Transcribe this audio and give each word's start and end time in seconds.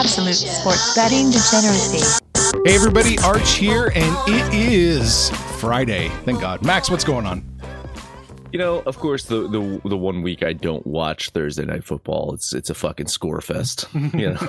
Absolute 0.00 0.32
sports 0.32 0.94
betting 0.96 1.26
degeneracy. 1.26 2.22
Hey 2.64 2.74
everybody, 2.74 3.18
Arch 3.18 3.52
here, 3.52 3.92
and 3.94 4.16
it 4.26 4.54
is 4.54 5.28
Friday. 5.58 6.08
Thank 6.24 6.40
God. 6.40 6.64
Max, 6.64 6.90
what's 6.90 7.04
going 7.04 7.26
on? 7.26 7.44
You 8.50 8.58
know, 8.58 8.78
of 8.86 8.98
course, 8.98 9.24
the, 9.24 9.46
the 9.46 9.78
the 9.86 9.98
one 9.98 10.22
week 10.22 10.42
I 10.42 10.54
don't 10.54 10.86
watch 10.86 11.28
Thursday 11.30 11.66
night 11.66 11.84
football, 11.84 12.32
it's 12.32 12.54
it's 12.54 12.70
a 12.70 12.74
fucking 12.74 13.08
score 13.08 13.42
fest. 13.42 13.88
You 13.94 14.30
know. 14.30 14.48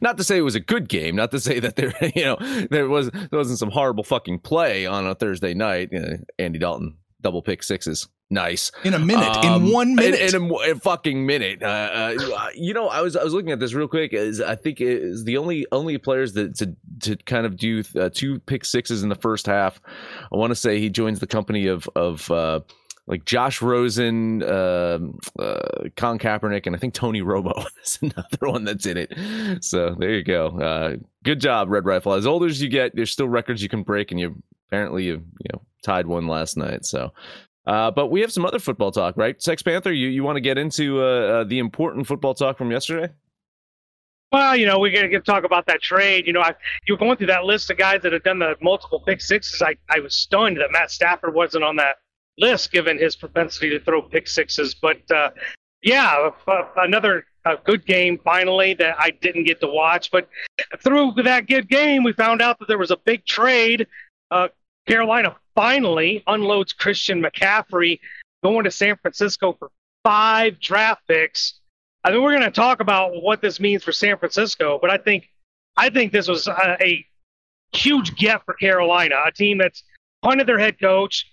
not 0.00 0.16
to 0.16 0.24
say 0.24 0.38
it 0.38 0.42
was 0.42 0.56
a 0.56 0.60
good 0.60 0.88
game, 0.88 1.14
not 1.14 1.30
to 1.30 1.38
say 1.38 1.60
that 1.60 1.76
there, 1.76 1.94
you 2.16 2.24
know, 2.24 2.66
there 2.68 2.88
was 2.88 3.10
there 3.12 3.38
wasn't 3.38 3.60
some 3.60 3.70
horrible 3.70 4.02
fucking 4.02 4.40
play 4.40 4.86
on 4.86 5.06
a 5.06 5.14
Thursday 5.14 5.54
night. 5.54 5.90
You 5.92 6.00
know, 6.00 6.16
Andy 6.40 6.58
Dalton 6.58 6.96
double 7.20 7.42
pick 7.42 7.62
sixes, 7.62 8.08
nice 8.32 8.72
In 8.82 8.94
a 8.94 8.98
minute, 8.98 9.36
Um, 9.44 9.66
in 9.66 9.72
one 9.72 9.94
minute. 9.94 10.20
in, 10.20 10.28
in 10.30 10.34
a, 10.34 10.40
mo- 10.40 10.62
a 10.62 10.74
fucking 10.74 11.24
minute. 11.26 11.62
Uh, 11.62 11.66
uh, 11.66 12.48
you 12.54 12.74
know, 12.74 12.88
I 12.88 13.00
was 13.02 13.14
I 13.14 13.22
was 13.22 13.32
looking 13.34 13.52
at 13.52 13.60
this 13.60 13.74
real 13.74 13.86
quick. 13.88 14.12
Is 14.12 14.40
I 14.40 14.56
think 14.56 14.80
is 14.80 15.24
the 15.24 15.36
only 15.36 15.66
only 15.70 15.98
players 15.98 16.32
that 16.32 16.56
to 16.56 16.74
to 17.00 17.16
kind 17.24 17.46
of 17.46 17.56
do 17.56 17.84
uh, 17.96 18.08
two 18.12 18.40
pick 18.40 18.64
sixes 18.64 19.02
in 19.02 19.08
the 19.08 19.14
first 19.14 19.46
half. 19.46 19.80
I 20.32 20.36
want 20.36 20.50
to 20.50 20.56
say 20.56 20.80
he 20.80 20.88
joins 20.90 21.20
the 21.20 21.26
company 21.26 21.66
of 21.68 21.88
of. 21.94 22.30
Uh, 22.30 22.60
like 23.08 23.24
Josh 23.24 23.60
Rosen, 23.60 24.44
um 24.44 25.18
uh, 25.36 25.58
Colin 25.96 26.20
Kaepernick, 26.20 26.68
and 26.68 26.76
I 26.76 26.78
think 26.78 26.94
Tony 26.94 27.20
Romo 27.20 27.66
is 27.84 27.98
another 28.00 28.38
one 28.48 28.62
that's 28.62 28.86
in 28.86 28.96
it. 28.96 29.12
So 29.64 29.96
there 29.98 30.12
you 30.14 30.22
go. 30.22 30.46
Uh, 30.60 30.96
good 31.24 31.40
job, 31.40 31.68
Red 31.68 31.84
Rifle. 31.84 32.12
As 32.12 32.26
older 32.28 32.46
as 32.46 32.62
you 32.62 32.68
get, 32.68 32.94
there's 32.94 33.10
still 33.10 33.28
records 33.28 33.60
you 33.60 33.68
can 33.68 33.82
break, 33.82 34.12
and 34.12 34.20
you 34.20 34.40
apparently 34.68 35.02
you 35.02 35.14
you 35.14 35.48
know 35.52 35.62
tied 35.82 36.06
one 36.06 36.28
last 36.28 36.56
night. 36.56 36.86
So, 36.86 37.12
uh, 37.66 37.90
but 37.90 38.08
we 38.08 38.20
have 38.20 38.32
some 38.32 38.44
other 38.44 38.58
football 38.58 38.90
talk, 38.90 39.16
right? 39.16 39.40
Sex 39.40 39.62
Panther, 39.62 39.92
you 39.92 40.08
you 40.08 40.24
want 40.24 40.36
to 40.36 40.40
get 40.40 40.58
into 40.58 41.00
uh, 41.00 41.04
uh, 41.04 41.44
the 41.44 41.58
important 41.58 42.06
football 42.06 42.34
talk 42.34 42.58
from 42.58 42.70
yesterday? 42.70 43.12
Well, 44.32 44.56
you 44.56 44.66
know, 44.66 44.78
we're 44.78 44.92
gonna 44.92 45.08
get 45.08 45.24
talk 45.24 45.44
about 45.44 45.66
that 45.66 45.82
trade. 45.82 46.26
You 46.26 46.32
know, 46.32 46.40
I, 46.40 46.54
you 46.86 46.94
were 46.94 46.98
going 46.98 47.16
through 47.18 47.26
that 47.28 47.44
list 47.44 47.70
of 47.70 47.76
guys 47.76 48.00
that 48.02 48.12
have 48.12 48.24
done 48.24 48.38
the 48.38 48.56
multiple 48.60 49.00
pick 49.00 49.20
sixes. 49.20 49.62
I, 49.62 49.76
I 49.90 50.00
was 50.00 50.14
stunned 50.14 50.56
that 50.56 50.72
Matt 50.72 50.90
Stafford 50.90 51.34
wasn't 51.34 51.64
on 51.64 51.76
that 51.76 51.96
list, 52.38 52.72
given 52.72 52.98
his 52.98 53.14
propensity 53.14 53.70
to 53.70 53.80
throw 53.80 54.02
pick 54.02 54.26
sixes. 54.26 54.74
But 54.74 54.98
uh, 55.10 55.30
yeah, 55.82 56.30
uh, 56.48 56.62
another 56.76 57.26
good 57.64 57.84
game 57.86 58.18
finally 58.24 58.74
that 58.74 58.96
I 58.98 59.10
didn't 59.10 59.44
get 59.44 59.60
to 59.60 59.68
watch. 59.68 60.10
But 60.10 60.28
through 60.82 61.12
that 61.24 61.46
good 61.46 61.68
game, 61.68 62.02
we 62.02 62.12
found 62.12 62.40
out 62.40 62.58
that 62.58 62.68
there 62.68 62.78
was 62.78 62.90
a 62.90 62.96
big 62.96 63.24
trade. 63.24 63.86
Uh, 64.30 64.48
Carolina 64.86 65.36
finally 65.54 66.22
unloads 66.26 66.72
Christian 66.72 67.22
McCaffrey 67.22 68.00
going 68.42 68.64
to 68.64 68.70
San 68.70 68.96
Francisco 68.96 69.54
for 69.58 69.70
five 70.04 70.58
draft 70.60 71.02
picks. 71.06 71.60
I 72.04 72.10
mean, 72.10 72.22
we're 72.22 72.32
going 72.32 72.42
to 72.42 72.50
talk 72.50 72.80
about 72.80 73.22
what 73.22 73.40
this 73.40 73.60
means 73.60 73.84
for 73.84 73.92
San 73.92 74.18
Francisco, 74.18 74.78
but 74.80 74.90
I 74.90 74.98
think 74.98 75.28
I 75.76 75.88
think 75.88 76.12
this 76.12 76.28
was 76.28 76.48
a, 76.48 76.76
a 76.80 77.06
huge 77.72 78.16
get 78.16 78.44
for 78.44 78.54
Carolina, 78.54 79.16
a 79.24 79.32
team 79.32 79.58
that's 79.58 79.84
punted 80.22 80.46
their 80.46 80.58
head 80.58 80.78
coach, 80.80 81.26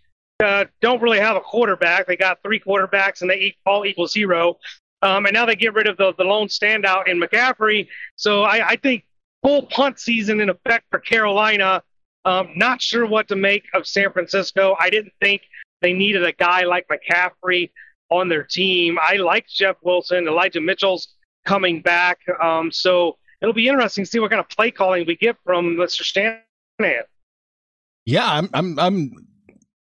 uh, 0.43 0.65
don't 0.81 1.01
really 1.01 1.19
have 1.19 1.35
a 1.35 1.41
quarterback. 1.41 2.07
They 2.07 2.15
got 2.15 2.41
three 2.41 2.59
quarterbacks, 2.59 3.21
and 3.21 3.29
they 3.29 3.55
all 3.65 3.85
equal 3.85 4.07
zero. 4.07 4.57
Um, 5.01 5.25
and 5.25 5.33
now 5.33 5.45
they 5.45 5.55
get 5.55 5.73
rid 5.73 5.87
of 5.87 5.97
the, 5.97 6.13
the 6.17 6.23
lone 6.23 6.47
standout 6.47 7.07
in 7.07 7.19
McCaffrey. 7.19 7.87
So 8.15 8.43
I, 8.43 8.69
I 8.69 8.75
think 8.77 9.05
full 9.43 9.63
punt 9.63 9.99
season 9.99 10.39
in 10.39 10.49
effect 10.49 10.85
for 10.89 10.99
Carolina. 10.99 11.83
Um, 12.25 12.49
not 12.55 12.81
sure 12.81 13.05
what 13.05 13.27
to 13.29 13.35
make 13.35 13.65
of 13.73 13.87
San 13.87 14.11
Francisco. 14.11 14.75
I 14.79 14.89
didn't 14.89 15.13
think 15.21 15.43
they 15.81 15.93
needed 15.93 16.23
a 16.23 16.33
guy 16.33 16.63
like 16.63 16.87
McCaffrey 16.87 17.71
on 18.09 18.27
their 18.27 18.43
team. 18.43 18.97
I 19.01 19.15
like 19.15 19.47
Jeff 19.47 19.77
Wilson. 19.83 20.27
Elijah 20.27 20.61
Mitchell's 20.61 21.15
coming 21.45 21.81
back. 21.81 22.19
Um, 22.41 22.71
so 22.71 23.17
it'll 23.41 23.53
be 23.53 23.67
interesting 23.67 24.03
to 24.03 24.09
see 24.09 24.19
what 24.19 24.31
kind 24.31 24.39
of 24.39 24.49
play 24.49 24.71
calling 24.71 25.05
we 25.07 25.15
get 25.15 25.37
from 25.45 25.75
Mr. 25.77 26.03
Shanahan. 26.03 27.03
yeah, 28.05 28.29
I'm, 28.29 28.49
I'm, 28.53 28.79
I'm. 28.79 29.11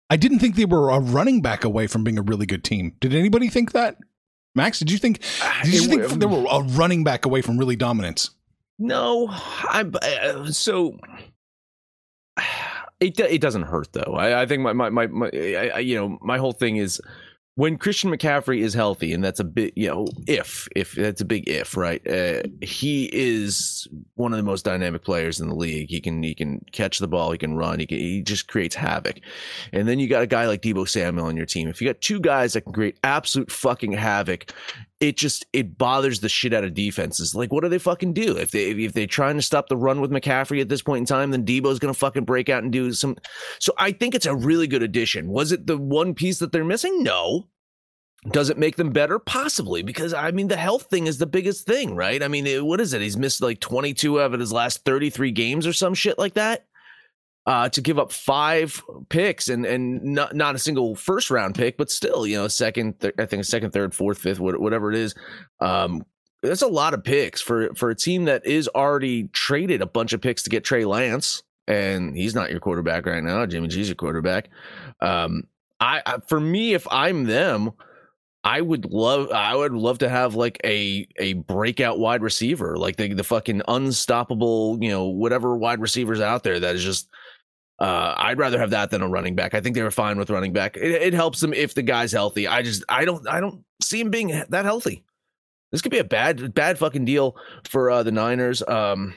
I 0.10 0.18
didn't 0.18 0.40
think 0.40 0.56
they 0.56 0.66
were 0.66 0.92
a 0.92 1.00
running 1.00 1.42
back 1.42 1.64
away 1.64 1.88
from 1.88 2.04
being 2.04 2.20
a 2.20 2.22
really 2.22 2.46
good 2.46 2.64
team. 2.64 2.96
Did 3.00 3.16
anybody 3.16 3.50
think 3.50 3.72
that? 3.72 3.98
Max, 4.54 4.80
did 4.80 4.92
you 4.92 4.98
think? 4.98 5.20
Did 5.64 5.74
you 5.74 6.00
It 6.00 6.10
think 6.10 6.20
they 6.20 6.26
were 6.26 6.46
a 6.50 6.62
running 6.62 7.04
back 7.04 7.26
away 7.26 7.42
from 7.42 7.58
really 7.58 7.76
dominance? 7.76 8.30
No, 8.78 9.28
I 9.30 9.90
uh, 10.02 10.52
so 10.52 10.98
it 13.00 13.20
it 13.20 13.42
doesn't 13.42 13.64
hurt 13.64 13.94
though. 13.94 14.16
I, 14.18 14.44
I 14.44 14.46
think 14.46 14.62
my 14.62 14.74
my 14.74 14.90
my, 14.90 15.08
my 15.08 15.30
I, 15.34 15.80
you 15.80 15.96
know 15.96 16.18
my 16.22 16.38
whole 16.38 16.54
thing 16.54 16.78
is 16.78 17.02
when 17.58 17.78
Christian 17.78 18.12
McCaffrey 18.12 18.60
is 18.60 18.74
healthy, 18.74 19.14
and 19.14 19.24
that's 19.24 19.40
a 19.40 19.44
bit 19.46 19.74
you 19.78 19.88
know 19.88 20.08
if 20.28 20.68
if 20.76 20.94
that's 20.94 21.22
a 21.22 21.26
big 21.26 21.48
if 21.48 21.78
right. 21.78 22.06
Uh, 22.06 22.44
he 22.62 23.10
is 23.14 23.88
one 24.16 24.34
of 24.34 24.38
the 24.38 24.44
most 24.44 24.66
dynamic 24.66 25.04
players 25.04 25.40
in 25.40 25.48
the 25.48 25.56
league. 25.56 25.90
He 25.90 26.02
can 26.02 26.22
he 26.22 26.36
can 26.36 26.64
catch 26.72 27.00
the 27.00 27.08
ball, 27.08 27.32
he 27.32 27.38
can 27.38 27.56
run, 27.56 27.80
he 27.80 27.88
can, 27.88 27.98
he 27.98 28.22
just 28.22 28.48
creates 28.48 28.76
havoc. 28.76 29.20
And 29.72 29.88
then 29.88 30.00
you 30.00 30.08
got 30.08 30.24
a 30.24 30.28
guy 30.28 30.48
like 30.48 30.62
Deebo 30.62 30.88
Samuel 30.88 31.28
on 31.28 31.38
your 31.38 31.46
team. 31.46 31.70
If 31.70 31.82
you 31.82 31.88
got 31.88 32.02
two 32.02 32.20
guys 32.20 32.54
that 32.54 32.62
can 32.62 32.74
create 32.74 33.00
absolute 33.04 33.52
fucking 33.52 33.94
havoc, 33.94 34.52
it 35.08 35.18
just 35.18 35.46
it 35.54 35.78
bothers 35.78 36.20
the 36.20 36.30
shit 36.30 36.54
out 36.54 36.64
of 36.64 36.74
defenses. 36.74 37.36
Like, 37.36 37.52
what 37.54 37.64
do 37.64 37.70
they 37.70 37.78
fucking 37.78 38.14
do 38.14 38.38
if 38.38 38.52
they 38.52 38.72
if 38.72 38.94
they're 38.94 39.08
trying 39.08 39.36
to 39.36 39.42
stop 39.42 39.68
the 39.70 39.78
run 39.78 40.02
with 40.02 40.12
McCaffrey 40.12 40.62
at 40.62 40.70
this 40.70 40.82
point 40.82 41.00
in 41.02 41.06
time? 41.06 41.32
Then 41.32 41.46
Deebo's 41.46 41.80
gonna 41.80 41.94
fucking 41.94 42.26
break 42.26 42.50
out 42.50 42.64
and 42.64 42.72
do 42.72 42.92
some. 42.94 43.16
So 43.60 43.74
I 43.78 43.92
think 43.92 44.16
it's 44.16 44.26
a 44.26 44.36
really 44.36 44.68
good 44.68 44.84
addition. 44.84 45.28
Was 45.30 45.52
it 45.52 45.68
the 45.68 45.78
one 45.78 46.14
piece 46.14 46.40
that 46.40 46.52
they're 46.52 46.64
missing? 46.66 47.04
No. 47.04 47.48
Does 48.32 48.50
it 48.50 48.58
make 48.58 48.76
them 48.76 48.90
better? 48.90 49.20
Possibly, 49.20 49.84
because 49.84 50.12
I 50.14 50.32
mean 50.32 50.48
the 50.48 50.58
health 50.58 50.88
thing 50.90 51.06
is 51.06 51.20
the 51.20 51.28
biggest 51.28 51.68
thing, 51.68 51.96
right? 51.96 52.24
I 52.24 52.28
mean, 52.28 52.48
it- 52.48 52.66
what 52.66 52.82
is 52.82 52.94
it? 52.94 53.02
He's 53.02 53.18
missed 53.18 53.42
like 53.42 53.60
22 53.60 54.20
out 54.20 54.34
of 54.34 54.40
his 54.40 54.52
last 54.52 54.84
33 54.84 55.30
games 55.32 55.68
or 55.68 55.74
some 55.74 55.94
shit 55.94 56.18
like 56.18 56.34
that. 56.34 56.66
Uh, 57.48 57.70
to 57.70 57.80
give 57.80 58.00
up 58.00 58.12
five 58.12 58.82
picks 59.10 59.50
and 59.50 59.68
and 59.68 60.02
not 60.04 60.36
not 60.36 60.56
a 60.56 60.60
single 60.60 60.96
first 60.96 61.30
round 61.30 61.54
pick, 61.54 61.78
but 61.78 61.92
still, 61.92 62.26
you 62.26 62.36
know, 62.36 62.48
second, 62.48 62.96
I 63.20 63.28
think 63.28 63.46
second, 63.46 63.72
third, 63.72 63.94
fourth, 63.94 64.18
fifth, 64.18 64.40
whatever 64.40 64.92
it 64.92 64.98
is. 64.98 65.14
Um, 65.60 66.04
that's 66.42 66.62
a 66.62 66.68
lot 66.68 66.94
of 66.94 67.04
picks 67.04 67.42
for 67.42 67.74
for 67.76 67.90
a 67.90 67.96
team 67.96 68.26
that 68.26 68.46
is 68.46 68.68
already 68.70 69.28
traded 69.28 69.82
a 69.82 69.86
bunch 69.86 70.14
of 70.14 70.22
picks 70.22 70.44
to 70.44 70.50
get 70.50 70.64
Trey 70.64 70.86
Lance, 70.86 71.44
and 71.68 72.16
he's 72.16 72.36
not 72.36 72.52
your 72.52 72.60
quarterback 72.60 73.06
right 73.06 73.24
now. 73.24 73.46
Jimmy 73.46 73.68
G's 73.68 73.90
your 73.90 73.96
quarterback. 73.96 74.50
Um, 75.02 75.44
I, 75.80 76.02
I 76.06 76.18
for 76.28 76.40
me, 76.40 76.74
if 76.74 76.88
I'm 76.90 77.26
them, 77.26 77.72
I 78.44 78.62
would 78.62 78.86
love 78.86 79.32
I 79.32 79.56
would 79.56 79.74
love 79.74 80.00
to 80.00 80.10
have 80.10 80.36
like 80.36 80.60
a 80.64 81.08
a 81.18 81.34
breakout 81.34 82.00
wide 82.00 82.22
receiver, 82.22 82.78
like 82.78 82.96
the 82.96 83.14
the 83.14 83.24
fucking 83.24 83.64
unstoppable, 83.68 84.78
you 84.82 84.90
know, 84.90 85.06
whatever 85.06 85.58
wide 85.58 85.82
receivers 85.82 86.22
out 86.22 86.44
there 86.44 86.60
that 86.60 86.76
is 86.76 86.84
just 86.84 87.10
uh, 87.80 88.14
I'd 88.18 88.38
rather 88.38 88.60
have 88.60 88.70
that 88.70 88.92
than 88.92 89.02
a 89.02 89.08
running 89.08 89.36
back. 89.36 89.54
I 89.54 89.62
think 89.62 89.76
they 89.76 89.84
were 89.84 89.92
fine 89.92 90.18
with 90.18 90.30
running 90.30 90.54
back. 90.54 90.78
It, 90.78 91.02
it, 91.02 91.14
helps 91.14 91.42
them 91.42 91.54
if 91.54 91.74
the 91.74 91.82
guy's 91.82 92.12
healthy. 92.12 92.48
I 92.48 92.62
just 92.62 92.84
I 92.88 93.04
don't 93.04 93.28
I 93.28 93.42
don't 93.42 93.64
see 93.82 94.00
him 94.00 94.10
being 94.10 94.28
that 94.50 94.66
healthy. 94.66 95.04
This 95.72 95.82
could 95.82 95.92
be 95.92 96.00
a 96.00 96.06
bad 96.06 96.54
bad 96.54 96.80
fucking 96.80 97.04
deal 97.04 97.36
for 97.66 97.92
uh, 97.92 98.04
the 98.04 98.14
Niners. 98.14 98.64
Um, 98.66 99.14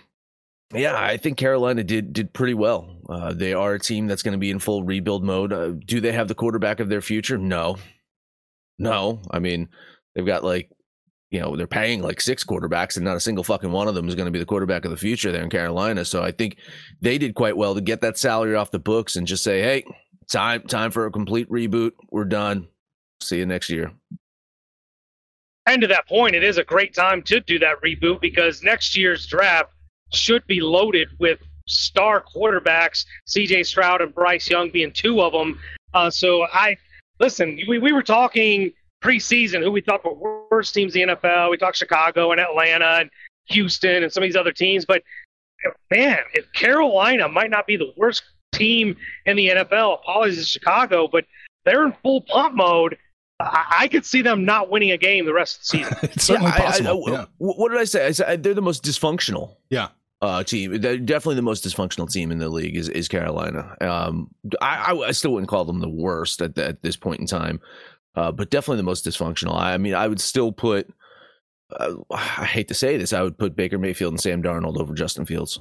yeah, 0.75 1.01
I 1.01 1.17
think 1.19 1.39
Carolina 1.39 1.85
did 1.85 2.13
did 2.13 2.33
pretty 2.33 2.55
well. 2.55 2.97
Uh, 3.09 3.33
they 3.33 3.55
are 3.55 3.75
a 3.75 3.81
team 3.81 4.09
that's 4.09 4.23
going 4.23 4.33
to 4.33 4.39
be 4.39 4.51
in 4.51 4.59
full 4.59 4.83
rebuild 4.83 5.23
mode. 5.23 5.53
Uh, 5.53 5.73
do 5.85 6.01
they 6.01 6.13
have 6.13 6.27
the 6.27 6.35
quarterback 6.35 6.81
of 6.81 6.89
their 6.89 7.01
future? 7.01 7.39
No, 7.39 7.77
no, 8.77 9.23
I 9.31 9.39
mean 9.39 9.69
they've 10.15 10.27
got 10.27 10.43
like 10.43 10.71
you 11.31 11.41
know 11.41 11.57
they're 11.57 11.67
paying 11.67 12.03
like 12.03 12.21
six 12.21 12.45
quarterbacks 12.45 12.97
and 12.97 13.05
not 13.05 13.17
a 13.17 13.21
single 13.21 13.45
fucking 13.45 13.71
one 13.71 13.89
of 13.89 13.95
them 13.95 14.09
is 14.09 14.15
going 14.15 14.27
to 14.27 14.33
be 14.33 14.39
the 14.39 14.47
quarterback 14.47 14.85
of 14.85 14.91
the 14.91 14.97
future 14.97 15.31
there 15.31 15.43
in 15.43 15.51
Carolina. 15.51 16.05
So 16.05 16.23
I 16.23 16.33
think 16.33 16.57
they 17.01 17.19
did 17.19 17.35
quite 17.35 17.57
well 17.57 17.75
to 17.75 17.81
get 17.81 18.01
that 18.01 18.19
salary 18.19 18.55
off 18.55 18.71
the 18.71 18.79
books 18.79 19.17
and 19.17 19.27
just 19.27 19.45
say, 19.45 19.61
"Hey, 19.61 19.85
time 20.31 20.63
time 20.63 20.91
for 20.91 21.07
a 21.07 21.11
complete 21.11 21.49
reboot. 21.51 21.93
We're 22.11 22.25
done. 22.25 22.69
See 23.21 23.39
you 23.39 23.47
next 23.47 23.71
year." 23.71 23.93
And 25.67 25.83
to 25.83 25.89
that 25.89 26.09
point, 26.09 26.35
it 26.35 26.43
is 26.43 26.57
a 26.57 26.65
great 26.65 26.95
time 26.95 27.23
to 27.25 27.41
do 27.41 27.59
that 27.59 27.77
reboot 27.83 28.23
because 28.23 28.63
next 28.63 28.97
year's 28.97 29.27
draft 29.27 29.71
should 30.15 30.47
be 30.47 30.63
loaded 30.63 31.09
with 31.19 31.41
star 31.67 32.25
quarterbacks, 32.35 33.05
C.J. 33.27 33.65
Stroud 33.65 34.01
and 34.01 34.15
Bryce 34.15 34.49
Young 34.49 34.71
being 34.71 34.91
two 34.91 35.21
of 35.21 35.35
them. 35.35 35.61
Uh, 35.93 36.09
so 36.09 36.47
I 36.55 36.79
listen, 37.21 37.59
we, 37.69 37.79
we 37.79 37.93
were 37.93 38.03
talking 38.03 38.73
preseason 39.03 39.63
who 39.63 39.71
we 39.71 39.81
thought 39.81 40.05
were 40.05 40.43
worst 40.51 40.75
teams 40.75 40.95
in 40.97 41.09
the 41.09 41.15
NFL. 41.17 41.51
We 41.51 41.57
talked 41.57 41.77
Chicago 41.77 42.33
and 42.33 42.41
Atlanta 42.41 42.99
and 43.01 43.11
Houston 43.47 44.03
and 44.03 44.13
some 44.13 44.23
of 44.23 44.29
these 44.29 44.37
other 44.37 44.53
teams, 44.53 44.85
but 44.85 45.03
man, 45.91 46.19
if 46.35 46.51
Carolina 46.53 47.29
might 47.29 47.51
not 47.51 47.67
be 47.67 47.77
the 47.77 47.93
worst 47.97 48.23
team 48.53 48.97
in 49.27 49.37
the 49.37 49.49
NFL, 49.49 50.01
apologies 50.01 50.39
to 50.39 50.45
Chicago, 50.45 51.09
but 51.11 51.25
they're 51.65 51.85
in 51.85 51.93
full 52.03 52.23
pump 52.23 52.55
mode. 52.55 52.97
I, 53.41 53.67
I 53.81 53.89
could 53.89 54.05
see 54.05 54.21
them 54.23 54.45
not 54.45 54.69
winning 54.71 54.91
a 54.91 54.97
game 54.97 55.25
the 55.25 55.33
rest 55.33 55.57
of 55.57 55.61
the 55.81 55.85
season. 55.85 55.99
it's 56.11 56.25
certainly 56.25 56.51
Yeah, 56.51 56.57
I- 56.57 56.59
I- 56.59 56.67
possible. 56.67 57.05
I- 57.07 57.11
yeah. 57.13 57.25
What 57.39 57.71
did 57.71 57.79
I 57.81 57.85
say? 57.85 58.07
I 58.07 58.11
said 58.11 58.43
they're 58.43 58.55
the 58.55 58.63
most 58.63 58.83
dysfunctional. 58.85 59.57
Yeah. 59.71 59.89
uh, 60.23 60.43
team. 60.43 60.81
They're 60.81 60.99
definitely 60.99 61.37
the 61.37 61.43
most 61.43 61.65
dysfunctional 61.65 62.11
team 62.11 62.33
in 62.33 62.39
the 62.39 62.49
league 62.49 62.77
is, 62.77 62.89
is 62.89 63.07
Carolina. 63.07 63.77
Um, 63.81 64.31
I, 64.61 64.93
I, 64.93 64.99
I 65.09 65.11
still 65.13 65.33
wouldn't 65.33 65.49
call 65.49 65.65
them 65.65 65.79
the 65.81 65.89
worst 65.89 66.43
at, 66.43 66.57
the, 66.57 66.67
at 66.67 66.83
this 66.83 66.97
point 66.97 67.21
in 67.21 67.27
time, 67.27 67.61
uh, 68.15 68.33
but 68.33 68.51
definitely 68.51 68.79
the 68.79 68.83
most 68.85 69.07
dysfunctional. 69.07 69.59
I, 69.59 69.77
mean, 69.79 69.95
I 69.95 70.09
would 70.09 70.21
still 70.21 70.53
put. 70.53 70.89
Uh, 71.71 71.95
I 72.11 72.45
hate 72.45 72.69
to 72.69 72.75
say 72.75 72.97
this, 72.97 73.13
I 73.13 73.23
would 73.23 73.39
put 73.39 73.57
Baker 73.57 73.79
Mayfield 73.79 74.13
and 74.13 74.21
Sam 74.21 74.43
Darnold 74.43 74.81
over 74.81 74.95
Justin 74.95 75.27
Fields. 75.27 75.59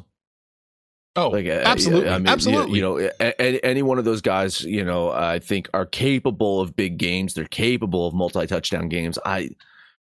Oh, 1.15 1.29
Like, 1.29 1.47
absolutely, 1.47 2.09
I 2.09 2.19
mean, 2.19 2.27
absolutely. 2.27 2.69
You, 2.71 2.75
you 2.75 2.81
know, 2.83 3.11
a, 3.19 3.41
a- 3.41 3.65
any 3.65 3.81
one 3.81 3.97
of 3.97 4.05
those 4.05 4.21
guys, 4.21 4.61
you 4.61 4.85
know, 4.85 5.09
I 5.09 5.39
think 5.39 5.67
are 5.73 5.87
capable 5.87 6.61
of 6.61 6.75
big 6.75 6.99
games. 6.99 7.33
They're 7.33 7.45
capable 7.45 8.05
of 8.05 8.13
multi-touchdown 8.13 8.87
games. 8.87 9.17
I, 9.25 9.49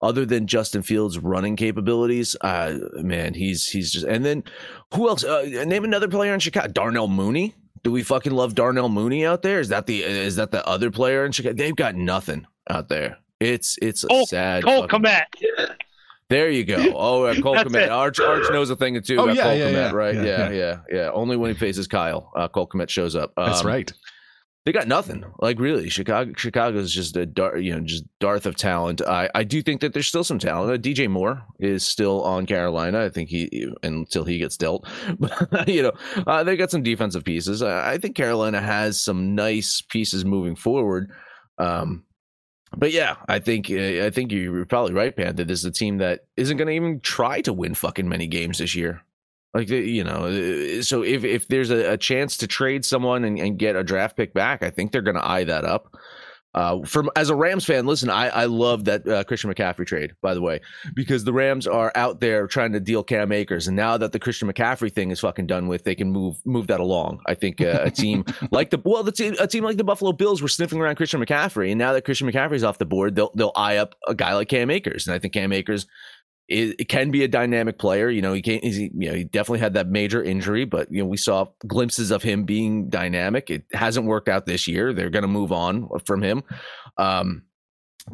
other 0.01 0.25
than 0.25 0.47
Justin 0.47 0.81
Fields' 0.81 1.19
running 1.19 1.57
capabilities, 1.57 2.37
uh, 2.39 2.77
man, 2.95 3.33
he's 3.33 3.67
he's 3.67 3.91
just. 3.91 4.05
And 4.05 4.23
then 4.23 4.43
who 4.93 5.09
else? 5.09 5.25
Uh, 5.25 5.43
name 5.65 5.83
another 5.83 6.07
player 6.07 6.33
in 6.33 6.39
Chicago. 6.39 6.69
Darnell 6.69 7.09
Mooney. 7.09 7.53
Do 7.83 7.91
we 7.91 8.01
fucking 8.03 8.31
love 8.31 8.55
Darnell 8.55 8.89
Mooney 8.89 9.25
out 9.25 9.41
there? 9.41 9.59
Is 9.59 9.69
that 9.69 9.85
the 9.87 10.03
is 10.03 10.37
that 10.37 10.51
the 10.51 10.65
other 10.67 10.89
player 10.89 11.25
in 11.25 11.31
Chicago? 11.33 11.55
They've 11.55 11.75
got 11.75 11.95
nothing 11.95 12.47
out 12.69 12.87
there. 12.87 13.17
It's 13.39 13.77
it's 13.81 14.03
a 14.05 14.07
Cole, 14.07 14.25
sad. 14.25 14.63
Cole 14.63 14.87
fucking- 14.87 15.01
Kmet. 15.01 15.25
there 16.29 16.49
you 16.49 16.63
go. 16.63 16.77
Oh, 16.95 17.23
uh, 17.23 17.35
Cole 17.41 17.55
That's 17.55 17.69
Kmet. 17.69 17.91
Arch, 17.91 18.19
Arch 18.21 18.45
knows 18.51 18.69
a 18.69 18.75
thing 18.77 18.95
or 18.95 19.01
two 19.01 19.17
Oh, 19.17 19.25
about 19.25 19.35
yeah, 19.35 19.43
Cole 19.43 19.55
yeah, 19.55 19.65
Kmet, 19.65 19.73
yeah. 19.73 19.91
right? 19.91 20.15
Yeah, 20.15 20.21
Yeah, 20.23 20.49
yeah. 20.49 20.49
yeah, 20.51 20.77
yeah, 20.91 21.11
Only 21.11 21.35
when 21.35 21.51
he 21.51 21.57
faces 21.59 21.87
Kyle, 21.87 22.31
uh, 22.37 22.47
Cole 22.47 22.67
Kmet 22.67 22.89
shows 22.89 23.15
up. 23.17 23.33
That's 23.35 23.61
Um, 23.61 23.67
right. 23.67 23.91
They 24.65 24.71
got 24.71 24.87
nothing. 24.87 25.25
Like 25.39 25.59
really, 25.59 25.89
Chicago. 25.89 26.31
Chicago's 26.37 26.93
just 26.93 27.17
a 27.17 27.25
dar- 27.25 27.57
you 27.57 27.73
know 27.73 27.81
just 27.81 28.05
dearth 28.19 28.45
of 28.45 28.55
talent. 28.55 29.01
I 29.01 29.29
I 29.35 29.43
do 29.43 29.61
think 29.61 29.81
that 29.81 29.93
there's 29.93 30.07
still 30.07 30.23
some 30.23 30.39
talent. 30.39 30.71
Uh, 30.71 30.77
DJ 30.77 31.09
Moore 31.09 31.43
is 31.59 31.83
still 31.83 32.23
on 32.23 32.45
Carolina. 32.45 33.03
I 33.03 33.09
think 33.09 33.27
he 33.27 33.73
until 33.83 34.23
he 34.23 34.37
gets 34.37 34.55
dealt. 34.55 34.87
But 35.19 35.67
you 35.67 35.83
know 35.83 35.91
uh, 36.25 36.43
they 36.45 36.55
got 36.55 36.71
some 36.71 36.83
defensive 36.83 37.25
pieces. 37.25 37.61
I, 37.61 37.93
I 37.93 37.97
think 37.97 38.15
Carolina 38.15 38.61
has 38.61 38.97
some 38.99 39.35
nice 39.35 39.81
pieces 39.81 40.23
moving 40.23 40.55
forward. 40.55 41.11
Um, 41.57 42.05
but 42.75 42.91
yeah, 42.91 43.17
I 43.27 43.39
think 43.39 43.69
uh, 43.69 44.05
I 44.05 44.11
think 44.11 44.31
you're 44.31 44.65
probably 44.65 44.93
right, 44.93 45.15
Panther. 45.15 45.43
This 45.43 45.59
is 45.59 45.65
a 45.65 45.71
team 45.71 45.97
that 45.97 46.21
isn't 46.37 46.55
going 46.55 46.67
to 46.67 46.73
even 46.73 47.01
try 47.01 47.41
to 47.41 47.51
win 47.51 47.75
fucking 47.75 48.07
many 48.07 48.27
games 48.27 48.59
this 48.59 48.75
year. 48.75 49.01
Like 49.53 49.69
you 49.69 50.03
know, 50.03 50.25
uh, 50.25 50.81
so 50.81 51.03
if 51.03 51.23
if 51.23 51.47
there's 51.47 51.69
a, 51.69 51.93
a 51.93 51.97
chance 51.97 52.37
to 52.37 52.47
trade 52.47 52.83
someone 52.83 53.23
and, 53.23 53.37
and 53.37 53.59
get 53.59 53.75
a 53.75 53.83
draft 53.83 54.17
pick 54.17 54.33
back, 54.33 54.63
I 54.63 54.71
think 54.71 54.91
they're 54.91 55.03
going 55.03 55.15
to 55.15 55.27
eye 55.27 55.43
that 55.43 55.63
up. 55.63 55.95
Uh, 56.55 56.83
from 56.85 57.09
as 57.15 57.31
a 57.31 57.35
Rams 57.35 57.65
fan, 57.65 57.87
listen, 57.87 58.11
I 58.11 58.29
I 58.29 58.45
love 58.45 58.85
that 58.85 59.07
uh, 59.07 59.23
Christian 59.23 59.51
McCaffrey 59.51 59.87
trade, 59.87 60.13
by 60.21 60.35
the 60.35 60.41
way, 60.41 60.61
because 60.93 61.23
the 61.23 61.33
Rams 61.33 61.65
are 61.65 61.91
out 61.95 62.19
there 62.19 62.45
trying 62.45 62.73
to 62.73 62.79
deal 62.79 63.03
Cam 63.03 63.31
Akers, 63.31 63.67
and 63.67 63.75
now 63.75 63.97
that 63.97 64.11
the 64.11 64.19
Christian 64.19 64.51
McCaffrey 64.51 64.93
thing 64.93 65.09
is 65.09 65.19
fucking 65.19 65.47
done 65.47 65.67
with, 65.67 65.83
they 65.83 65.95
can 65.95 66.11
move 66.11 66.37
move 66.45 66.67
that 66.67 66.79
along. 66.79 67.21
I 67.25 67.33
think 67.33 67.59
uh, 67.59 67.79
a 67.83 67.89
team 67.89 68.23
like 68.51 68.69
the 68.69 68.79
well, 68.83 69.01
the 69.01 69.11
team, 69.11 69.35
a 69.39 69.47
team 69.47 69.63
like 69.63 69.77
the 69.77 69.83
Buffalo 69.83 70.11
Bills 70.11 70.43
were 70.43 70.47
sniffing 70.47 70.79
around 70.79 70.95
Christian 70.95 71.23
McCaffrey, 71.23 71.71
and 71.71 71.79
now 71.79 71.93
that 71.93 72.05
Christian 72.05 72.31
McCaffrey's 72.31 72.63
off 72.63 72.77
the 72.77 72.85
board, 72.85 73.15
they'll 73.15 73.31
they'll 73.33 73.53
eye 73.55 73.77
up 73.77 73.95
a 74.07 74.13
guy 74.13 74.35
like 74.35 74.47
Cam 74.47 74.69
Akers, 74.69 75.07
and 75.07 75.15
I 75.15 75.17
think 75.17 75.33
Cam 75.33 75.53
Akers 75.53 75.87
is, 76.53 76.75
it 76.79 76.87
can 76.89 77.11
be 77.11 77.23
a 77.23 77.27
dynamic 77.27 77.77
player. 77.79 78.09
You 78.09 78.21
know, 78.21 78.33
he 78.33 78.41
can't. 78.41 78.63
He's, 78.63 78.77
you 78.79 78.91
know, 78.93 79.13
he 79.13 79.23
definitely 79.23 79.59
had 79.59 79.73
that 79.73 79.87
major 79.87 80.23
injury, 80.23 80.65
but 80.65 80.91
you 80.91 81.01
know, 81.01 81.07
we 81.07 81.17
saw 81.17 81.47
glimpses 81.67 82.11
of 82.11 82.23
him 82.23 82.43
being 82.45 82.89
dynamic. 82.89 83.49
It 83.49 83.65
hasn't 83.73 84.05
worked 84.05 84.29
out 84.29 84.45
this 84.45 84.67
year. 84.67 84.93
They're 84.93 85.09
going 85.09 85.23
to 85.23 85.27
move 85.27 85.51
on 85.51 85.89
from 86.05 86.21
him. 86.21 86.43
Um, 86.97 87.43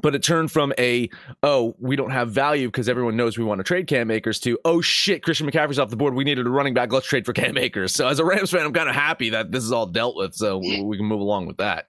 but 0.04 0.14
it 0.14 0.22
turned 0.22 0.52
from 0.52 0.72
a 0.78 1.10
oh 1.42 1.76
we 1.80 1.96
don't 1.96 2.12
have 2.12 2.30
value 2.30 2.68
because 2.68 2.88
everyone 2.88 3.16
knows 3.18 3.40
we 3.40 3.44
want 3.44 3.58
to 3.58 3.64
trade 3.64 3.88
Cam 3.88 4.12
Akers 4.12 4.40
to 4.42 4.60
oh 4.64 4.82
shit 4.82 5.24
Christian 5.24 5.50
McCaffrey's 5.50 5.80
off 5.80 5.90
the 5.90 5.96
board 5.96 6.14
we 6.14 6.24
needed 6.24 6.46
a 6.46 6.50
running 6.52 6.76
back 6.76 6.94
let's 6.94 7.08
trade 7.08 7.26
for 7.26 7.34
Cam 7.34 7.58
Akers 7.58 7.92
so 7.96 8.08
as 8.08 8.20
a 8.20 8.24
Rams 8.24 8.52
fan 8.52 8.64
I'm 8.68 8.72
kind 8.72 8.88
of 8.88 8.94
happy 8.94 9.32
that 9.32 9.52
this 9.52 9.64
is 9.64 9.72
all 9.72 9.88
dealt 9.88 10.16
with 10.16 10.36
so 10.36 10.60
we, 10.60 10.80
we 10.84 10.96
can 10.96 11.08
move 11.08 11.22
along 11.22 11.48
with 11.48 11.58
that 11.58 11.88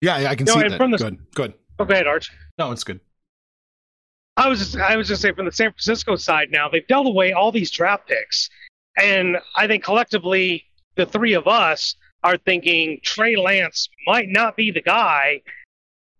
Yeah, 0.00 0.18
yeah, 0.18 0.30
I 0.30 0.36
can 0.36 0.44
No, 0.46 0.52
see 0.54 0.60
and 0.60 0.70
that. 0.70 0.76
from 0.76 0.92
the- 0.92 0.98
good, 0.98 1.18
good. 1.34 1.54
Oh, 1.80 1.84
go 1.84 1.94
ahead, 1.94 2.06
Arch. 2.06 2.30
No, 2.60 2.70
it's 2.70 2.84
good. 2.84 3.00
I 4.36 4.48
was 4.48 4.58
just 4.58 4.76
I 4.76 4.96
was 4.96 5.08
just 5.08 5.20
saying 5.22 5.34
from 5.34 5.44
the 5.44 5.52
San 5.52 5.70
Francisco 5.70 6.16
side 6.16 6.50
now 6.50 6.68
they've 6.68 6.86
dealt 6.86 7.06
away 7.06 7.32
all 7.32 7.52
these 7.52 7.70
draft 7.70 8.08
picks, 8.08 8.48
and 8.96 9.38
I 9.56 9.66
think 9.66 9.84
collectively 9.84 10.64
the 10.96 11.06
three 11.06 11.34
of 11.34 11.46
us 11.46 11.96
are 12.24 12.38
thinking 12.38 13.00
Trey 13.02 13.36
Lance 13.36 13.88
might 14.06 14.28
not 14.28 14.56
be 14.56 14.70
the 14.70 14.80
guy, 14.80 15.42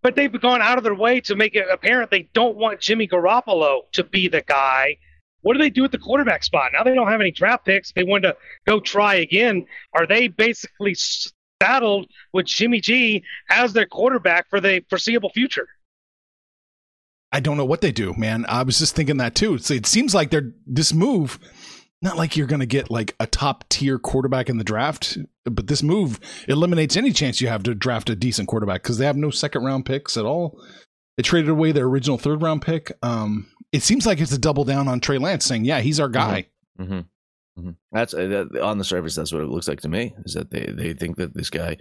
but 0.01 0.15
they've 0.15 0.41
gone 0.41 0.61
out 0.61 0.77
of 0.77 0.83
their 0.83 0.93
way 0.93 1.21
to 1.21 1.35
make 1.35 1.55
it 1.55 1.67
apparent 1.71 2.11
they 2.11 2.29
don't 2.33 2.57
want 2.57 2.79
Jimmy 2.79 3.07
Garoppolo 3.07 3.81
to 3.93 4.03
be 4.03 4.27
the 4.27 4.41
guy. 4.41 4.97
What 5.41 5.53
do 5.53 5.59
they 5.59 5.69
do 5.69 5.83
at 5.83 5.91
the 5.91 5.97
quarterback 5.97 6.43
spot? 6.43 6.71
Now 6.73 6.83
they 6.83 6.93
don't 6.93 7.09
have 7.09 7.19
any 7.19 7.31
draft 7.31 7.65
picks. 7.65 7.91
They 7.91 8.03
want 8.03 8.23
to 8.23 8.35
go 8.65 8.79
try 8.79 9.15
again. 9.15 9.65
Are 9.93 10.05
they 10.05 10.27
basically 10.27 10.95
saddled 11.61 12.07
with 12.31 12.45
Jimmy 12.45 12.79
G 12.79 13.23
as 13.49 13.73
their 13.73 13.85
quarterback 13.85 14.49
for 14.49 14.61
the 14.61 14.83
foreseeable 14.89 15.31
future? 15.31 15.67
I 17.33 17.39
don't 17.39 17.57
know 17.57 17.65
what 17.65 17.81
they 17.81 17.91
do, 17.91 18.13
man. 18.15 18.45
I 18.47 18.61
was 18.61 18.77
just 18.77 18.95
thinking 18.95 19.17
that 19.17 19.33
too. 19.33 19.57
So 19.57 19.73
it 19.73 19.87
seems 19.87 20.13
like 20.13 20.29
they're 20.29 20.53
this 20.67 20.93
move, 20.93 21.39
not 22.01 22.15
like 22.15 22.37
you're 22.37 22.47
going 22.47 22.59
to 22.59 22.67
get 22.67 22.91
like 22.91 23.15
a 23.19 23.25
top 23.25 23.67
tier 23.69 23.97
quarterback 23.97 24.49
in 24.49 24.59
the 24.59 24.63
draft, 24.63 25.17
but 25.43 25.65
this 25.65 25.81
move 25.81 26.19
eliminates 26.47 26.95
any 26.95 27.11
chance 27.11 27.41
you 27.41 27.47
have 27.47 27.63
to 27.63 27.73
draft 27.73 28.11
a 28.11 28.15
decent 28.15 28.47
quarterback 28.47 28.83
because 28.83 28.99
they 28.99 29.05
have 29.05 29.17
no 29.17 29.31
second 29.31 29.65
round 29.65 29.85
picks 29.85 30.15
at 30.15 30.25
all. 30.25 30.61
They 31.17 31.23
traded 31.23 31.49
away 31.49 31.71
their 31.71 31.85
original 31.85 32.19
third 32.19 32.43
round 32.43 32.61
pick. 32.61 32.91
Um, 33.01 33.47
it 33.71 33.81
seems 33.81 34.05
like 34.05 34.21
it's 34.21 34.31
a 34.31 34.37
double 34.37 34.63
down 34.63 34.87
on 34.87 34.99
Trey 34.99 35.17
Lance, 35.17 35.45
saying, 35.45 35.65
"Yeah, 35.65 35.79
he's 35.79 35.99
our 35.99 36.09
guy." 36.09 36.47
Mm-hmm. 36.79 36.99
Mm-hmm. 37.59 37.71
That's 37.91 38.13
uh, 38.13 38.27
that, 38.27 38.61
on 38.61 38.77
the 38.77 38.83
surface. 38.83 39.15
That's 39.15 39.31
what 39.31 39.41
it 39.41 39.49
looks 39.49 39.67
like 39.67 39.81
to 39.81 39.89
me. 39.89 40.13
Is 40.25 40.33
that 40.33 40.51
they 40.51 40.65
they 40.65 40.93
think 40.93 41.17
that 41.17 41.33
this 41.33 41.49
guy, 41.49 41.77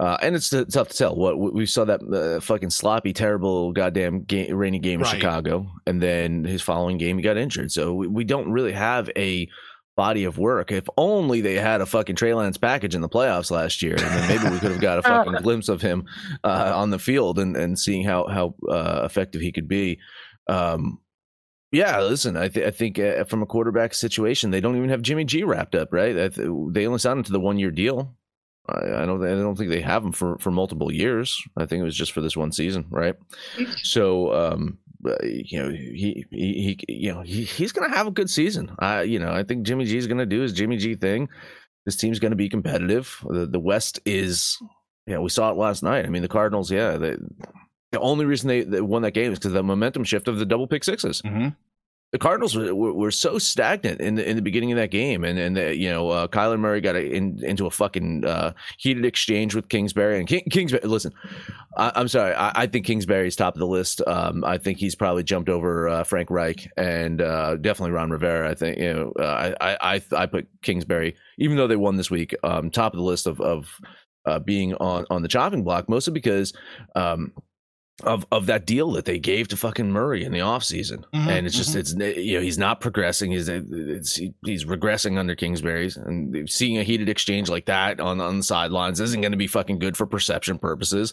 uh, 0.00 0.16
and 0.22 0.34
it's 0.36 0.50
t- 0.50 0.64
tough 0.66 0.88
to 0.88 0.96
tell. 0.96 1.16
What 1.16 1.38
we 1.38 1.66
saw 1.66 1.84
that 1.84 2.00
uh, 2.02 2.40
fucking 2.40 2.70
sloppy, 2.70 3.12
terrible, 3.12 3.72
goddamn 3.72 4.22
game, 4.22 4.54
rainy 4.54 4.78
game 4.78 5.00
in 5.00 5.04
Right. 5.04 5.14
Chicago, 5.16 5.70
and 5.86 6.00
then 6.02 6.44
his 6.44 6.62
following 6.62 6.98
game 6.98 7.16
he 7.18 7.22
got 7.22 7.36
injured. 7.36 7.72
So 7.72 7.94
we, 7.94 8.06
we 8.06 8.24
don't 8.24 8.50
really 8.52 8.72
have 8.72 9.10
a 9.16 9.48
body 9.96 10.22
of 10.24 10.38
work. 10.38 10.70
If 10.70 10.88
only 10.96 11.40
they 11.40 11.54
had 11.56 11.80
a 11.80 11.86
fucking 11.86 12.14
Trey 12.14 12.32
Lance 12.32 12.56
package 12.56 12.94
in 12.94 13.00
the 13.00 13.08
playoffs 13.08 13.50
last 13.50 13.82
year, 13.82 13.94
and 13.94 14.00
then 14.00 14.28
maybe 14.28 14.48
we 14.54 14.60
could 14.60 14.70
have 14.70 14.80
got 14.80 14.98
a 14.98 15.02
fucking 15.24 15.32
glimpse 15.42 15.68
of 15.68 15.82
him 15.82 16.06
uh, 16.44 16.72
on 16.74 16.90
the 16.90 16.98
field 17.00 17.38
and 17.40 17.56
and 17.56 17.78
seeing 17.78 18.04
how 18.04 18.26
how 18.28 18.54
uh, 18.70 19.02
effective 19.04 19.40
he 19.40 19.50
could 19.52 19.66
be. 19.68 19.98
Um, 20.46 21.00
yeah, 21.70 22.00
listen, 22.00 22.36
I, 22.36 22.48
th- 22.48 22.66
I 22.66 22.70
think 22.70 22.98
uh, 22.98 23.24
from 23.24 23.42
a 23.42 23.46
quarterback 23.46 23.92
situation, 23.92 24.50
they 24.50 24.60
don't 24.62 24.76
even 24.76 24.88
have 24.88 25.02
Jimmy 25.02 25.24
G 25.24 25.42
wrapped 25.44 25.74
up, 25.74 25.92
right? 25.92 26.16
I 26.16 26.28
th- 26.28 26.48
they 26.70 26.86
only 26.86 26.98
signed 26.98 27.18
him 27.18 27.24
to 27.24 27.32
the 27.32 27.40
one 27.40 27.58
year 27.58 27.70
deal. 27.70 28.16
I, 28.68 29.02
I 29.02 29.06
don't. 29.06 29.24
I 29.24 29.30
don't 29.30 29.56
think 29.56 29.70
they 29.70 29.80
have 29.80 30.04
him 30.04 30.12
for 30.12 30.38
for 30.38 30.50
multiple 30.50 30.92
years. 30.92 31.40
I 31.56 31.66
think 31.66 31.80
it 31.80 31.84
was 31.84 31.96
just 31.96 32.12
for 32.12 32.20
this 32.20 32.36
one 32.36 32.52
season, 32.52 32.86
right? 32.90 33.14
So, 33.82 34.34
um, 34.34 34.78
uh, 35.06 35.14
you 35.22 35.62
know, 35.62 35.70
he, 35.70 36.24
he, 36.30 36.76
he 36.86 36.92
you 36.92 37.12
know, 37.14 37.22
he, 37.22 37.44
he's 37.44 37.72
going 37.72 37.88
to 37.90 37.96
have 37.96 38.06
a 38.06 38.10
good 38.10 38.28
season. 38.28 38.70
I, 38.78 39.02
you 39.02 39.18
know, 39.18 39.32
I 39.32 39.42
think 39.44 39.64
Jimmy 39.64 39.84
G 39.84 39.96
is 39.96 40.06
going 40.06 40.18
to 40.18 40.26
do 40.26 40.40
his 40.40 40.52
Jimmy 40.52 40.76
G 40.76 40.94
thing. 40.96 41.28
This 41.86 41.96
team's 41.96 42.18
going 42.18 42.32
to 42.32 42.36
be 42.36 42.48
competitive. 42.48 43.16
The, 43.28 43.46
the 43.46 43.60
West 43.60 44.00
is, 44.04 44.58
you 45.06 45.14
know, 45.14 45.22
we 45.22 45.30
saw 45.30 45.50
it 45.50 45.56
last 45.56 45.82
night. 45.82 46.04
I 46.04 46.08
mean, 46.08 46.22
the 46.22 46.28
Cardinals, 46.28 46.70
yeah, 46.70 46.96
they, 46.98 47.16
the 47.92 48.00
only 48.00 48.26
reason 48.26 48.48
they, 48.48 48.62
they 48.64 48.80
won 48.82 49.00
that 49.02 49.12
game 49.12 49.32
is 49.32 49.38
because 49.38 49.52
the 49.54 49.62
momentum 49.62 50.04
shift 50.04 50.28
of 50.28 50.38
the 50.38 50.44
double 50.44 50.66
pick 50.66 50.82
6s 50.82 51.22
Mhm. 51.22 51.56
The 52.10 52.18
Cardinals 52.18 52.56
were, 52.56 52.74
were, 52.74 53.10
so 53.10 53.38
stagnant 53.38 54.00
in 54.00 54.14
the, 54.14 54.26
in 54.28 54.34
the 54.34 54.40
beginning 54.40 54.72
of 54.72 54.76
that 54.76 54.90
game, 54.90 55.24
and 55.24 55.38
and 55.38 55.56
the, 55.58 55.76
you 55.76 55.90
know 55.90 56.08
uh, 56.08 56.26
Kyler 56.26 56.58
Murray 56.58 56.80
got 56.80 56.96
a, 56.96 57.04
in, 57.04 57.38
into 57.44 57.66
a 57.66 57.70
fucking 57.70 58.24
uh, 58.24 58.52
heated 58.78 59.04
exchange 59.04 59.54
with 59.54 59.68
Kingsbury 59.68 60.18
and 60.18 60.26
King, 60.26 60.44
Kingsbury. 60.50 60.82
Listen, 60.84 61.12
I, 61.76 61.92
I'm 61.94 62.08
sorry, 62.08 62.32
I, 62.32 62.62
I 62.62 62.66
think 62.66 62.86
Kingsbury's 62.86 63.36
top 63.36 63.54
of 63.54 63.58
the 63.58 63.66
list. 63.66 64.00
Um, 64.06 64.42
I 64.42 64.56
think 64.56 64.78
he's 64.78 64.94
probably 64.94 65.22
jumped 65.22 65.50
over 65.50 65.86
uh, 65.86 66.04
Frank 66.04 66.30
Reich 66.30 66.70
and 66.78 67.20
uh, 67.20 67.56
definitely 67.56 67.92
Ron 67.92 68.10
Rivera. 68.10 68.50
I 68.50 68.54
think 68.54 68.78
you 68.78 68.94
know 68.94 69.12
uh, 69.18 69.54
I, 69.60 69.70
I 69.70 69.94
I 69.94 70.02
I 70.16 70.26
put 70.26 70.48
Kingsbury, 70.62 71.14
even 71.36 71.58
though 71.58 71.66
they 71.66 71.76
won 71.76 71.96
this 71.96 72.10
week, 72.10 72.34
um, 72.42 72.70
top 72.70 72.94
of 72.94 72.98
the 72.98 73.04
list 73.04 73.26
of 73.26 73.38
of 73.42 73.68
uh, 74.24 74.38
being 74.38 74.72
on 74.76 75.04
on 75.10 75.20
the 75.20 75.28
chopping 75.28 75.62
block, 75.62 75.90
mostly 75.90 76.14
because. 76.14 76.54
Um, 76.94 77.32
of 78.04 78.24
of 78.30 78.46
that 78.46 78.64
deal 78.64 78.92
that 78.92 79.04
they 79.06 79.18
gave 79.18 79.48
to 79.48 79.56
fucking 79.56 79.90
Murray 79.90 80.24
in 80.24 80.30
the 80.32 80.38
offseason. 80.38 81.04
Mhm, 81.12 81.26
and 81.26 81.46
it's 81.46 81.56
just 81.56 81.74
it's 81.74 81.94
you 81.94 82.36
know 82.36 82.40
he's 82.40 82.58
not 82.58 82.80
progressing 82.80 83.32
he's 83.32 83.48
it's, 83.48 84.20
he's 84.44 84.64
regressing 84.64 85.18
under 85.18 85.34
Kingsbury's 85.34 85.96
and 85.96 86.48
seeing 86.48 86.78
a 86.78 86.84
heated 86.84 87.08
exchange 87.08 87.48
like 87.48 87.66
that 87.66 87.98
on 87.98 88.20
on 88.20 88.36
the 88.38 88.42
sidelines 88.44 89.00
isn't 89.00 89.20
going 89.20 89.32
to 89.32 89.38
be 89.38 89.48
fucking 89.48 89.80
good 89.80 89.96
for 89.96 90.06
perception 90.06 90.58
purposes. 90.58 91.12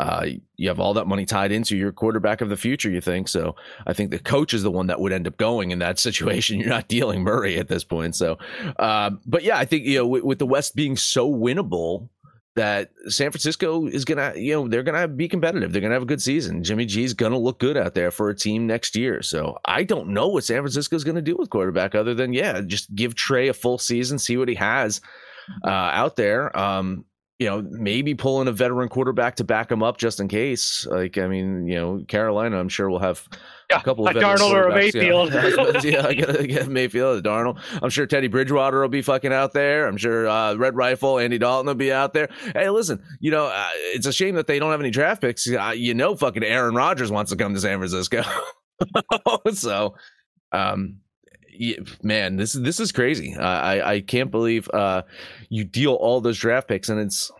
Uh, 0.00 0.26
you 0.56 0.68
have 0.68 0.80
all 0.80 0.94
that 0.94 1.06
money 1.06 1.24
tied 1.24 1.52
into 1.52 1.76
your 1.76 1.92
quarterback 1.92 2.40
of 2.40 2.48
the 2.48 2.56
future, 2.56 2.90
you 2.90 3.00
think 3.00 3.28
so? 3.28 3.54
I 3.86 3.92
think 3.92 4.10
the 4.10 4.18
coach 4.18 4.52
is 4.54 4.62
the 4.64 4.70
one 4.70 4.88
that 4.88 4.98
would 5.00 5.12
end 5.12 5.28
up 5.28 5.36
going 5.36 5.70
in 5.70 5.78
that 5.80 5.98
situation. 6.08 6.58
You're 6.58 6.68
not 6.70 6.88
dealing 6.88 7.22
Murray 7.22 7.58
at 7.58 7.68
this 7.68 7.84
point, 7.84 8.16
so. 8.16 8.38
Uh, 8.78 9.10
but 9.26 9.44
yeah, 9.44 9.58
I 9.58 9.66
think 9.66 9.84
you 9.84 9.98
know 9.98 10.06
with, 10.06 10.24
with 10.24 10.38
the 10.38 10.46
West 10.46 10.74
being 10.74 10.96
so 10.96 11.30
winnable 11.30 12.08
that 12.56 12.90
San 13.08 13.30
Francisco 13.30 13.86
is 13.86 14.04
gonna, 14.04 14.32
you 14.36 14.52
know, 14.52 14.68
they're 14.68 14.82
gonna 14.82 15.08
be 15.08 15.28
competitive. 15.28 15.72
They're 15.72 15.82
gonna 15.82 15.94
have 15.94 16.02
a 16.02 16.06
good 16.06 16.22
season. 16.22 16.62
Jimmy 16.62 16.86
G's 16.86 17.12
gonna 17.12 17.38
look 17.38 17.58
good 17.58 17.76
out 17.76 17.94
there 17.94 18.10
for 18.10 18.30
a 18.30 18.34
team 18.34 18.66
next 18.66 18.94
year. 18.94 19.22
So 19.22 19.58
I 19.64 19.82
don't 19.82 20.08
know 20.08 20.28
what 20.28 20.44
San 20.44 20.60
Francisco 20.60 20.94
is 20.94 21.04
gonna 21.04 21.22
do 21.22 21.36
with 21.36 21.50
quarterback 21.50 21.94
other 21.94 22.14
than 22.14 22.32
yeah, 22.32 22.60
just 22.60 22.94
give 22.94 23.14
Trey 23.14 23.48
a 23.48 23.54
full 23.54 23.78
season, 23.78 24.18
see 24.18 24.36
what 24.36 24.48
he 24.48 24.54
has 24.54 25.00
uh, 25.64 25.70
out 25.70 26.16
there. 26.16 26.56
Um, 26.56 27.04
you 27.38 27.46
know, 27.46 27.62
maybe 27.68 28.14
pulling 28.14 28.46
a 28.46 28.52
veteran 28.52 28.88
quarterback 28.88 29.36
to 29.36 29.44
back 29.44 29.70
him 29.70 29.82
up 29.82 29.96
just 29.96 30.20
in 30.20 30.28
case. 30.28 30.86
Like, 30.86 31.18
I 31.18 31.26
mean, 31.26 31.66
you 31.66 31.74
know, 31.74 32.04
Carolina, 32.06 32.58
I'm 32.58 32.68
sure 32.68 32.88
will 32.88 33.00
have 33.00 33.26
Yeah, 33.68 33.80
a 33.80 33.82
couple 33.82 34.06
of 34.06 34.14
a 34.14 34.20
Darnold 34.20 34.52
or 34.52 34.68
a 34.68 34.74
Mayfield. 34.74 35.32
Yeah, 35.34 35.80
yeah 35.82 36.06
I 36.06 36.14
gotta 36.14 36.46
get 36.46 36.68
Mayfield, 36.68 37.24
Darnold. 37.24 37.58
I'm 37.82 37.90
sure 37.90 38.06
Teddy 38.06 38.28
Bridgewater 38.28 38.80
will 38.80 38.88
be 38.88 39.02
fucking 39.02 39.32
out 39.32 39.52
there. 39.52 39.88
I'm 39.88 39.96
sure 39.96 40.28
uh, 40.28 40.54
Red 40.54 40.76
Rifle, 40.76 41.18
Andy 41.18 41.38
Dalton 41.38 41.66
will 41.66 41.74
be 41.74 41.92
out 41.92 42.12
there. 42.12 42.28
Hey, 42.54 42.70
listen, 42.70 43.02
you 43.18 43.32
know, 43.32 43.46
uh, 43.46 43.68
it's 43.72 44.06
a 44.06 44.12
shame 44.12 44.36
that 44.36 44.46
they 44.46 44.60
don't 44.60 44.70
have 44.70 44.80
any 44.80 44.90
draft 44.90 45.20
picks. 45.20 45.50
Uh, 45.50 45.72
you 45.74 45.94
know, 45.94 46.14
fucking 46.14 46.44
Aaron 46.44 46.76
Rodgers 46.76 47.10
wants 47.10 47.32
to 47.32 47.36
come 47.36 47.52
to 47.52 47.60
San 47.60 47.78
Francisco. 47.78 48.22
so, 49.52 49.96
um, 50.52 50.98
man, 52.02 52.36
this 52.36 52.54
is 52.54 52.62
this 52.62 52.80
is 52.80 52.92
crazy. 52.92 53.36
I 53.36 53.94
I, 53.94 54.00
can't 54.00 54.30
believe 54.30 54.68
uh, 54.72 55.02
you 55.48 55.64
deal 55.64 55.94
all 55.94 56.20
those 56.20 56.38
draft 56.38 56.68
picks 56.68 56.88
and 56.88 57.00
it's 57.00 57.30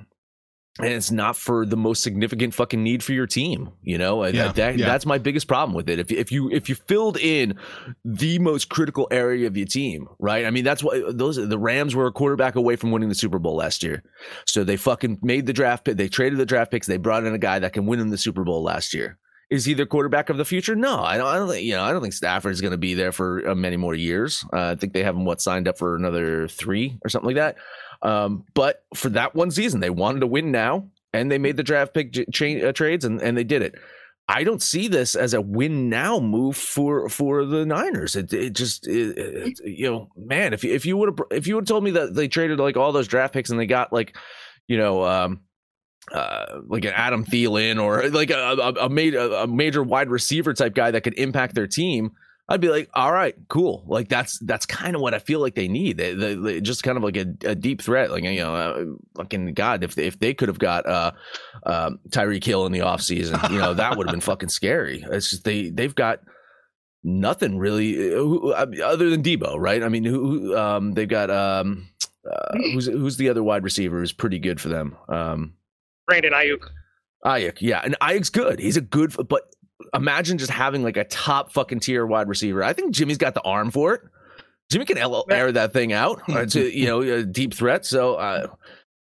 and 0.80 0.88
it's 0.88 1.12
not 1.12 1.36
for 1.36 1.64
the 1.64 1.76
most 1.76 2.02
significant 2.02 2.52
fucking 2.52 2.82
need 2.82 3.02
for 3.04 3.12
your 3.12 3.28
team. 3.28 3.70
You 3.82 3.96
know, 3.96 4.24
Yeah, 4.26 4.50
that, 4.50 4.76
yeah. 4.76 4.86
that's 4.86 5.06
my 5.06 5.18
biggest 5.18 5.46
problem 5.46 5.72
with 5.74 5.88
it. 5.88 6.00
If 6.00 6.10
if 6.10 6.32
you 6.32 6.50
if 6.50 6.68
you 6.68 6.74
filled 6.74 7.16
in 7.16 7.56
the 8.04 8.40
most 8.40 8.70
critical 8.70 9.06
area 9.12 9.46
of 9.46 9.56
your 9.56 9.66
team, 9.66 10.08
right? 10.18 10.44
I 10.44 10.50
mean, 10.50 10.64
that's 10.64 10.82
what 10.82 11.16
those 11.16 11.36
the 11.36 11.58
Rams 11.58 11.94
were 11.94 12.06
a 12.06 12.12
quarterback 12.12 12.56
away 12.56 12.74
from 12.74 12.90
winning 12.90 13.08
the 13.08 13.14
Super 13.14 13.38
Bowl 13.38 13.54
last 13.54 13.84
year. 13.84 14.02
So 14.46 14.64
they 14.64 14.76
fucking 14.76 15.20
made 15.22 15.46
the 15.46 15.52
draft 15.52 15.84
pick. 15.84 15.96
They 15.96 16.08
traded 16.08 16.40
the 16.40 16.46
draft 16.46 16.72
picks. 16.72 16.88
They 16.88 16.96
brought 16.96 17.24
in 17.24 17.34
a 17.34 17.38
guy 17.38 17.60
that 17.60 17.72
can 17.72 17.86
win 17.86 18.00
in 18.00 18.10
the 18.10 18.18
Super 18.18 18.42
Bowl 18.42 18.62
last 18.62 18.92
year. 18.92 19.18
Is 19.50 19.64
he 19.64 19.74
the 19.74 19.86
quarterback 19.86 20.30
of 20.30 20.36
the 20.36 20.44
future? 20.44 20.74
No, 20.74 21.00
I 21.00 21.16
don't. 21.16 21.26
I 21.26 21.36
don't 21.36 21.48
think 21.48 21.64
you 21.64 21.74
know. 21.74 21.82
I 21.82 21.92
don't 21.92 22.00
think 22.00 22.14
Stafford 22.14 22.52
is 22.52 22.60
going 22.60 22.72
to 22.72 22.78
be 22.78 22.94
there 22.94 23.12
for 23.12 23.48
uh, 23.48 23.54
many 23.54 23.76
more 23.76 23.94
years. 23.94 24.44
Uh, 24.52 24.70
I 24.70 24.74
think 24.74 24.92
they 24.92 25.02
have 25.02 25.14
him 25.14 25.24
what 25.24 25.40
signed 25.40 25.68
up 25.68 25.78
for 25.78 25.96
another 25.96 26.48
three 26.48 26.98
or 27.04 27.08
something 27.08 27.34
like 27.34 27.36
that. 27.36 27.56
Um, 28.02 28.44
but 28.54 28.84
for 28.94 29.10
that 29.10 29.34
one 29.34 29.50
season, 29.50 29.80
they 29.80 29.90
wanted 29.90 30.20
to 30.20 30.26
win 30.26 30.50
now, 30.50 30.88
and 31.12 31.30
they 31.30 31.38
made 31.38 31.56
the 31.56 31.62
draft 31.62 31.94
pick 31.94 32.12
j- 32.12 32.62
uh, 32.62 32.72
trades, 32.72 33.04
and, 33.04 33.20
and 33.20 33.36
they 33.36 33.44
did 33.44 33.62
it. 33.62 33.74
I 34.26 34.42
don't 34.42 34.62
see 34.62 34.88
this 34.88 35.14
as 35.14 35.34
a 35.34 35.40
win 35.40 35.90
now 35.90 36.18
move 36.18 36.56
for 36.56 37.10
for 37.10 37.44
the 37.44 37.66
Niners. 37.66 38.16
It 38.16 38.32
it 38.32 38.54
just 38.54 38.86
it, 38.86 39.18
it, 39.18 39.60
you 39.64 39.90
know, 39.90 40.08
man, 40.16 40.54
if 40.54 40.64
you 40.64 40.72
if 40.72 40.86
you 40.86 40.96
would 40.96 41.10
have 41.10 41.26
if 41.30 41.46
you 41.46 41.56
would 41.56 41.66
told 41.66 41.84
me 41.84 41.90
that 41.92 42.14
they 42.14 42.28
traded 42.28 42.58
like 42.58 42.76
all 42.76 42.92
those 42.92 43.08
draft 43.08 43.34
picks 43.34 43.50
and 43.50 43.60
they 43.60 43.66
got 43.66 43.92
like, 43.92 44.16
you 44.66 44.78
know, 44.78 45.04
um, 45.04 45.40
uh, 46.12 46.60
like 46.66 46.84
an 46.84 46.92
Adam 46.94 47.24
Thielen 47.24 47.82
or 47.82 48.08
like 48.10 48.30
a 48.30 48.34
a, 48.36 48.72
a, 48.86 48.88
major, 48.88 49.18
a 49.18 49.46
major 49.46 49.82
wide 49.82 50.08
receiver 50.10 50.52
type 50.54 50.74
guy 50.74 50.90
that 50.90 51.02
could 51.02 51.14
impact 51.18 51.54
their 51.54 51.66
team, 51.66 52.12
I'd 52.46 52.60
be 52.60 52.68
like, 52.68 52.90
all 52.92 53.10
right, 53.10 53.34
cool. 53.48 53.84
Like 53.86 54.08
that's 54.08 54.38
that's 54.40 54.66
kind 54.66 54.94
of 54.94 55.00
what 55.00 55.14
I 55.14 55.18
feel 55.18 55.40
like 55.40 55.54
they 55.54 55.66
need. 55.66 55.96
They, 55.96 56.12
they, 56.14 56.34
they- 56.34 56.60
just 56.60 56.82
kind 56.82 56.98
of 56.98 57.02
like 57.02 57.16
a, 57.16 57.26
a 57.46 57.54
deep 57.54 57.80
threat. 57.80 58.10
Like 58.10 58.22
you 58.24 58.36
know, 58.36 58.54
uh, 58.54 58.84
fucking 59.16 59.54
God, 59.54 59.82
if 59.82 59.94
they, 59.94 60.06
if 60.06 60.18
they 60.18 60.34
could 60.34 60.48
have 60.48 60.58
got 60.58 60.86
uh, 60.86 61.12
um, 61.64 62.00
Tyreek 62.10 62.44
Hill 62.44 62.66
in 62.66 62.72
the 62.72 62.80
offseason, 62.80 63.50
you 63.50 63.58
know, 63.58 63.72
that 63.72 63.96
would 63.96 64.06
have 64.06 64.12
been 64.12 64.20
fucking 64.32 64.50
scary. 64.50 65.02
It's 65.10 65.30
just 65.30 65.44
they 65.44 65.70
they've 65.70 65.94
got 65.94 66.20
nothing 67.02 67.58
really 67.58 68.12
uh, 68.12 68.18
who- 68.18 68.52
uh, 68.52 68.66
other 68.84 69.08
than 69.10 69.22
Deebo, 69.22 69.56
right? 69.58 69.82
I 69.82 69.88
mean, 69.88 70.04
who 70.04 70.20
who, 70.50 70.56
um, 70.56 70.92
they've 70.92 71.08
got 71.08 71.30
um, 71.30 71.88
uh, 72.30 72.56
who's 72.58 72.86
who's 72.86 73.16
the 73.16 73.30
other 73.30 73.42
wide 73.42 73.64
receiver 73.64 73.98
who's 74.00 74.12
pretty 74.12 74.38
good 74.38 74.60
for 74.60 74.68
them. 74.68 74.96
Um, 75.08 75.54
Brandon 76.06 76.32
Aiyuk. 76.32 76.68
Aiyuk, 77.24 77.56
yeah, 77.60 77.80
and 77.84 77.96
Aiyuk's 78.00 78.30
good. 78.30 78.58
He's 78.58 78.76
a 78.76 78.80
good, 78.82 79.14
but 79.28 79.42
imagine 79.94 80.38
just 80.38 80.50
having 80.50 80.82
like 80.82 80.96
a 80.96 81.04
top 81.04 81.52
fucking 81.52 81.80
tier 81.80 82.06
wide 82.06 82.28
receiver. 82.28 82.62
I 82.62 82.72
think 82.72 82.94
Jimmy's 82.94 83.18
got 83.18 83.34
the 83.34 83.42
arm 83.42 83.70
for 83.70 83.94
it. 83.94 84.00
Jimmy 84.70 84.84
can 84.86 84.98
el- 84.98 85.26
air 85.30 85.52
that 85.52 85.72
thing 85.72 85.92
out 85.92 86.20
to 86.50 86.78
you 86.78 86.86
know 86.86 87.00
a 87.02 87.22
deep 87.24 87.54
threat. 87.54 87.84
So 87.86 88.14
uh, 88.14 88.48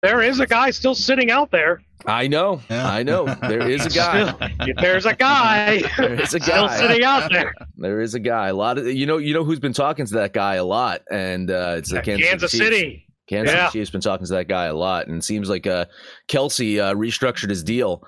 There 0.02 0.22
is 0.22 0.40
a 0.40 0.46
guy 0.46 0.70
still 0.70 0.94
sitting 0.94 1.30
out 1.30 1.50
there. 1.50 1.82
I 2.06 2.28
know, 2.28 2.62
Yeah. 2.70 2.88
I 2.90 3.02
know, 3.02 3.26
there 3.26 3.68
is 3.68 3.84
a 3.84 3.90
guy. 3.94 4.32
Still, 4.62 4.74
there's 4.80 5.04
a 5.06 5.14
guy 5.14 5.82
There 5.98 6.14
is 6.20 6.32
a 6.34 6.38
guy 6.40 6.44
still 6.46 6.66
guy. 6.66 6.76
sitting 6.78 7.04
out 7.04 7.30
there. 7.30 7.54
There 7.76 8.00
is 8.00 8.14
a 8.14 8.20
guy. 8.20 8.48
A 8.48 8.54
lot 8.54 8.78
of 8.78 8.86
you 8.86 9.06
know, 9.06 9.18
you 9.18 9.34
know 9.34 9.44
who's 9.44 9.60
been 9.60 9.72
talking 9.74 10.06
to 10.06 10.14
that 10.14 10.32
guy 10.32 10.54
a 10.54 10.64
lot, 10.64 11.02
and 11.10 11.50
uh, 11.50 11.74
it's 11.78 11.90
the 11.92 12.00
Kansas, 12.00 12.28
Kansas 12.28 12.50
Chiefs. 12.52 12.64
City. 12.64 13.06
Kansas 13.30 13.54
Yeah. 13.54 13.70
Chiefs 13.70 13.90
been 13.90 14.00
talking 14.02 14.26
to 14.26 14.32
that 14.34 14.48
guy 14.48 14.66
a 14.66 14.74
lot, 14.74 15.06
and 15.06 15.16
it 15.16 15.24
seems 15.24 15.48
like 15.48 15.66
uh, 15.66 15.86
Kelce 16.28 16.78
uh, 16.80 16.94
restructured 16.94 17.48
his 17.48 17.62
deal 17.62 18.02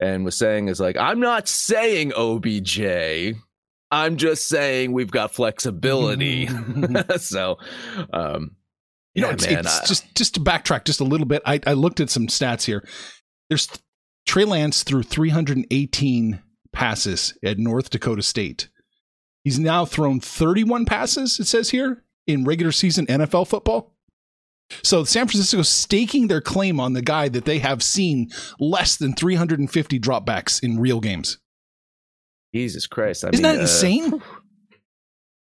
and 0.00 0.24
was 0.24 0.38
saying 0.38 0.68
is 0.68 0.80
like, 0.80 0.96
I'm 0.96 1.20
not 1.20 1.48
saying 1.48 2.12
OBJ, 2.14 3.34
I'm 3.90 4.16
just 4.16 4.48
saying 4.48 4.92
we've 4.92 5.10
got 5.10 5.34
flexibility. 5.34 6.46
so, 7.18 7.56
um, 8.12 8.52
You 9.14 9.22
know, 9.22 9.28
yeah, 9.28 9.34
it's, 9.34 9.46
man, 9.46 9.58
it's 9.60 9.80
I- 9.80 9.86
just 9.86 10.14
just 10.14 10.34
to 10.34 10.40
backtrack 10.40 10.84
just 10.84 11.00
a 11.00 11.04
little 11.04 11.26
bit. 11.26 11.42
I, 11.44 11.60
I 11.66 11.72
looked 11.72 12.00
at 12.00 12.08
some 12.10 12.28
stats 12.28 12.64
here. 12.64 12.86
There's 13.48 13.68
Trey 14.26 14.44
Lance 14.44 14.82
threw 14.84 15.02
318 15.02 16.42
passes 16.72 17.36
at 17.44 17.58
North 17.58 17.90
Dakota 17.90 18.22
State. 18.22 18.68
He's 19.42 19.58
now 19.58 19.84
thrown 19.86 20.20
31 20.20 20.84
passes. 20.84 21.40
It 21.40 21.46
says 21.46 21.70
here 21.70 22.04
in 22.26 22.44
regular 22.44 22.72
season 22.72 23.06
NFL 23.06 23.48
football. 23.48 23.94
So 24.82 25.04
San 25.04 25.26
Francisco 25.26 25.62
staking 25.62 26.28
their 26.28 26.40
claim 26.40 26.78
on 26.78 26.92
the 26.92 27.02
guy 27.02 27.28
that 27.28 27.44
they 27.46 27.58
have 27.58 27.82
seen 27.82 28.30
less 28.60 28.96
than 28.96 29.14
350 29.14 29.98
dropbacks 29.98 30.62
in 30.62 30.78
real 30.78 31.00
games. 31.00 31.38
Jesus 32.54 32.86
Christ, 32.86 33.24
I 33.24 33.30
Isn't 33.30 33.42
mean, 33.42 33.52
that 33.54 33.58
uh, 33.58 33.62
insane? 33.62 34.22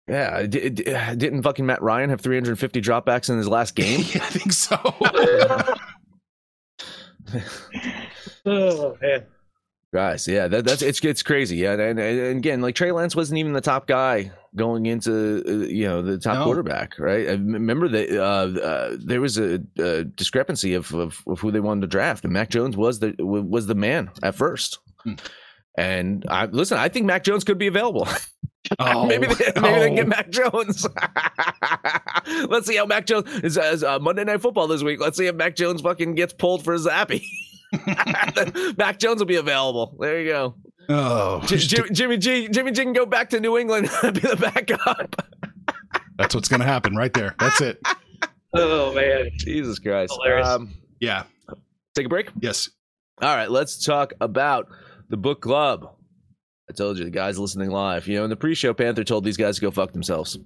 Yeah, 0.07 0.43
d- 0.47 0.69
d- 0.69 0.83
didn't 0.83 1.43
fucking 1.43 1.65
Matt 1.65 1.81
Ryan 1.81 2.09
have 2.09 2.21
350 2.21 2.81
dropbacks 2.81 3.29
in 3.29 3.37
his 3.37 3.47
last 3.47 3.75
game? 3.75 3.99
Yeah, 4.13 4.23
I 4.23 4.29
think 4.29 4.53
so. 4.53 4.77
Oh, 8.45 8.97
man. 9.01 9.25
Guys, 9.93 10.27
yeah, 10.27 10.47
that, 10.47 10.63
that's 10.65 10.81
it's 10.81 11.03
it's 11.03 11.23
crazy. 11.23 11.57
Yeah, 11.57 11.73
and, 11.73 11.81
and, 11.81 11.99
and 11.99 12.37
again, 12.37 12.61
like 12.61 12.75
Trey 12.75 12.91
Lance 12.91 13.15
wasn't 13.15 13.39
even 13.39 13.53
the 13.53 13.61
top 13.61 13.87
guy 13.87 14.31
going 14.57 14.85
into 14.87 15.43
uh, 15.47 15.51
you 15.67 15.87
know 15.87 16.01
the 16.01 16.17
top 16.17 16.39
No. 16.39 16.43
quarterback, 16.43 16.99
right? 16.99 17.27
I 17.29 17.31
remember 17.33 17.87
that 17.87 18.09
uh, 18.11 18.59
uh, 18.59 18.97
there 18.99 19.21
was 19.21 19.37
a, 19.37 19.61
a 19.79 20.03
discrepancy 20.03 20.73
of, 20.73 20.93
of 20.93 21.23
of 21.27 21.39
who 21.39 21.51
they 21.51 21.61
wanted 21.61 21.81
to 21.81 21.87
draft, 21.87 22.25
and 22.25 22.33
Mac 22.33 22.49
Jones 22.49 22.75
was 22.75 22.99
the 22.99 23.15
was 23.19 23.67
the 23.67 23.75
man 23.75 24.09
at 24.21 24.35
first. 24.35 24.79
Hmm. 25.03 25.13
And 25.77 26.25
I 26.27 26.45
listen, 26.47 26.77
I 26.77 26.89
think 26.89 27.05
Mac 27.05 27.23
Jones 27.23 27.43
could 27.45 27.57
be 27.57 27.67
available. 27.67 28.07
Oh. 28.79 29.05
maybe 29.05 29.27
they, 29.27 29.51
maybe 29.61 29.79
they 29.79 29.87
can 29.87 29.93
Oh. 29.93 29.95
get 29.95 30.07
Mac 30.09 30.29
Jones. 30.29 30.85
Let's 32.49 32.67
see 32.67 32.75
how 32.75 32.85
Mac 32.85 33.05
Jones 33.05 33.29
is 33.41 33.57
uh, 33.57 33.97
Monday 33.99 34.25
Night 34.25 34.41
Football 34.41 34.67
this 34.67 34.83
week. 34.83 34.99
Let's 34.99 35.17
see 35.17 35.27
if 35.27 35.35
Mac 35.35 35.55
Jones 35.55 35.79
fucking 35.79 36.15
gets 36.15 36.33
pulled 36.33 36.65
for 36.65 36.75
Zappe. 36.75 37.23
Mac 38.77 38.99
Jones 38.99 39.19
will 39.19 39.25
be 39.25 39.37
available. 39.37 39.95
There 39.99 40.19
you 40.21 40.27
go. 40.29 40.55
Oh, 40.89 41.41
J- 41.45 41.57
Jimmy, 41.57 41.89
Jimmy 41.91 42.17
G, 42.17 42.47
Jimmy 42.49 42.71
G 42.71 42.83
can 42.83 42.93
go 42.93 43.05
back 43.05 43.29
to 43.31 43.39
New 43.39 43.57
England 43.57 43.89
and 44.03 44.13
be 44.13 44.21
the 44.21 44.35
backup. 44.35 45.15
that's 46.17 46.33
what's 46.35 46.47
gonna 46.47 46.63
happen 46.65 46.95
right 46.95 47.13
there. 47.13 47.35
That's 47.39 47.61
it. 47.61 47.81
Oh 48.53 48.93
man. 48.93 49.29
Jesus 49.35 49.79
Christ. 49.79 50.17
Um, 50.43 50.73
Yeah. 50.99 51.23
take 51.95 52.05
a 52.05 52.09
break. 52.09 52.29
Yes. 52.39 52.69
All 53.21 53.35
right, 53.35 53.49
let's 53.49 53.83
talk 53.83 54.13
about 54.21 54.67
the 55.09 55.17
book 55.17 55.41
club. 55.41 55.93
I 56.69 56.73
told 56.73 56.97
you, 56.97 57.05
the 57.05 57.11
guys 57.11 57.39
listening 57.39 57.71
live. 57.71 58.07
You 58.07 58.17
know, 58.17 58.23
in 58.25 58.29
the 58.29 58.35
pre-show, 58.35 58.73
Panther 58.73 59.03
told 59.03 59.23
these 59.23 59.37
guys 59.37 59.55
to 59.55 59.61
go 59.61 59.71
fuck 59.71 59.93
themselves. 59.93 60.37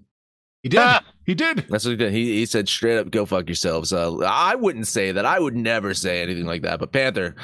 He 0.63 0.69
did. 0.69 0.79
Ah. 0.79 1.03
He 1.25 1.33
did. 1.33 1.65
That's 1.69 1.83
what 1.86 1.91
he 1.91 1.98
did. 1.98 2.13
He, 2.13 2.36
he 2.38 2.45
said 2.45 2.69
straight 2.69 2.98
up, 3.00 3.10
go 3.10 3.25
fuck 3.25 3.48
yourselves. 3.48 3.91
Uh, 3.91 4.17
I 4.19 4.53
wouldn't 4.55 4.88
say 4.88 5.12
that. 5.12 5.25
I 5.25 5.39
would 5.39 5.55
never 5.55 5.93
say 5.95 6.21
anything 6.21 6.45
like 6.45 6.62
that. 6.62 6.79
But 6.79 6.91
Panther, 6.91 7.36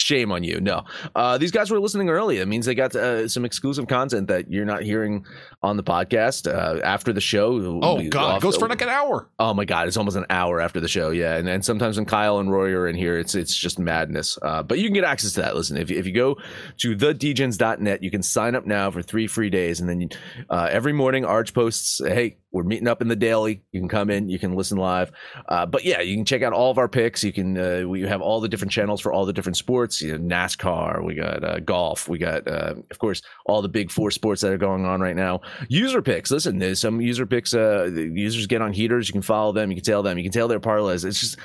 shame 0.00 0.32
on 0.32 0.42
you. 0.42 0.60
No. 0.60 0.84
Uh, 1.14 1.38
these 1.38 1.50
guys 1.50 1.70
were 1.70 1.78
listening 1.78 2.08
early. 2.08 2.38
That 2.38 2.46
means 2.48 2.66
they 2.66 2.74
got 2.74 2.94
uh, 2.96 3.28
some 3.28 3.44
exclusive 3.44 3.86
content 3.86 4.28
that 4.28 4.50
you're 4.50 4.64
not 4.64 4.82
hearing 4.82 5.24
on 5.62 5.76
the 5.76 5.82
podcast 5.82 6.50
uh, 6.52 6.80
after 6.82 7.12
the 7.12 7.20
show. 7.20 7.80
Oh 7.82 8.02
God, 8.08 8.22
off- 8.24 8.36
it 8.38 8.42
goes 8.42 8.56
for 8.56 8.68
like 8.68 8.80
an 8.82 8.88
hour. 8.88 9.28
Oh 9.38 9.52
my 9.54 9.64
god, 9.64 9.88
it's 9.88 9.96
almost 9.96 10.16
an 10.16 10.26
hour 10.30 10.60
after 10.60 10.80
the 10.80 10.88
show. 10.88 11.10
Yeah, 11.10 11.36
and 11.36 11.48
and 11.48 11.64
sometimes 11.64 11.96
when 11.96 12.06
Kyle 12.06 12.38
and 12.38 12.50
Roy 12.50 12.70
are 12.72 12.88
in 12.88 12.96
here, 12.96 13.18
it's 13.18 13.34
it's 13.34 13.54
just 13.54 13.78
madness. 13.78 14.38
Uh, 14.42 14.62
but 14.62 14.78
you 14.78 14.84
can 14.84 14.94
get 14.94 15.04
access 15.04 15.32
to 15.34 15.42
that. 15.42 15.54
Listen, 15.54 15.76
if 15.76 15.90
you, 15.90 15.98
if 15.98 16.06
you 16.06 16.12
go 16.12 16.36
to 16.78 16.96
thedgens.net, 16.96 18.02
you 18.02 18.10
can 18.10 18.22
sign 18.22 18.54
up 18.54 18.66
now 18.66 18.90
for 18.90 19.02
three 19.02 19.26
free 19.26 19.50
days, 19.50 19.80
and 19.80 19.88
then 19.88 20.00
you, 20.00 20.08
uh, 20.48 20.68
every 20.70 20.92
morning 20.92 21.24
Arch 21.24 21.52
posts, 21.54 22.00
"Hey, 22.04 22.36
we're 22.52 22.62
meeting 22.64 22.88
up 22.88 23.02
in 23.02 23.08
the 23.08 23.16
daily. 23.16 23.62
You 23.72 23.80
can 23.80 23.88
come 23.88 24.10
in, 24.10 24.28
you 24.28 24.38
can 24.38 24.54
listen 24.54 24.78
live." 24.78 25.12
Uh, 25.48 25.66
but 25.66 25.84
yeah, 25.84 26.00
you 26.00 26.16
can 26.16 26.24
check 26.24 26.42
out 26.42 26.52
all 26.52 26.70
of 26.70 26.78
our 26.78 26.88
picks. 26.88 27.22
You 27.24 27.32
can 27.32 27.58
uh, 27.58 27.82
we 27.86 28.02
have 28.02 28.20
all 28.22 28.40
the 28.40 28.48
different 28.48 28.72
channels 28.72 29.00
for 29.00 29.12
all 29.12 29.26
the 29.26 29.32
different 29.32 29.56
sports. 29.56 29.89
You 29.98 30.18
know, 30.18 30.36
NASCAR, 30.36 31.02
we 31.04 31.14
got 31.14 31.42
uh, 31.42 31.60
golf, 31.60 32.08
we 32.08 32.18
got 32.18 32.46
uh, 32.46 32.74
of 32.90 32.98
course 32.98 33.22
all 33.46 33.62
the 33.62 33.68
big 33.68 33.90
four 33.90 34.10
sports 34.10 34.42
that 34.42 34.52
are 34.52 34.58
going 34.58 34.84
on 34.84 35.00
right 35.00 35.16
now. 35.16 35.40
User 35.68 36.02
picks. 36.02 36.30
Listen, 36.30 36.58
there's 36.58 36.80
some 36.80 37.00
user 37.00 37.24
picks. 37.26 37.54
Uh, 37.54 37.84
users 37.86 38.46
get 38.46 38.62
on 38.62 38.72
heaters. 38.72 39.08
You 39.08 39.12
can 39.12 39.22
follow 39.22 39.52
them. 39.52 39.70
You 39.70 39.76
can 39.76 39.84
tell 39.84 40.02
them. 40.02 40.18
You 40.18 40.24
can 40.24 40.32
tell 40.32 40.48
their 40.48 40.60
parlays. 40.60 41.04
It's 41.04 41.20
just. 41.20 41.38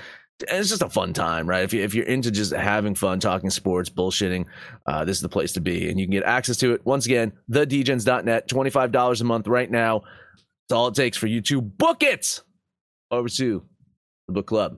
It's 0.49 0.67
just 0.67 0.81
a 0.81 0.89
fun 0.89 1.13
time, 1.13 1.47
right? 1.47 1.63
If 1.63 1.71
you 1.71 1.81
if 1.81 1.93
you're 1.93 2.05
into 2.05 2.29
just 2.29 2.51
having 2.51 2.93
fun, 2.93 3.21
talking 3.21 3.49
sports, 3.49 3.89
bullshitting, 3.89 4.45
uh, 4.85 5.05
this 5.05 5.15
is 5.15 5.21
the 5.21 5.29
place 5.29 5.53
to 5.53 5.61
be, 5.61 5.89
and 5.89 5.97
you 5.97 6.05
can 6.05 6.11
get 6.11 6.25
access 6.25 6.57
to 6.57 6.73
it. 6.73 6.85
Once 6.85 7.05
again, 7.05 7.31
thedgens.net, 7.49 8.49
twenty 8.49 8.69
five 8.69 8.91
dollars 8.91 9.21
a 9.21 9.23
month 9.23 9.47
right 9.47 9.71
now. 9.71 10.01
That's 10.67 10.75
all 10.75 10.87
it 10.87 10.95
takes 10.95 11.15
for 11.15 11.27
you 11.27 11.39
to 11.43 11.61
book 11.61 12.03
it. 12.03 12.41
Over 13.11 13.29
to 13.29 13.63
the 14.27 14.33
book 14.33 14.47
club. 14.47 14.77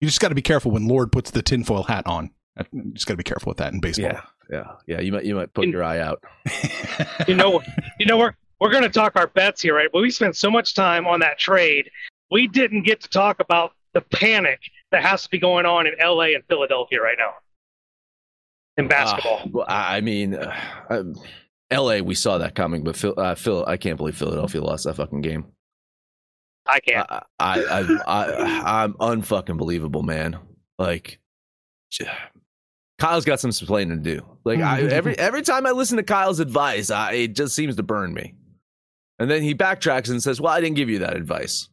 You 0.00 0.08
just 0.08 0.20
got 0.20 0.28
to 0.28 0.34
be 0.34 0.42
careful 0.42 0.70
when 0.70 0.86
Lord 0.86 1.10
puts 1.10 1.30
the 1.30 1.42
tinfoil 1.42 1.84
hat 1.84 2.06
on. 2.06 2.30
You 2.72 2.92
just 2.92 3.06
got 3.06 3.14
to 3.14 3.18
be 3.18 3.24
careful 3.24 3.50
with 3.50 3.58
that 3.58 3.72
in 3.72 3.80
baseball. 3.80 4.10
Yeah, 4.12 4.20
yeah, 4.50 4.72
yeah. 4.86 5.00
You 5.00 5.12
might 5.12 5.24
you 5.24 5.34
might 5.34 5.52
put 5.52 5.68
your 5.68 5.84
eye 5.84 6.00
out. 6.00 6.22
You 7.26 7.34
know, 7.34 7.62
you 7.98 8.06
know, 8.06 8.18
we're 8.18 8.34
we're 8.60 8.70
going 8.70 8.82
to 8.82 8.88
talk 8.88 9.16
our 9.16 9.26
bets 9.26 9.62
here, 9.62 9.74
right? 9.74 9.88
But 9.92 10.02
we 10.02 10.10
spent 10.10 10.36
so 10.36 10.50
much 10.50 10.74
time 10.74 11.06
on 11.06 11.20
that 11.20 11.38
trade, 11.38 11.90
we 12.30 12.46
didn't 12.46 12.82
get 12.82 13.00
to 13.02 13.08
talk 13.08 13.40
about 13.40 13.72
the 13.92 14.00
panic 14.00 14.60
that 14.92 15.02
has 15.02 15.22
to 15.24 15.30
be 15.30 15.38
going 15.38 15.66
on 15.66 15.86
in 15.86 15.94
LA 16.00 16.34
and 16.34 16.44
Philadelphia 16.48 17.00
right 17.00 17.16
now 17.18 17.34
in 18.76 18.88
basketball. 18.88 19.40
Uh, 19.44 19.48
well, 19.50 19.66
I 19.68 19.96
I 19.96 20.00
mean, 20.00 20.34
uh, 20.34 21.04
L.A. 21.70 22.00
We 22.00 22.14
saw 22.14 22.38
that 22.38 22.54
coming, 22.54 22.84
but 22.84 22.96
Phil, 22.96 23.14
uh, 23.16 23.34
Phil, 23.34 23.64
I 23.66 23.76
can't 23.76 23.96
believe 23.96 24.16
Philadelphia 24.16 24.62
lost 24.62 24.84
that 24.84 24.94
fucking 24.94 25.22
game. 25.22 25.46
I 26.66 26.80
can't. 26.80 27.06
I, 27.10 27.22
I, 27.38 27.60
I, 27.60 28.02
I 28.06 28.82
I'm 28.84 28.94
unfucking 28.94 29.56
believable, 29.56 30.02
man. 30.02 30.38
Like, 30.78 31.20
Kyle's 32.98 33.24
got 33.24 33.40
some 33.40 33.50
explaining 33.50 34.02
to 34.02 34.16
do. 34.16 34.26
Like, 34.44 34.60
I, 34.60 34.80
mm-hmm. 34.80 34.92
every 34.92 35.18
every 35.18 35.42
time 35.42 35.66
I 35.66 35.70
listen 35.70 35.96
to 35.96 36.02
Kyle's 36.02 36.40
advice, 36.40 36.90
I, 36.90 37.12
it 37.12 37.34
just 37.34 37.54
seems 37.54 37.76
to 37.76 37.82
burn 37.82 38.14
me. 38.14 38.34
And 39.18 39.30
then 39.30 39.42
he 39.42 39.54
backtracks 39.54 40.10
and 40.10 40.22
says, 40.22 40.40
"Well, 40.40 40.52
I 40.52 40.60
didn't 40.60 40.76
give 40.76 40.90
you 40.90 40.98
that 41.00 41.16
advice." 41.16 41.68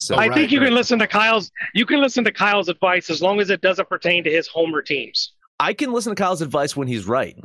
So 0.00 0.14
I 0.14 0.28
right, 0.28 0.34
think 0.34 0.52
you 0.52 0.60
right. 0.60 0.66
can 0.66 0.74
listen 0.74 0.98
to 1.00 1.06
Kyle's. 1.06 1.50
You 1.74 1.84
can 1.86 2.00
listen 2.00 2.24
to 2.24 2.32
Kyle's 2.32 2.68
advice 2.68 3.10
as 3.10 3.20
long 3.20 3.40
as 3.40 3.50
it 3.50 3.60
doesn't 3.60 3.88
pertain 3.88 4.24
to 4.24 4.30
his 4.30 4.46
homer 4.46 4.82
teams. 4.82 5.32
I 5.60 5.72
can 5.72 5.92
listen 5.92 6.14
to 6.14 6.20
Kyle's 6.20 6.40
advice 6.40 6.76
when 6.76 6.86
he's 6.86 7.06
right. 7.06 7.36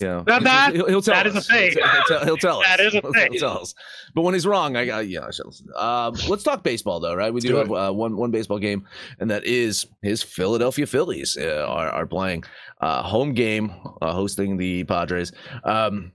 You 0.00 0.06
know, 0.08 0.24
Now 0.26 0.38
that- 0.40 0.74
he'll, 0.74 0.88
he'll 0.88 1.02
tell 1.02 1.14
that 1.14 1.26
us. 1.28 1.36
is 1.36 1.48
a 1.48 1.52
thing. 1.52 1.72
He'll, 1.72 2.02
tell, 2.08 2.24
he'll 2.24 2.36
tell 2.36 2.58
us. 2.62 2.66
That 2.66 2.80
is 2.80 2.94
a 2.94 3.00
thing. 3.12 3.32
He'll 3.32 3.40
tell 3.40 3.58
us. 3.60 3.74
But 4.14 4.22
when 4.22 4.34
he's 4.34 4.46
wrong, 4.46 4.76
I, 4.76 4.88
I 4.88 5.00
yeah, 5.02 5.28
I. 5.76 6.06
Um, 6.08 6.14
let's 6.28 6.42
talk 6.42 6.62
baseball 6.64 6.98
though, 7.00 7.14
right? 7.14 7.32
We 7.32 7.40
do 7.40 7.48
do 7.48 7.56
have 7.56 7.70
uh, 7.72 7.92
one 7.92 8.16
one 8.16 8.30
baseball 8.32 8.58
game, 8.58 8.86
and 9.20 9.30
that 9.30 9.44
is 9.44 9.86
his 10.02 10.22
Philadelphia 10.22 10.86
Phillies 10.86 11.36
uh, 11.40 11.64
are 11.68 11.88
are 11.90 12.06
playing 12.06 12.42
uh, 12.80 13.02
home 13.02 13.34
game, 13.34 13.72
uh, 14.02 14.12
hosting 14.12 14.56
the 14.56 14.82
Padres. 14.84 15.30
Um, 15.62 16.10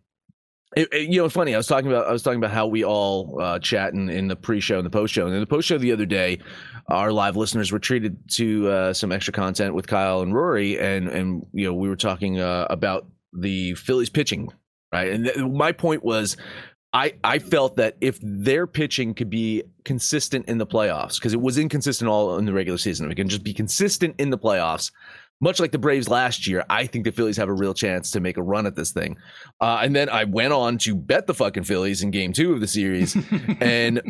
it- 0.75 0.89
it- 0.91 1.09
you 1.09 1.17
know, 1.19 1.25
it's 1.25 1.33
funny. 1.33 1.53
I 1.55 1.57
was 1.57 1.67
talking 1.67 1.89
about 1.89 2.05
I 2.07 2.11
was 2.11 2.21
talking 2.21 2.37
about 2.39 2.51
how 2.51 2.67
we 2.67 2.83
all 2.83 3.41
uh, 3.41 3.59
chat 3.59 3.93
in, 3.93 4.09
in 4.09 4.27
the 4.27 4.35
pre-show 4.35 4.77
and 4.77 4.85
the 4.85 4.89
post-show. 4.91 5.25
And 5.25 5.33
in 5.33 5.39
the 5.39 5.47
post-show 5.47 5.77
the 5.77 5.91
other 5.93 6.05
day, 6.05 6.39
our 6.89 7.11
live 7.13 7.37
listeners 7.37 7.71
were 7.71 7.79
treated 7.79 8.17
to 8.31 8.69
uh, 8.69 8.93
some 8.93 9.11
extra 9.13 9.31
content 9.33 9.73
with 9.73 9.87
Kyle 9.87 10.21
and 10.21 10.33
Rory, 10.33 10.77
and 10.79 11.07
and 11.07 11.45
you 11.53 11.65
know 11.65 11.73
we 11.73 11.87
were 11.89 11.95
talking 11.95 12.39
uh, 12.41 12.67
about 12.69 13.07
the 13.33 13.75
Phillies 13.75 14.09
pitching, 14.09 14.49
right? 14.91 15.11
And 15.11 15.25
th- 15.25 15.37
my 15.37 15.71
point 15.71 16.03
was 16.03 16.37
I, 16.91 17.13
I 17.23 17.39
felt 17.39 17.75
that 17.75 17.97
if 18.01 18.19
their 18.21 18.65
pitching 18.65 19.13
could 19.13 19.29
be 19.29 19.63
consistent 19.85 20.47
in 20.47 20.57
the 20.57 20.65
playoffs, 20.65 21.15
because 21.15 21.33
it 21.33 21.41
was 21.41 21.57
inconsistent 21.57 22.09
all 22.09 22.37
in 22.37 22.45
the 22.45 22.53
regular 22.53 22.77
season, 22.77 23.05
if 23.05 23.11
it 23.11 23.15
can 23.15 23.29
just 23.29 23.43
be 23.43 23.53
consistent 23.53 24.15
in 24.17 24.31
the 24.31 24.37
playoffs, 24.37 24.91
much 25.41 25.59
like 25.59 25.71
the 25.71 25.77
Braves 25.77 26.09
last 26.09 26.47
year, 26.47 26.65
I 26.69 26.85
think 26.85 27.05
the 27.05 27.11
Phillies 27.11 27.37
have 27.37 27.47
a 27.47 27.53
real 27.53 27.73
chance 27.73 28.11
to 28.11 28.19
make 28.19 28.37
a 28.37 28.43
run 28.43 28.65
at 28.65 28.75
this 28.75 28.91
thing. 28.91 29.17
Uh, 29.61 29.79
and 29.81 29.95
then 29.95 30.09
I 30.09 30.25
went 30.25 30.51
on 30.51 30.77
to 30.79 30.95
bet 30.95 31.27
the 31.27 31.33
fucking 31.33 31.63
Phillies 31.63 32.01
in 32.01 32.11
game 32.11 32.33
two 32.33 32.53
of 32.53 32.59
the 32.59 32.67
series. 32.67 33.15
and 33.61 34.01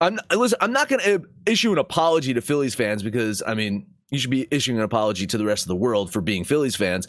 I'm 0.00 0.18
listen, 0.34 0.58
I'm 0.60 0.72
not 0.72 0.88
going 0.88 1.00
to 1.00 1.24
issue 1.44 1.72
an 1.72 1.78
apology 1.78 2.34
to 2.34 2.40
Phillies 2.40 2.74
fans 2.74 3.02
because, 3.02 3.42
I 3.46 3.54
mean, 3.54 3.86
you 4.10 4.18
should 4.18 4.30
be 4.30 4.46
issuing 4.50 4.78
an 4.78 4.84
apology 4.84 5.26
to 5.26 5.38
the 5.38 5.44
rest 5.44 5.64
of 5.64 5.68
the 5.68 5.76
world 5.76 6.12
for 6.12 6.20
being 6.20 6.44
Phillies 6.44 6.76
fans. 6.76 7.06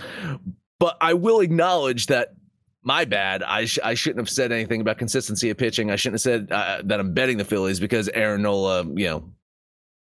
But 0.83 0.97
I 0.99 1.13
will 1.13 1.39
acknowledge 1.39 2.07
that 2.07 2.33
my 2.81 3.05
bad. 3.05 3.41
I 3.41 3.63
sh- 3.63 3.79
I 3.85 3.93
shouldn't 3.93 4.19
have 4.19 4.29
said 4.29 4.51
anything 4.51 4.81
about 4.81 4.97
consistency 4.97 5.49
of 5.49 5.55
pitching. 5.55 5.89
I 5.89 5.95
shouldn't 5.95 6.15
have 6.15 6.21
said 6.21 6.51
uh, 6.51 6.81
that 6.83 6.99
I'm 6.99 7.13
betting 7.13 7.37
the 7.37 7.45
Phillies 7.45 7.79
because 7.79 8.09
Aaron 8.09 8.41
Nola, 8.41 8.83
you 8.93 9.07
know, 9.07 9.31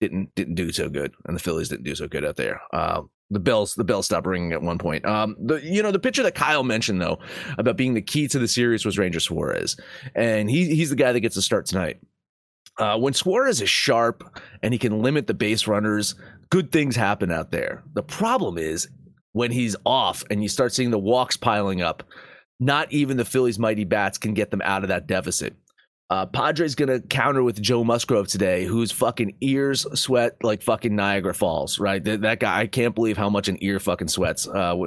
didn't 0.00 0.34
didn't 0.34 0.56
do 0.56 0.72
so 0.72 0.88
good, 0.88 1.14
and 1.24 1.36
the 1.36 1.40
Phillies 1.40 1.68
didn't 1.68 1.84
do 1.84 1.94
so 1.94 2.08
good 2.08 2.24
out 2.24 2.34
there. 2.34 2.60
Uh, 2.72 3.02
the 3.30 3.38
bells 3.38 3.76
the 3.76 3.84
bells 3.84 4.06
stopped 4.06 4.26
ringing 4.26 4.52
at 4.52 4.60
one 4.60 4.76
point. 4.76 5.06
Um, 5.06 5.36
the 5.38 5.60
you 5.62 5.84
know 5.84 5.92
the 5.92 6.00
pitcher 6.00 6.24
that 6.24 6.34
Kyle 6.34 6.64
mentioned 6.64 7.00
though 7.00 7.20
about 7.58 7.76
being 7.76 7.94
the 7.94 8.02
key 8.02 8.26
to 8.26 8.38
the 8.40 8.48
series 8.48 8.84
was 8.84 8.98
Ranger 8.98 9.20
Suarez, 9.20 9.76
and 10.16 10.50
he 10.50 10.74
he's 10.74 10.90
the 10.90 10.96
guy 10.96 11.12
that 11.12 11.20
gets 11.20 11.36
to 11.36 11.42
start 11.42 11.66
tonight. 11.66 12.00
Uh, 12.76 12.98
when 12.98 13.14
Suarez 13.14 13.62
is 13.62 13.70
sharp 13.70 14.36
and 14.64 14.74
he 14.74 14.78
can 14.78 15.00
limit 15.00 15.28
the 15.28 15.34
base 15.34 15.68
runners, 15.68 16.16
good 16.50 16.72
things 16.72 16.96
happen 16.96 17.30
out 17.30 17.52
there. 17.52 17.84
The 17.94 18.02
problem 18.02 18.58
is 18.58 18.88
when 19.36 19.52
he's 19.52 19.76
off 19.84 20.24
and 20.30 20.42
you 20.42 20.48
start 20.48 20.72
seeing 20.72 20.90
the 20.90 20.98
walks 20.98 21.36
piling 21.36 21.82
up 21.82 22.02
not 22.58 22.90
even 22.90 23.18
the 23.18 23.24
Phillies' 23.26 23.58
mighty 23.58 23.84
bats 23.84 24.16
can 24.16 24.32
get 24.32 24.50
them 24.50 24.62
out 24.64 24.82
of 24.82 24.88
that 24.88 25.06
deficit. 25.06 25.54
Uh, 26.08 26.24
Padres 26.24 26.76
gonna 26.76 27.00
counter 27.00 27.42
with 27.42 27.60
Joe 27.60 27.82
Musgrove 27.82 28.28
today, 28.28 28.64
whose 28.64 28.92
fucking 28.92 29.34
ears 29.40 29.84
sweat 29.98 30.36
like 30.44 30.62
fucking 30.62 30.94
Niagara 30.94 31.34
Falls, 31.34 31.80
right? 31.80 32.02
That, 32.04 32.20
that 32.20 32.38
guy, 32.38 32.60
I 32.60 32.66
can't 32.68 32.94
believe 32.94 33.16
how 33.16 33.28
much 33.28 33.48
an 33.48 33.58
ear 33.60 33.80
fucking 33.80 34.06
sweats. 34.06 34.46
Uh, 34.46 34.78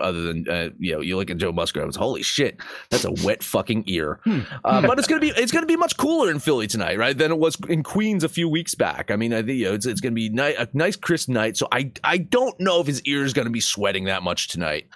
other 0.00 0.22
than 0.22 0.48
uh, 0.48 0.70
you 0.80 0.94
know, 0.94 1.00
you 1.00 1.16
look 1.16 1.30
at 1.30 1.36
Joe 1.36 1.52
Musgrove, 1.52 1.86
it's 1.86 1.96
holy 1.96 2.24
shit, 2.24 2.58
that's 2.90 3.04
a 3.04 3.12
wet 3.24 3.44
fucking 3.44 3.84
ear. 3.86 4.18
Hmm. 4.24 4.40
Uh, 4.64 4.82
but 4.82 4.98
it's 4.98 5.06
gonna 5.06 5.20
be 5.20 5.28
it's 5.28 5.52
gonna 5.52 5.66
be 5.66 5.76
much 5.76 5.96
cooler 5.96 6.28
in 6.28 6.40
Philly 6.40 6.66
tonight, 6.66 6.98
right? 6.98 7.16
Than 7.16 7.30
it 7.30 7.38
was 7.38 7.56
in 7.68 7.84
Queens 7.84 8.24
a 8.24 8.28
few 8.28 8.48
weeks 8.48 8.74
back. 8.74 9.12
I 9.12 9.16
mean, 9.16 9.32
I 9.32 9.42
think 9.42 9.58
you 9.58 9.66
know, 9.66 9.74
it's, 9.74 9.86
it's 9.86 10.00
gonna 10.00 10.16
be 10.16 10.28
ni- 10.28 10.56
a 10.56 10.68
nice 10.72 10.96
crisp 10.96 11.28
night. 11.28 11.56
So 11.56 11.68
I 11.70 11.92
I 12.02 12.18
don't 12.18 12.58
know 12.58 12.80
if 12.80 12.88
his 12.88 13.00
ear 13.02 13.22
is 13.22 13.32
gonna 13.32 13.50
be 13.50 13.60
sweating 13.60 14.06
that 14.06 14.24
much 14.24 14.48
tonight. 14.48 14.88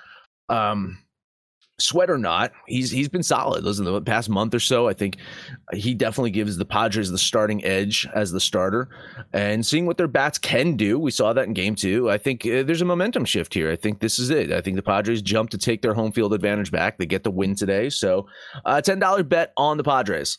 Um, 0.49 0.99
sweat 1.79 2.11
or 2.11 2.19
not, 2.19 2.53
he's 2.67 2.91
he's 2.91 3.09
been 3.09 3.23
solid. 3.23 3.65
Listen, 3.65 3.85
the 3.85 4.01
past 4.01 4.29
month 4.29 4.55
or 4.55 4.61
so, 4.61 4.89
I 4.89 4.93
think 4.93 5.19
he 5.73 5.95
definitely 5.95 6.31
gives 6.31 6.57
the 6.57 6.65
Padres 6.65 7.11
the 7.11 7.19
starting 7.19 7.65
edge 7.65 8.07
as 8.15 8.33
the 8.33 8.41
starter. 8.41 8.89
And 9.33 9.65
seeing 9.65 9.87
what 9.87 9.97
their 9.97 10.09
bats 10.09 10.39
can 10.39 10.77
do, 10.77 10.99
we 10.99 11.11
saw 11.11 11.33
that 11.33 11.47
in 11.47 11.55
Game 11.55 11.75
Two. 11.75 12.11
I 12.11 12.19
think 12.19 12.45
uh, 12.45 12.63
there's 12.63 12.83
a 12.83 12.87
momentum 12.87 13.25
shift 13.25 13.55
here. 13.55 13.71
I 13.71 13.77
think 13.77 14.01
this 14.01 14.19
is 14.19 14.31
it. 14.31 14.53
I 14.53 14.61
think 14.61 14.77
the 14.77 14.83
Padres 14.83 15.23
jump 15.23 15.51
to 15.51 15.59
take 15.59 15.83
their 15.83 15.95
home 15.95 16.13
field 16.13 16.35
advantage 16.35 16.71
back. 16.71 16.99
They 16.99 17.07
get 17.07 17.25
the 17.25 17.31
win 17.31 17.55
today, 17.55 17.91
so 17.91 18.27
uh, 18.65 18.81
ten 18.81 18.99
dollar 18.99 19.23
bet 19.23 19.53
on 19.57 19.77
the 19.77 19.85
Padres. 19.85 20.39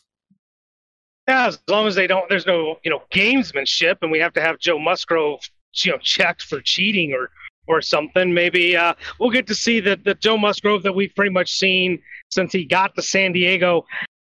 Yeah, 1.28 1.46
as 1.46 1.60
long 1.68 1.86
as 1.86 1.94
they 1.94 2.06
don't, 2.06 2.28
there's 2.28 2.46
no 2.46 2.76
you 2.84 2.90
know 2.90 3.02
gamesmanship, 3.12 3.98
and 4.02 4.10
we 4.10 4.18
have 4.18 4.32
to 4.34 4.40
have 4.40 4.58
Joe 4.58 4.78
Musgrove 4.78 5.40
you 5.84 5.92
know 5.92 5.98
checked 5.98 6.42
for 6.42 6.60
cheating 6.60 7.12
or 7.12 7.30
or 7.66 7.80
something. 7.80 8.32
Maybe 8.32 8.76
uh, 8.76 8.94
we'll 9.18 9.30
get 9.30 9.46
to 9.48 9.54
see 9.54 9.80
the, 9.80 9.98
the 10.04 10.14
Joe 10.14 10.36
Musgrove 10.36 10.82
that 10.82 10.94
we've 10.94 11.14
pretty 11.14 11.32
much 11.32 11.52
seen 11.52 12.00
since 12.30 12.52
he 12.52 12.64
got 12.64 12.94
to 12.96 13.02
San 13.02 13.32
Diego. 13.32 13.86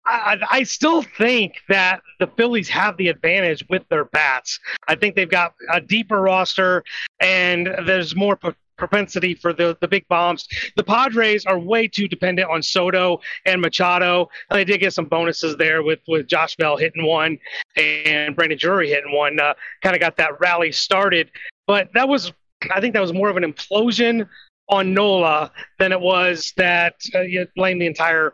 I, 0.06 0.38
I, 0.50 0.64
still 0.64 1.04
think 1.04 1.58
that 1.70 2.02
the 2.20 2.26
Phillies 2.26 2.68
have 2.70 2.98
the 2.98 3.10
advantage 3.10 3.64
with 3.70 3.88
their 3.90 4.06
bats. 4.06 4.60
I 4.88 4.96
think 4.96 5.16
they've 5.16 5.30
got 5.30 5.54
a 5.72 5.80
deeper 5.80 6.20
roster 6.20 6.84
and 7.20 7.70
there's 7.86 8.16
more 8.16 8.36
propensity 8.78 9.36
for 9.36 9.54
the, 9.54 9.78
the 9.80 9.88
big 9.88 10.08
bombs. 10.08 10.48
The 10.76 10.84
Padres 10.84 11.46
are 11.46 11.60
way 11.60 11.88
too 11.88 12.08
dependent 12.08 12.50
on 12.50 12.64
Soto 12.64 13.22
and 13.46 13.62
Machado. 13.62 14.30
They 14.50 14.64
did 14.64 14.80
get 14.80 14.94
some 14.94 15.06
bonuses 15.06 15.56
there 15.58 15.84
with, 15.84 16.00
with 16.08 16.26
Josh 16.26 16.56
Bell 16.56 16.78
hitting 16.78 17.06
one 17.06 17.38
and 17.78 18.36
Brandon 18.36 18.58
Drury 18.58 18.90
hitting 18.90 19.14
one. 19.14 19.40
Uh, 19.40 19.54
kind 19.84 19.96
of 19.96 20.00
got 20.00 20.18
that 20.18 20.40
rally 20.40 20.72
started. 20.72 21.30
But 21.68 21.94
that 21.94 22.10
was 22.10 22.34
I 22.69 22.80
think 22.80 22.93
that 22.93 23.02
was 23.02 23.13
more 23.13 23.30
of 23.30 23.38
an 23.38 23.43
implosion 23.43 24.28
on 24.69 24.93
Nola 24.93 25.52
than 25.80 25.91
it 25.91 26.00
was 26.00 26.54
that 26.58 26.95
uh, 27.15 27.21
you 27.21 27.47
blame 27.56 27.80
the 27.80 27.88
entire 27.88 28.34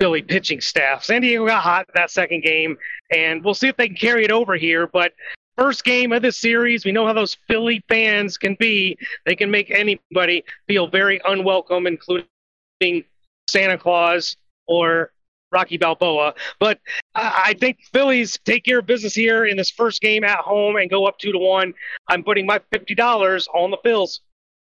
Philly 0.00 0.22
pitching 0.22 0.60
staff. 0.60 1.04
San 1.04 1.22
Diego 1.22 1.46
got 1.46 1.62
hot 1.62 1.86
that 1.94 2.10
second 2.10 2.42
game, 2.42 2.76
and 3.10 3.42
we'll 3.44 3.54
see 3.54 3.68
if 3.68 3.76
they 3.76 3.88
can 3.88 3.96
carry 3.96 4.24
it 4.24 4.30
over 4.30 4.56
here. 4.56 4.86
But 4.86 5.12
first 5.56 5.84
game 5.84 6.12
of 6.12 6.22
this 6.22 6.38
series, 6.38 6.84
we 6.84 6.92
know 6.92 7.06
how 7.06 7.12
those 7.12 7.36
Philly 7.48 7.82
fans 7.88 8.36
can 8.36 8.56
be. 8.58 8.98
They 9.24 9.34
can 9.34 9.50
make 9.50 9.70
anybody 9.70 10.44
feel 10.66 10.86
very 10.86 11.20
unwelcome, 11.24 11.86
including 11.86 13.04
Santa 13.48 13.78
Claus 13.78 14.36
or 14.66 15.12
Rocky 15.50 15.78
Balboa. 15.78 16.34
But 16.58 16.78
I 17.16 17.54
think 17.58 17.78
Phillies 17.92 18.38
take 18.44 18.64
care 18.64 18.80
of 18.80 18.86
business 18.86 19.14
here 19.14 19.46
in 19.46 19.56
this 19.56 19.70
first 19.70 20.00
game 20.00 20.22
at 20.22 20.38
home 20.38 20.76
and 20.76 20.90
go 20.90 21.06
up 21.06 21.18
two 21.18 21.32
to 21.32 21.38
one. 21.38 21.72
I'm 22.08 22.22
putting 22.22 22.46
my 22.46 22.60
fifty 22.70 22.94
dollars 22.94 23.48
on 23.54 23.70
the 23.70 23.78
Phils. 23.78 24.20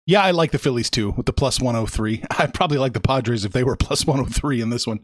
Yeah, 0.07 0.23
I 0.23 0.31
like 0.31 0.53
the 0.53 0.59
Phillies 0.59 0.89
too 0.89 1.11
with 1.11 1.27
the 1.27 1.35
plus 1.35 1.61
103. 1.61 2.25
I'd 2.39 2.55
probably 2.55 2.79
like 2.79 2.95
the 2.95 3.01
Padres 3.01 3.45
if 3.45 3.53
they 3.53 3.63
were 3.63 3.77
plus 3.77 4.07
103 4.07 4.63
in 4.63 4.71
this 4.71 4.87
one. 4.87 5.01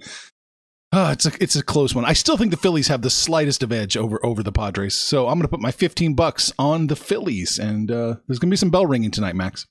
Oh, 0.92 1.10
it's 1.10 1.26
a 1.26 1.32
it's 1.40 1.56
a 1.56 1.62
close 1.62 1.94
one. 1.94 2.04
I 2.04 2.14
still 2.14 2.36
think 2.36 2.52
the 2.52 2.56
Phillies 2.56 2.88
have 2.88 3.02
the 3.02 3.10
slightest 3.10 3.62
of 3.62 3.72
edge 3.72 3.96
over 3.96 4.24
over 4.24 4.42
the 4.42 4.52
Padres. 4.52 4.94
So 4.94 5.28
I'm 5.28 5.34
going 5.34 5.42
to 5.42 5.48
put 5.48 5.60
my 5.60 5.72
15 5.72 6.14
bucks 6.14 6.52
on 6.58 6.86
the 6.86 6.96
Phillies, 6.96 7.58
and 7.58 7.90
uh, 7.90 8.14
there's 8.26 8.38
going 8.38 8.48
to 8.48 8.52
be 8.52 8.56
some 8.56 8.70
bell 8.70 8.86
ringing 8.86 9.10
tonight, 9.10 9.34
Max. 9.34 9.66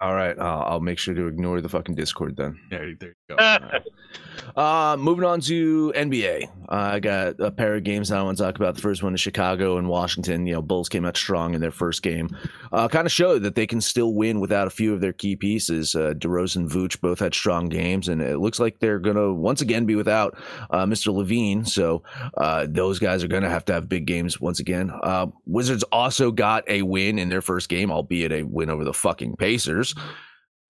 All 0.00 0.14
right, 0.14 0.38
I'll, 0.38 0.62
I'll 0.62 0.80
make 0.80 0.98
sure 0.98 1.14
to 1.14 1.26
ignore 1.26 1.60
the 1.60 1.68
fucking 1.68 1.94
Discord 1.94 2.36
then. 2.36 2.58
There, 2.70 2.94
there 2.98 3.14
you 3.28 3.36
go. 3.36 3.68
Uh, 4.56 4.96
moving 4.98 5.24
on 5.24 5.40
to 5.40 5.92
NBA. 5.94 6.44
Uh, 6.68 6.74
I 6.74 7.00
got 7.00 7.38
a 7.40 7.50
pair 7.50 7.76
of 7.76 7.84
games 7.84 8.08
that 8.08 8.18
I 8.18 8.22
want 8.22 8.38
to 8.38 8.44
talk 8.44 8.56
about. 8.56 8.74
The 8.74 8.80
first 8.80 9.02
one 9.02 9.14
is 9.14 9.20
Chicago 9.20 9.78
and 9.78 9.88
Washington. 9.88 10.46
You 10.46 10.54
know, 10.54 10.62
Bulls 10.62 10.88
came 10.88 11.04
out 11.04 11.16
strong 11.16 11.54
in 11.54 11.60
their 11.60 11.70
first 11.70 12.02
game. 12.02 12.36
Uh, 12.72 12.88
kind 12.88 13.06
of 13.06 13.12
showed 13.12 13.42
that 13.42 13.54
they 13.54 13.66
can 13.66 13.80
still 13.80 14.14
win 14.14 14.40
without 14.40 14.66
a 14.66 14.70
few 14.70 14.92
of 14.92 15.00
their 15.00 15.12
key 15.12 15.36
pieces. 15.36 15.94
Uh, 15.94 16.14
DeRozan 16.16 16.56
and 16.56 16.70
Vooch 16.70 17.00
both 17.00 17.20
had 17.20 17.34
strong 17.34 17.68
games, 17.68 18.08
and 18.08 18.20
it 18.20 18.38
looks 18.38 18.58
like 18.58 18.80
they're 18.80 18.98
going 18.98 19.16
to 19.16 19.32
once 19.32 19.60
again 19.60 19.86
be 19.86 19.94
without 19.94 20.36
uh, 20.70 20.84
Mr. 20.84 21.14
LaVine. 21.14 21.66
So 21.68 22.02
uh, 22.36 22.66
those 22.68 22.98
guys 22.98 23.22
are 23.22 23.28
going 23.28 23.42
to 23.42 23.48
have 23.48 23.64
to 23.66 23.72
have 23.72 23.88
big 23.88 24.06
games 24.06 24.40
once 24.40 24.58
again. 24.60 24.90
Uh, 25.02 25.28
Wizards 25.46 25.84
also 25.84 26.30
got 26.30 26.68
a 26.68 26.82
win 26.82 27.18
in 27.18 27.28
their 27.28 27.42
first 27.42 27.68
game, 27.68 27.90
albeit 27.90 28.32
a 28.32 28.42
win 28.42 28.70
over 28.70 28.84
the 28.84 28.94
fucking 28.94 29.36
Pacers. 29.36 29.89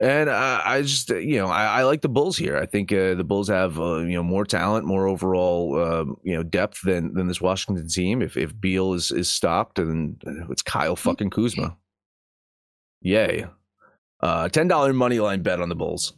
And 0.01 0.31
uh, 0.31 0.63
I 0.65 0.81
just, 0.81 1.11
you 1.11 1.37
know, 1.37 1.49
I, 1.49 1.81
I, 1.81 1.83
like 1.83 2.01
the 2.01 2.09
Bulls 2.09 2.39
here. 2.39 2.57
I 2.57 2.65
think 2.65 2.91
uh, 2.91 3.15
the 3.15 3.25
Bulls 3.25 3.49
have, 3.49 3.79
uh, 3.79 3.99
you 3.99 4.15
know, 4.15 4.23
more 4.23 4.47
talent, 4.47 4.87
more 4.87 5.07
overall, 5.07 5.79
um, 5.79 6.17
you 6.23 6.35
know, 6.35 6.43
depth 6.43 6.81
than 6.83 7.13
than 7.13 7.29
this 7.29 7.43
Washington 7.43 7.87
team. 7.87 8.23
If 8.23 8.39
if 8.39 8.59
Beal 8.59 8.95
is 8.95 9.11
is 9.11 9.29
stopped, 9.29 9.79
and 9.79 10.23
it's 10.49 10.63
Kyle 10.63 10.97
fucking 10.97 11.29
Kuzma. 11.29 11.77
Yay! 13.03 13.47
Uh, 14.21 14.49
ten 14.49 14.69
dollar 14.69 14.95
money 14.95 15.21
line 15.21 15.43
bet 15.43 15.61
on 15.61 15.69
the 15.69 15.75
Bulls. 15.75 16.15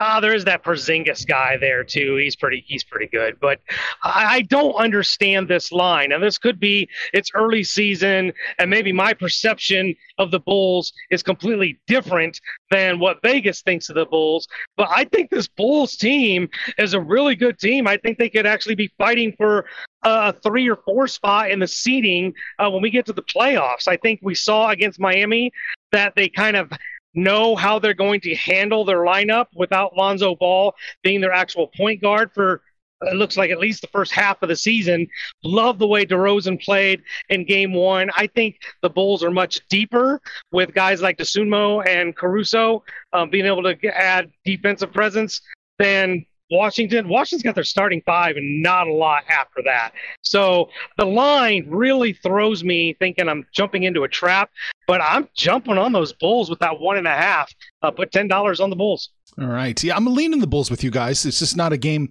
Ah, 0.00 0.18
there 0.18 0.34
is 0.34 0.44
that 0.44 0.64
Porzingis 0.64 1.24
guy 1.24 1.56
there 1.56 1.84
too. 1.84 2.16
He's 2.16 2.34
pretty. 2.34 2.64
He's 2.66 2.82
pretty 2.82 3.06
good. 3.06 3.38
But 3.40 3.60
I, 4.02 4.36
I, 4.36 4.40
don't 4.42 4.74
understand 4.74 5.46
this 5.46 5.70
line. 5.70 6.10
And 6.10 6.20
this 6.20 6.36
could 6.36 6.58
be 6.58 6.88
it's 7.12 7.30
early 7.32 7.62
season, 7.62 8.32
and 8.58 8.68
maybe 8.68 8.92
my 8.92 9.14
perception 9.14 9.94
of 10.18 10.32
the 10.32 10.40
Bulls 10.40 10.92
is 11.10 11.22
completely 11.22 11.78
different 11.86 12.40
than 12.72 12.98
what 12.98 13.22
Vegas 13.22 13.62
thinks 13.62 13.88
of 13.88 13.94
the 13.94 14.04
Bulls. 14.04 14.48
But 14.76 14.88
I 14.90 15.04
think 15.04 15.30
this 15.30 15.46
Bulls 15.46 15.96
team 15.96 16.48
is 16.76 16.94
a 16.94 17.00
really 17.00 17.36
good 17.36 17.60
team. 17.60 17.86
I 17.86 17.96
think 17.96 18.18
they 18.18 18.28
could 18.28 18.46
actually 18.46 18.74
be 18.74 18.92
fighting 18.98 19.32
for 19.36 19.64
a 20.02 20.32
three 20.32 20.68
or 20.68 20.76
four 20.76 21.06
spot 21.06 21.52
in 21.52 21.60
the 21.60 21.68
seeding 21.68 22.34
uh, 22.58 22.68
when 22.68 22.82
we 22.82 22.90
get 22.90 23.06
to 23.06 23.12
the 23.12 23.22
playoffs. 23.22 23.86
I 23.86 23.96
think 23.96 24.18
we 24.22 24.34
saw 24.34 24.70
against 24.70 24.98
Miami 24.98 25.52
that 25.92 26.14
they 26.16 26.28
kind 26.28 26.56
of 26.56 26.72
know 27.14 27.56
how 27.56 27.78
they're 27.78 27.94
going 27.94 28.20
to 28.20 28.34
handle 28.34 28.84
their 28.84 29.00
lineup 29.00 29.46
without 29.54 29.96
Lonzo 29.96 30.34
Ball 30.34 30.74
being 31.02 31.20
their 31.20 31.32
actual 31.32 31.68
point 31.68 32.00
guard 32.00 32.32
for 32.32 32.62
it 33.02 33.16
looks 33.16 33.36
like 33.36 33.50
at 33.50 33.58
least 33.58 33.82
the 33.82 33.88
first 33.88 34.12
half 34.12 34.42
of 34.42 34.48
the 34.48 34.56
season. 34.56 35.06
Love 35.42 35.78
the 35.78 35.86
way 35.86 36.06
DeRozan 36.06 36.62
played 36.62 37.02
in 37.28 37.44
game 37.44 37.72
one. 37.72 38.10
I 38.16 38.26
think 38.26 38.56
the 38.82 38.90
Bulls 38.90 39.22
are 39.22 39.30
much 39.30 39.60
deeper 39.68 40.20
with 40.52 40.74
guys 40.74 41.02
like 41.02 41.18
Dosunmu 41.18 41.86
and 41.86 42.16
Caruso 42.16 42.84
um, 43.12 43.30
being 43.30 43.46
able 43.46 43.62
to 43.62 43.76
add 43.96 44.30
defensive 44.44 44.92
presence 44.92 45.40
than 45.78 46.24
Washington. 46.50 47.08
Washington's 47.08 47.42
got 47.42 47.54
their 47.54 47.64
starting 47.64 48.02
five 48.04 48.36
and 48.36 48.62
not 48.62 48.86
a 48.86 48.92
lot 48.92 49.24
after 49.28 49.62
that. 49.64 49.92
So 50.22 50.68
the 50.98 51.06
line 51.06 51.66
really 51.68 52.12
throws 52.12 52.62
me 52.62 52.94
thinking 52.98 53.28
I'm 53.28 53.46
jumping 53.52 53.84
into 53.84 54.04
a 54.04 54.08
trap 54.08 54.50
but 54.86 55.00
I'm 55.00 55.28
jumping 55.34 55.78
on 55.78 55.92
those 55.92 56.12
Bulls 56.12 56.50
with 56.50 56.58
that 56.60 56.80
one 56.80 56.96
and 56.96 57.06
a 57.06 57.14
half. 57.14 57.52
Uh, 57.82 57.90
put 57.90 58.12
ten 58.12 58.28
dollars 58.28 58.60
on 58.60 58.70
the 58.70 58.76
Bulls. 58.76 59.10
All 59.40 59.46
right. 59.46 59.82
Yeah, 59.82 59.96
I'm 59.96 60.06
leaning 60.06 60.40
the 60.40 60.46
Bulls 60.46 60.70
with 60.70 60.84
you 60.84 60.90
guys. 60.90 61.24
It's 61.24 61.38
just 61.38 61.56
not 61.56 61.72
a 61.72 61.76
game, 61.76 62.10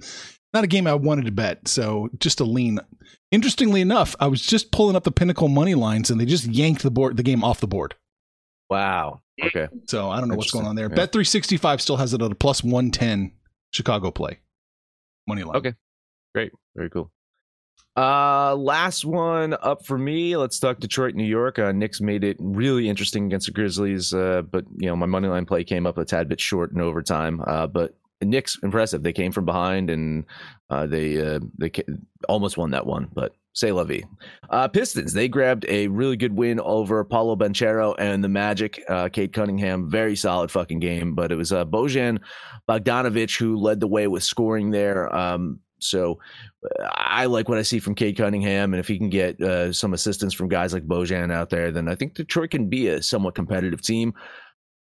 not 0.53 0.63
a 0.63 0.67
game 0.67 0.87
I 0.87 0.93
wanted 0.93 1.25
to 1.25 1.31
bet. 1.31 1.67
So 1.67 2.09
just 2.19 2.39
a 2.39 2.43
lean. 2.43 2.79
Interestingly 3.31 3.81
enough, 3.81 4.15
I 4.19 4.27
was 4.27 4.41
just 4.41 4.71
pulling 4.71 4.95
up 4.95 5.03
the 5.03 5.11
Pinnacle 5.11 5.47
money 5.47 5.75
lines, 5.75 6.11
and 6.11 6.19
they 6.19 6.25
just 6.25 6.45
yanked 6.45 6.83
the 6.83 6.91
board, 6.91 7.17
the 7.17 7.23
game 7.23 7.43
off 7.43 7.59
the 7.59 7.67
board. 7.67 7.95
Wow. 8.69 9.21
Okay. 9.43 9.67
So 9.87 10.09
I 10.09 10.19
don't 10.19 10.29
know 10.29 10.35
what's 10.35 10.51
going 10.51 10.67
on 10.67 10.75
there. 10.75 10.89
Yeah. 10.89 10.95
Bet 10.95 11.11
365 11.11 11.81
still 11.81 11.97
has 11.97 12.13
it 12.13 12.21
at 12.21 12.31
a 12.31 12.35
plus 12.35 12.63
110 12.63 13.31
Chicago 13.73 14.11
play 14.11 14.39
money 15.27 15.43
line. 15.43 15.55
Okay. 15.57 15.73
Great. 16.33 16.51
Very 16.75 16.89
cool. 16.89 17.11
Uh, 17.95 18.55
last 18.55 19.05
one 19.05 19.55
up 19.61 19.85
for 19.85 19.97
me. 19.97 20.35
Let's 20.35 20.57
talk 20.57 20.79
Detroit, 20.79 21.13
New 21.13 21.25
York. 21.25 21.59
Uh, 21.59 21.71
Knicks 21.71 22.01
made 22.01 22.23
it 22.23 22.37
really 22.39 22.89
interesting 22.89 23.25
against 23.27 23.45
the 23.45 23.51
Grizzlies, 23.51 24.13
uh, 24.13 24.41
but 24.41 24.65
you 24.77 24.87
know 24.87 24.95
my 24.95 25.05
money 25.05 25.27
line 25.27 25.45
play 25.45 25.63
came 25.63 25.85
up 25.85 25.97
a 25.97 26.05
tad 26.05 26.27
bit 26.27 26.41
short 26.41 26.71
in 26.71 26.81
overtime. 26.81 27.41
Uh, 27.45 27.67
but 27.67 27.95
Knicks 28.21 28.57
impressive. 28.63 29.03
They 29.03 29.13
came 29.13 29.31
from 29.31 29.45
behind 29.45 29.89
and 29.89 30.25
uh, 30.69 30.87
they 30.87 31.21
uh, 31.21 31.39
they 31.59 31.71
almost 32.27 32.57
won 32.57 32.71
that 32.71 32.87
one, 32.87 33.09
but 33.13 33.35
say 33.53 33.71
vie. 33.71 34.03
Uh, 34.49 34.67
Pistons 34.67 35.13
they 35.13 35.27
grabbed 35.27 35.65
a 35.69 35.87
really 35.87 36.17
good 36.17 36.35
win 36.35 36.59
over 36.59 37.03
Paolo 37.03 37.35
Banchero 37.35 37.95
and 37.97 38.23
the 38.23 38.29
Magic. 38.29 38.83
Uh, 38.89 39.09
Cade 39.09 39.33
Cunningham 39.33 39.89
very 39.89 40.15
solid 40.15 40.51
fucking 40.51 40.79
game, 40.79 41.15
but 41.15 41.31
it 41.31 41.35
was 41.35 41.51
uh, 41.51 41.65
Bojan 41.65 42.19
Bogdanovic 42.67 43.37
who 43.37 43.57
led 43.57 43.79
the 43.79 43.87
way 43.87 44.07
with 44.07 44.23
scoring 44.23 44.71
there. 44.71 45.13
Um, 45.15 45.59
so 45.79 46.19
uh, 46.63 46.89
I 46.95 47.25
like 47.25 47.49
what 47.49 47.57
I 47.57 47.63
see 47.63 47.79
from 47.79 47.95
Cade 47.95 48.17
Cunningham, 48.17 48.73
and 48.73 48.79
if 48.79 48.87
he 48.87 48.97
can 48.97 49.09
get 49.09 49.39
uh, 49.41 49.71
some 49.71 49.93
assistance 49.93 50.33
from 50.33 50.49
guys 50.49 50.73
like 50.73 50.87
Bojan 50.87 51.31
out 51.31 51.49
there, 51.49 51.71
then 51.71 51.87
I 51.87 51.95
think 51.95 52.15
Detroit 52.15 52.51
can 52.51 52.69
be 52.69 52.87
a 52.87 53.01
somewhat 53.01 53.35
competitive 53.35 53.81
team. 53.81 54.13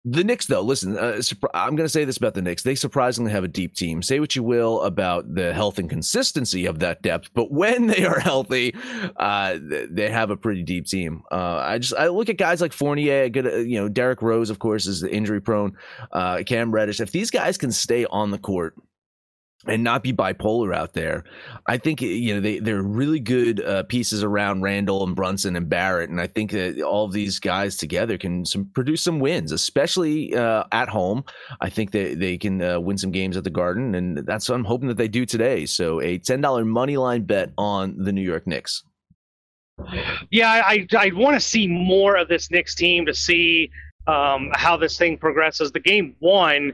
The 0.05 0.23
Knicks, 0.23 0.47
though, 0.47 0.63
listen, 0.63 0.97
uh, 0.97 1.21
I'm 1.55 1.75
going 1.75 1.85
to 1.85 1.89
say 1.89 2.05
this 2.05 2.17
about 2.17 2.35
the 2.35 2.41
Knicks. 2.41 2.63
They 2.63 2.77
surprisingly 2.77 3.33
have 3.33 3.43
a 3.43 3.49
deep 3.49 3.75
team. 3.75 4.01
Say 4.01 4.21
what 4.21 4.37
you 4.37 4.45
will 4.45 4.81
about 4.83 5.35
the 5.35 5.53
health 5.53 5.79
and 5.79 5.91
consistency 5.91 6.67
of 6.67 6.79
that 6.79 7.03
depth, 7.03 7.31
but 7.35 7.51
when 7.51 7.89
they 7.89 8.05
are 8.07 8.21
healthy, 8.21 8.75
uh, 9.17 9.59
they 9.61 10.09
have 10.09 10.31
a 10.31 10.37
pretty 10.37 10.63
deep 10.63 10.87
team. 10.87 11.25
Uh, 11.33 11.63
I 11.65 11.79
just 11.79 11.95
I 11.95 12.09
look 12.09 12.29
at 12.29 12.37
guys 12.37 12.61
like 12.61 12.73
Fournier, 12.73 13.25
I 13.25 13.39
uh, 13.39 13.57
you 13.57 13.81
know, 13.81 13.89
Derrick 13.89 14.23
Rose, 14.23 14.51
of 14.51 14.61
course, 14.61 14.87
is 14.87 15.03
injury 15.03 15.41
prone. 15.41 15.77
Uh, 16.13 16.43
Cam 16.47 16.71
Reddish. 16.71 17.01
If 17.01 17.11
these 17.11 17.31
guys 17.31 17.59
can 17.59 17.73
stay 17.73 18.07
on 18.07 18.31
the 18.31 18.39
court 18.39 18.75
and 19.67 19.83
not 19.83 20.03
be 20.03 20.13
bipolar 20.13 20.75
out 20.75 20.93
there. 20.93 21.25
I 21.67 21.79
think 21.79 22.01
you 22.01 22.35
know 22.35 22.41
they 22.41 22.59
they're 22.59 22.83
really 22.83 23.21
good 23.21 23.63
uh, 23.65 23.83
pieces 23.85 24.23
around 24.23 24.63
Randle 24.63 25.05
and 25.05 25.17
Brunson 25.17 25.57
and 25.57 25.69
Barrett, 25.69 26.11
and 26.11 26.21
I 26.21 26.27
think 26.27 26.53
that 26.53 26.81
all 26.81 27.05
of 27.05 27.13
these 27.13 27.39
guys 27.39 27.77
together 27.77 28.17
can 28.17 28.45
some, 28.45 28.71
produce 28.75 29.03
some 29.03 29.19
wins, 29.19 29.53
especially 29.53 30.35
uh, 30.35 30.65
at 30.73 30.89
home. 30.89 31.25
I 31.61 31.71
think 31.71 31.91
that 31.93 32.21
they 32.21 32.39
can 32.39 32.63
uh, 32.63 32.81
win 32.81 32.99
some 32.99 33.11
games 33.11 33.37
at 33.37 33.45
the 33.45 33.51
Garden, 33.51 33.95
and 33.95 34.19
that's 34.19 34.49
what 34.49 34.55
I'm 34.55 34.65
hoping 34.65 34.89
that 34.89 34.97
they 34.97 35.09
do 35.09 35.27
today. 35.27 35.67
So 35.67 36.01
a 36.01 36.19
ten 36.19 36.41
dollar 36.41 36.65
money 36.65 36.97
line 36.97 37.23
bet 37.23 37.51
on 37.59 37.97
the 37.99 38.13
New 38.13 38.23
York 38.23 38.47
Knicks. 38.47 38.85
Yeah, 40.31 40.51
I 40.51 40.87
I, 40.97 41.11
want 41.15 41.35
to 41.35 41.41
see 41.41 41.67
more 41.69 42.17
of 42.17 42.29
this 42.29 42.51
Knicks 42.51 42.75
team 42.75 43.07
to 43.07 43.15
see 43.15 43.71
um, 44.09 44.51
how 44.55 44.77
this 44.77 44.99
thing 44.99 45.19
progresses. 45.19 45.71
The 45.71 45.81
game 45.81 46.17
one 46.19 46.73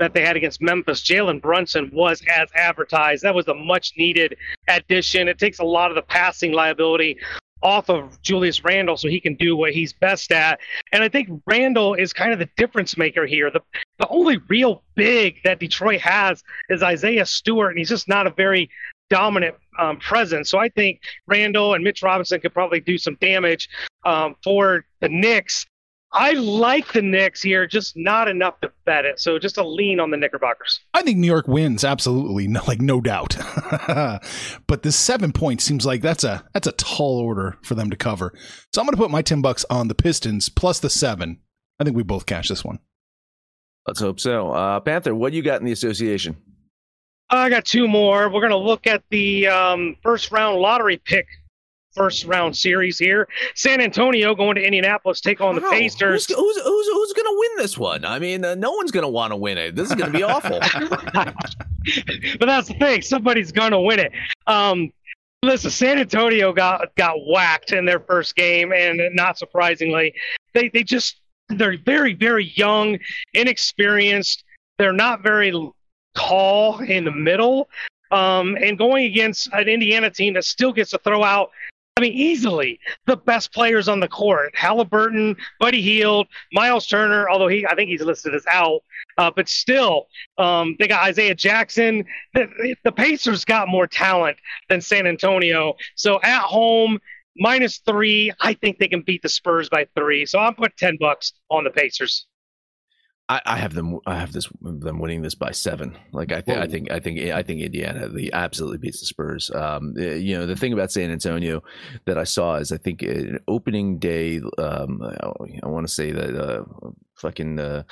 that 0.00 0.14
they 0.14 0.22
had 0.22 0.36
against 0.36 0.60
Memphis, 0.60 1.02
Jalen 1.02 1.40
Brunson 1.40 1.90
was 1.92 2.22
as 2.34 2.48
advertised. 2.54 3.22
That 3.22 3.34
was 3.34 3.46
a 3.48 3.54
much 3.54 3.92
needed 3.96 4.36
addition. 4.66 5.28
It 5.28 5.38
takes 5.38 5.60
a 5.60 5.64
lot 5.64 5.90
of 5.90 5.94
the 5.94 6.02
passing 6.02 6.52
liability 6.52 7.18
off 7.62 7.90
of 7.90 8.20
Julius 8.22 8.64
Randle 8.64 8.96
so 8.96 9.08
he 9.08 9.20
can 9.20 9.34
do 9.34 9.54
what 9.54 9.72
he's 9.72 9.92
best 9.92 10.32
at. 10.32 10.60
And 10.92 11.02
I 11.02 11.08
think 11.08 11.28
Randle 11.46 11.94
is 11.94 12.12
kind 12.12 12.32
of 12.32 12.38
the 12.38 12.48
difference 12.56 12.96
maker 12.96 13.26
here. 13.26 13.50
The 13.50 13.60
the 13.98 14.08
only 14.08 14.38
real 14.48 14.82
big 14.94 15.42
that 15.44 15.60
Detroit 15.60 16.00
has 16.00 16.42
is 16.70 16.82
Isaiah 16.82 17.26
Stewart, 17.26 17.70
and 17.70 17.78
he's 17.78 17.90
just 17.90 18.08
not 18.08 18.26
a 18.26 18.30
very 18.30 18.70
dominant 19.10 19.56
um, 19.78 19.98
presence. 19.98 20.50
So 20.50 20.58
I 20.58 20.70
think 20.70 21.00
Randle 21.26 21.74
and 21.74 21.84
Mitch 21.84 22.02
Robinson 22.02 22.40
could 22.40 22.54
probably 22.54 22.80
do 22.80 22.96
some 22.96 23.16
damage 23.20 23.68
um, 24.04 24.36
for 24.42 24.86
the 25.00 25.08
Knicks. 25.08 25.66
I 26.12 26.32
like 26.32 26.92
the 26.92 27.02
Knicks 27.02 27.40
here, 27.40 27.66
just 27.66 27.96
not 27.96 28.26
enough 28.26 28.60
to 28.62 28.72
bet 28.84 29.04
it. 29.04 29.20
So 29.20 29.38
just 29.38 29.58
a 29.58 29.66
lean 29.66 30.00
on 30.00 30.10
the 30.10 30.16
Knickerbockers. 30.16 30.80
I 30.92 31.02
think 31.02 31.18
New 31.18 31.26
York 31.26 31.46
wins 31.46 31.84
absolutely, 31.84 32.48
no, 32.48 32.62
like 32.66 32.80
no 32.80 33.00
doubt. 33.00 33.36
but 34.66 34.82
this 34.82 34.96
seven 34.96 35.32
points 35.32 35.64
seems 35.64 35.86
like 35.86 36.02
that's 36.02 36.24
a 36.24 36.44
that's 36.52 36.66
a 36.66 36.72
tall 36.72 37.20
order 37.20 37.58
for 37.62 37.76
them 37.76 37.90
to 37.90 37.96
cover. 37.96 38.32
So 38.72 38.80
I'm 38.80 38.86
going 38.86 38.96
to 38.96 39.02
put 39.02 39.10
my 39.10 39.22
ten 39.22 39.40
bucks 39.40 39.64
on 39.70 39.86
the 39.86 39.94
Pistons 39.94 40.48
plus 40.48 40.80
the 40.80 40.90
seven. 40.90 41.38
I 41.78 41.84
think 41.84 41.96
we 41.96 42.02
both 42.02 42.26
cash 42.26 42.48
this 42.48 42.64
one. 42.64 42.80
Let's 43.86 44.00
hope 44.00 44.20
so. 44.20 44.50
Uh, 44.50 44.80
Panther, 44.80 45.14
what 45.14 45.30
do 45.30 45.36
you 45.36 45.42
got 45.42 45.60
in 45.60 45.66
the 45.66 45.72
association? 45.72 46.36
I 47.30 47.48
got 47.48 47.64
two 47.64 47.86
more. 47.86 48.28
We're 48.28 48.40
going 48.40 48.50
to 48.50 48.56
look 48.56 48.86
at 48.86 49.04
the 49.10 49.46
um, 49.46 49.96
first 50.02 50.32
round 50.32 50.58
lottery 50.58 50.96
pick, 50.96 51.26
first 51.94 52.24
round 52.24 52.56
series 52.56 52.98
here. 52.98 53.28
San 53.54 53.80
Antonio 53.80 54.34
going 54.34 54.56
to 54.56 54.62
Indianapolis, 54.62 55.20
take 55.20 55.40
on 55.40 55.54
the 55.54 55.60
Wow. 55.60 55.70
Pacers. 55.70 56.26
Who's, 56.26 56.36
who's, 56.36 56.56
who's, 56.62 56.86
who's 56.88 57.12
going 57.12 57.26
to 57.26 57.36
win 57.38 57.50
this 57.56 57.78
one? 57.78 58.04
I 58.04 58.18
mean, 58.18 58.44
uh, 58.44 58.54
no 58.54 58.72
one's 58.72 58.90
going 58.90 59.04
to 59.04 59.08
want 59.08 59.32
to 59.32 59.36
win 59.36 59.58
it. 59.58 59.74
This 59.74 59.90
is 59.90 59.94
going 59.94 60.12
to 60.12 60.16
be 60.16 60.22
awful. 60.22 60.60
but 62.38 62.46
that's 62.46 62.68
the 62.68 62.74
thing. 62.78 63.02
Somebody's 63.02 63.52
going 63.52 63.72
to 63.72 63.80
win 63.80 63.98
it. 63.98 64.12
Um, 64.46 64.92
listen, 65.42 65.70
San 65.70 65.98
Antonio 65.98 66.52
got 66.52 66.94
got 66.96 67.16
whacked 67.26 67.72
in 67.72 67.84
their 67.84 68.00
first 68.00 68.36
game, 68.36 68.72
and 68.72 69.00
not 69.14 69.38
surprisingly, 69.38 70.14
they 70.54 70.68
they 70.68 70.82
just 70.82 71.16
they're 71.48 71.78
very 71.78 72.14
very 72.14 72.52
young, 72.54 72.98
inexperienced. 73.34 74.44
They're 74.78 74.92
not 74.92 75.22
very 75.22 75.52
tall 76.14 76.80
in 76.80 77.04
the 77.04 77.10
middle, 77.10 77.68
um, 78.10 78.56
and 78.56 78.78
going 78.78 79.04
against 79.06 79.48
an 79.52 79.68
Indiana 79.68 80.10
team 80.10 80.34
that 80.34 80.44
still 80.44 80.72
gets 80.72 80.90
to 80.90 80.98
throw 80.98 81.22
out. 81.22 81.50
I 82.00 82.04
mean, 82.04 82.14
easily 82.14 82.80
the 83.04 83.18
best 83.18 83.52
players 83.52 83.86
on 83.86 84.00
the 84.00 84.08
court: 84.08 84.56
Halliburton, 84.56 85.36
Buddy 85.58 85.82
Hield, 85.82 86.28
Miles 86.50 86.86
Turner. 86.86 87.28
Although 87.28 87.48
he, 87.48 87.66
I 87.66 87.74
think 87.74 87.90
he's 87.90 88.00
listed 88.00 88.34
as 88.34 88.44
out, 88.50 88.80
uh, 89.18 89.30
but 89.36 89.50
still, 89.50 90.06
um, 90.38 90.76
they 90.78 90.88
got 90.88 91.06
Isaiah 91.06 91.34
Jackson. 91.34 92.06
The, 92.32 92.74
the 92.84 92.92
Pacers 92.92 93.44
got 93.44 93.68
more 93.68 93.86
talent 93.86 94.38
than 94.70 94.80
San 94.80 95.06
Antonio. 95.06 95.74
So 95.94 96.18
at 96.22 96.40
home, 96.40 96.98
minus 97.36 97.78
three, 97.78 98.32
I 98.40 98.54
think 98.54 98.78
they 98.78 98.88
can 98.88 99.02
beat 99.02 99.20
the 99.20 99.28
Spurs 99.28 99.68
by 99.68 99.86
three. 99.94 100.24
So 100.24 100.38
I'm 100.38 100.54
put 100.54 100.74
ten 100.78 100.96
bucks 100.98 101.34
on 101.50 101.64
the 101.64 101.70
Pacers. 101.70 102.26
I, 103.30 103.40
I 103.46 103.56
have 103.58 103.74
them. 103.74 104.00
I 104.06 104.18
have 104.18 104.32
this 104.32 104.48
them 104.60 104.98
winning 104.98 105.22
this 105.22 105.36
by 105.36 105.52
seven. 105.52 105.96
Like 106.12 106.32
I 106.32 106.40
think. 106.40 106.58
I 106.58 106.66
think. 106.66 106.90
I 106.90 106.98
think. 106.98 107.20
I 107.20 107.42
think 107.44 107.60
Indiana 107.60 108.08
the 108.08 108.32
absolutely 108.32 108.78
beats 108.78 108.98
the 108.98 109.06
Spurs. 109.06 109.52
Um, 109.54 109.94
eh, 109.96 110.14
you 110.14 110.36
know 110.36 110.46
the 110.46 110.56
thing 110.56 110.72
about 110.72 110.90
San 110.90 111.12
Antonio 111.12 111.62
that 112.06 112.18
I 112.18 112.24
saw 112.24 112.56
is 112.56 112.72
I 112.72 112.76
think 112.76 113.04
in 113.04 113.38
opening 113.46 114.00
day. 114.00 114.40
Um, 114.58 115.00
I, 115.02 115.68
want 115.68 115.86
to 115.86 115.92
say 115.92 116.10
that 116.10 116.36
uh, 116.36 116.64
fucking. 117.14 117.60
Uh, 117.60 117.84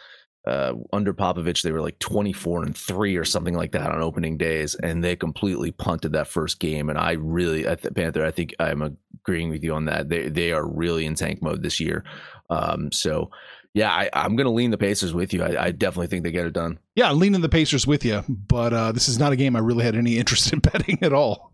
uh, 0.46 0.72
under 0.94 1.12
Popovich, 1.12 1.60
they 1.60 1.72
were 1.72 1.82
like 1.82 1.98
24 1.98 2.62
and 2.62 2.74
three 2.74 3.16
or 3.16 3.24
something 3.24 3.52
like 3.52 3.72
that 3.72 3.90
on 3.90 4.00
opening 4.00 4.38
days, 4.38 4.74
and 4.76 5.04
they 5.04 5.14
completely 5.14 5.72
punted 5.72 6.12
that 6.12 6.26
first 6.26 6.58
game. 6.58 6.88
And 6.88 6.98
I 6.98 7.12
really, 7.12 7.68
I 7.68 7.74
th- 7.74 7.92
Panther, 7.92 8.24
I 8.24 8.30
think 8.30 8.54
I'm 8.58 8.96
agreeing 9.20 9.50
with 9.50 9.62
you 9.62 9.74
on 9.74 9.84
that. 9.86 10.08
They 10.08 10.28
they 10.30 10.52
are 10.52 10.66
really 10.66 11.04
in 11.04 11.16
tank 11.16 11.42
mode 11.42 11.62
this 11.62 11.80
year. 11.80 12.02
Um, 12.48 12.90
so 12.92 13.30
yeah, 13.74 13.90
I, 13.90 14.10
I'm 14.12 14.36
going 14.36 14.46
to 14.46 14.52
lean 14.52 14.70
the 14.70 14.78
Pacers 14.78 15.14
with 15.14 15.32
you. 15.32 15.42
I, 15.42 15.66
I 15.66 15.70
definitely 15.70 16.08
think 16.08 16.24
they 16.24 16.32
get 16.32 16.46
it 16.46 16.52
done. 16.52 16.78
Yeah, 16.96 17.10
I'm 17.10 17.18
leaning 17.18 17.40
the 17.40 17.48
Pacers 17.48 17.86
with 17.86 18.04
you, 18.04 18.24
but 18.28 18.72
uh, 18.72 18.92
this 18.92 19.08
is 19.08 19.18
not 19.18 19.32
a 19.32 19.36
game 19.36 19.56
I 19.56 19.60
really 19.60 19.84
had 19.84 19.94
any 19.94 20.18
interest 20.18 20.52
in 20.52 20.60
betting 20.60 20.98
at 21.02 21.12
all. 21.12 21.52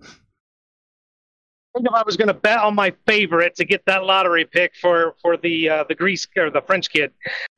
I 1.75 1.81
think 1.81 1.89
if 1.89 1.95
I 1.95 2.03
was 2.07 2.17
going 2.17 2.29
to 2.29 2.35
bet 2.35 2.61
on 2.61 2.77
my 2.77 2.95
favorite 3.05 3.57
to 3.57 3.65
get 3.65 3.85
that 3.87 4.05
lottery 4.05 4.45
pick 4.45 4.77
for 4.77 5.17
for 5.21 5.37
the 5.37 5.69
uh, 5.69 5.85
the 5.89 5.97
Greece 5.97 6.25
or 6.37 6.49
the 6.49 6.63
French 6.63 6.89
kid, 6.89 7.13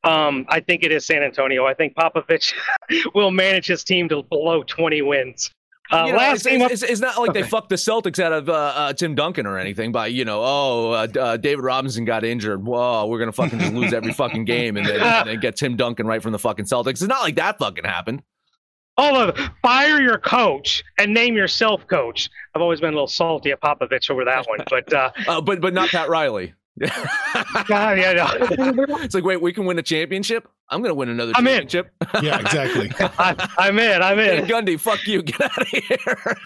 um, 0.04 0.46
I 0.48 0.60
think 0.60 0.84
it 0.84 0.90
is 0.90 1.04
San 1.04 1.22
Antonio. 1.22 1.66
I 1.66 1.74
think 1.74 1.94
Popovich 1.94 2.54
will 3.14 3.30
manage 3.30 3.66
his 3.66 3.84
team 3.84 4.08
to 4.08 4.22
below 4.22 4.62
20 4.62 5.02
wins. 5.02 5.50
Uh, 5.90 6.04
You 6.06 6.12
know, 6.12 6.18
last 6.18 6.34
it's, 6.36 6.46
game 6.46 6.62
up, 6.62 6.70
it's, 6.70 6.82
it's 6.82 7.00
not 7.00 7.18
like 7.18 7.32
they 7.32 7.42
fucked 7.42 7.68
the 7.68 7.76
Celtics 7.76 8.18
out 8.18 8.32
of 8.32 8.48
uh, 8.48 8.52
uh, 8.52 8.92
Tim 8.92 9.14
Duncan 9.14 9.46
or 9.46 9.58
anything 9.58 9.92
by 9.92 10.08
you 10.08 10.24
know 10.24 10.42
oh 10.44 10.90
uh, 10.92 11.06
uh, 11.18 11.36
David 11.36 11.62
Robinson 11.62 12.04
got 12.04 12.24
injured. 12.24 12.64
Whoa 12.64 13.06
we're 13.06 13.18
gonna 13.18 13.32
fucking 13.32 13.58
just 13.58 13.72
lose 13.72 13.92
every 13.92 14.12
fucking 14.12 14.44
game 14.46 14.76
and 14.76 14.86
then, 14.86 15.00
and 15.00 15.28
then 15.28 15.40
get 15.40 15.56
Tim 15.56 15.76
Duncan 15.76 16.06
right 16.06 16.22
from 16.22 16.32
the 16.32 16.38
fucking 16.38 16.64
Celtics. 16.64 16.90
It's 16.90 17.02
not 17.02 17.22
like 17.22 17.36
that 17.36 17.58
fucking 17.58 17.84
happened. 17.84 18.22
All 18.98 19.14
of 19.14 19.38
fire 19.60 20.00
your 20.00 20.18
coach 20.18 20.82
and 20.98 21.12
name 21.12 21.36
yourself 21.36 21.86
coach. 21.86 22.30
I've 22.54 22.62
always 22.62 22.80
been 22.80 22.90
a 22.90 22.96
little 22.96 23.06
salty 23.06 23.50
at 23.52 23.60
Popovich 23.60 24.10
over 24.10 24.24
that 24.24 24.46
one, 24.48 24.60
but 24.70 24.92
uh, 24.92 25.10
uh, 25.28 25.40
but 25.40 25.60
but 25.60 25.74
not 25.74 25.90
Pat 25.90 26.08
Riley 26.08 26.54
God, 26.78 27.98
yeah, 27.98 28.12
no. 28.12 28.26
it's 29.02 29.14
like 29.14 29.24
wait 29.24 29.40
we 29.40 29.52
can 29.52 29.64
win 29.64 29.78
a 29.78 29.82
championship 29.82 30.46
I'm 30.68 30.82
gonna 30.82 30.94
win 30.94 31.08
another 31.08 31.32
I'm 31.34 31.46
in. 31.46 31.66
championship 31.68 31.90
Yeah, 32.22 32.38
exactly. 32.40 32.90
I, 33.18 33.48
I'm 33.58 33.78
in. 33.78 34.02
I'm 34.02 34.18
Hey, 34.18 34.38
in. 34.38 34.44
Gundy 34.46 34.78
fuck 34.78 35.06
you 35.06 35.22
get 35.22 35.40
out 35.40 35.58
of 35.62 35.68
here 35.68 36.36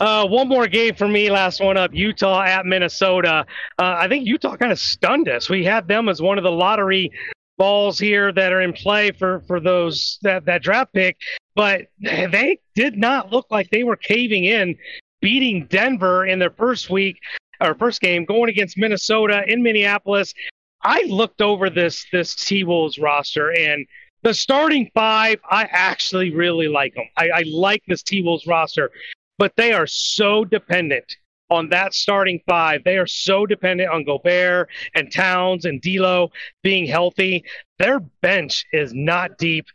Uh, 0.00 0.26
one 0.28 0.48
more 0.48 0.68
game 0.68 0.94
for 0.94 1.08
me. 1.08 1.28
Last 1.30 1.60
one 1.60 1.76
up: 1.76 1.90
Utah 1.92 2.42
at 2.42 2.66
Minnesota. 2.66 3.44
Uh, 3.78 3.96
I 3.98 4.06
think 4.08 4.26
Utah 4.26 4.56
kind 4.56 4.70
of 4.70 4.78
stunned 4.78 5.28
us. 5.28 5.50
We 5.50 5.64
had 5.64 5.88
them 5.88 6.08
as 6.08 6.22
one 6.22 6.38
of 6.38 6.44
the 6.44 6.52
lottery 6.52 7.10
balls 7.58 7.98
here 7.98 8.32
that 8.32 8.52
are 8.52 8.60
in 8.62 8.72
play 8.72 9.10
for 9.10 9.40
for 9.48 9.58
those 9.60 10.18
that 10.22 10.44
that 10.46 10.62
draft 10.62 10.92
pick, 10.92 11.16
but 11.56 11.82
they 12.00 12.60
did 12.76 12.96
not 12.96 13.32
look 13.32 13.46
like 13.50 13.68
they 13.70 13.82
were 13.82 13.96
caving 13.96 14.44
in, 14.44 14.76
beating 15.20 15.66
Denver 15.66 16.24
in 16.24 16.38
their 16.38 16.50
first 16.52 16.88
week 16.88 17.18
or 17.60 17.74
first 17.74 18.00
game, 18.00 18.24
going 18.24 18.48
against 18.48 18.78
Minnesota 18.78 19.42
in 19.46 19.62
Minneapolis. 19.62 20.34
I 20.82 21.02
looked 21.02 21.42
over 21.42 21.68
this 21.68 22.06
this 22.12 22.34
T 22.34 22.64
Wolves 22.64 22.98
roster 22.98 23.52
and 23.52 23.86
the 24.22 24.34
starting 24.34 24.90
five, 24.94 25.40
I 25.50 25.64
actually 25.70 26.34
really 26.34 26.68
like 26.68 26.94
them. 26.94 27.06
I, 27.16 27.30
I 27.30 27.42
like 27.46 27.82
this 27.86 28.02
T 28.02 28.22
Wolves 28.22 28.46
roster, 28.46 28.90
but 29.38 29.56
they 29.56 29.72
are 29.72 29.86
so 29.86 30.44
dependent 30.44 31.16
on 31.50 31.68
that 31.70 31.94
starting 31.94 32.40
five. 32.46 32.84
They 32.84 32.98
are 32.98 33.06
so 33.06 33.46
dependent 33.46 33.90
on 33.90 34.04
Gobert 34.04 34.68
and 34.94 35.10
Towns 35.12 35.64
and 35.64 35.80
D'Lo 35.80 36.30
being 36.62 36.86
healthy. 36.86 37.44
Their 37.78 38.00
bench 38.00 38.66
is 38.72 38.92
not 38.94 39.38
deep 39.38 39.66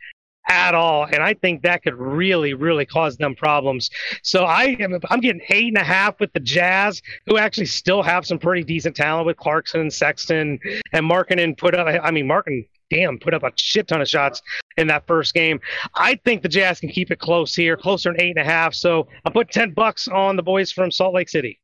at 0.47 0.75
all, 0.75 1.05
and 1.05 1.23
I 1.23 1.33
think 1.33 1.63
that 1.63 1.83
could 1.83 1.95
really, 1.95 2.53
really 2.53 2.85
cause 2.85 3.17
them 3.17 3.35
problems. 3.35 3.89
So 4.23 4.45
I 4.45 4.75
am 4.79 4.99
I'm 5.09 5.19
getting 5.19 5.41
eight 5.49 5.67
and 5.67 5.77
a 5.77 5.83
half 5.83 6.19
with 6.19 6.33
the 6.33 6.39
Jazz, 6.39 7.01
who 7.25 7.37
actually 7.37 7.65
still 7.65 8.03
have 8.03 8.25
some 8.25 8.39
pretty 8.39 8.63
decent 8.63 8.95
talent 8.95 9.25
with 9.25 9.37
Clarkson 9.37 9.81
and 9.81 9.93
Sexton 9.93 10.59
and 10.93 11.09
Markkanen 11.09 11.57
put 11.57 11.75
up. 11.75 11.87
I 11.87 12.11
mean, 12.11 12.27
Markkanen 12.27 12.67
damn, 12.89 13.17
put 13.17 13.33
up 13.33 13.43
a 13.43 13.51
shit 13.55 13.87
ton 13.87 14.01
of 14.01 14.07
shots 14.07 14.41
in 14.77 14.87
that 14.87 15.07
first 15.07 15.33
game. 15.33 15.59
I 15.95 16.15
think 16.23 16.41
the 16.41 16.49
Jazz 16.49 16.79
can 16.79 16.89
keep 16.89 17.11
it 17.11 17.19
close 17.19 17.55
here, 17.55 17.77
closer 17.77 18.11
than 18.11 18.21
eight 18.21 18.37
and 18.37 18.45
a 18.45 18.49
half. 18.49 18.73
So 18.73 19.07
I 19.25 19.29
put 19.29 19.51
ten 19.51 19.71
bucks 19.71 20.07
on 20.07 20.35
the 20.35 20.43
boys 20.43 20.71
from 20.71 20.91
Salt 20.91 21.13
Lake 21.13 21.29
City. 21.29 21.59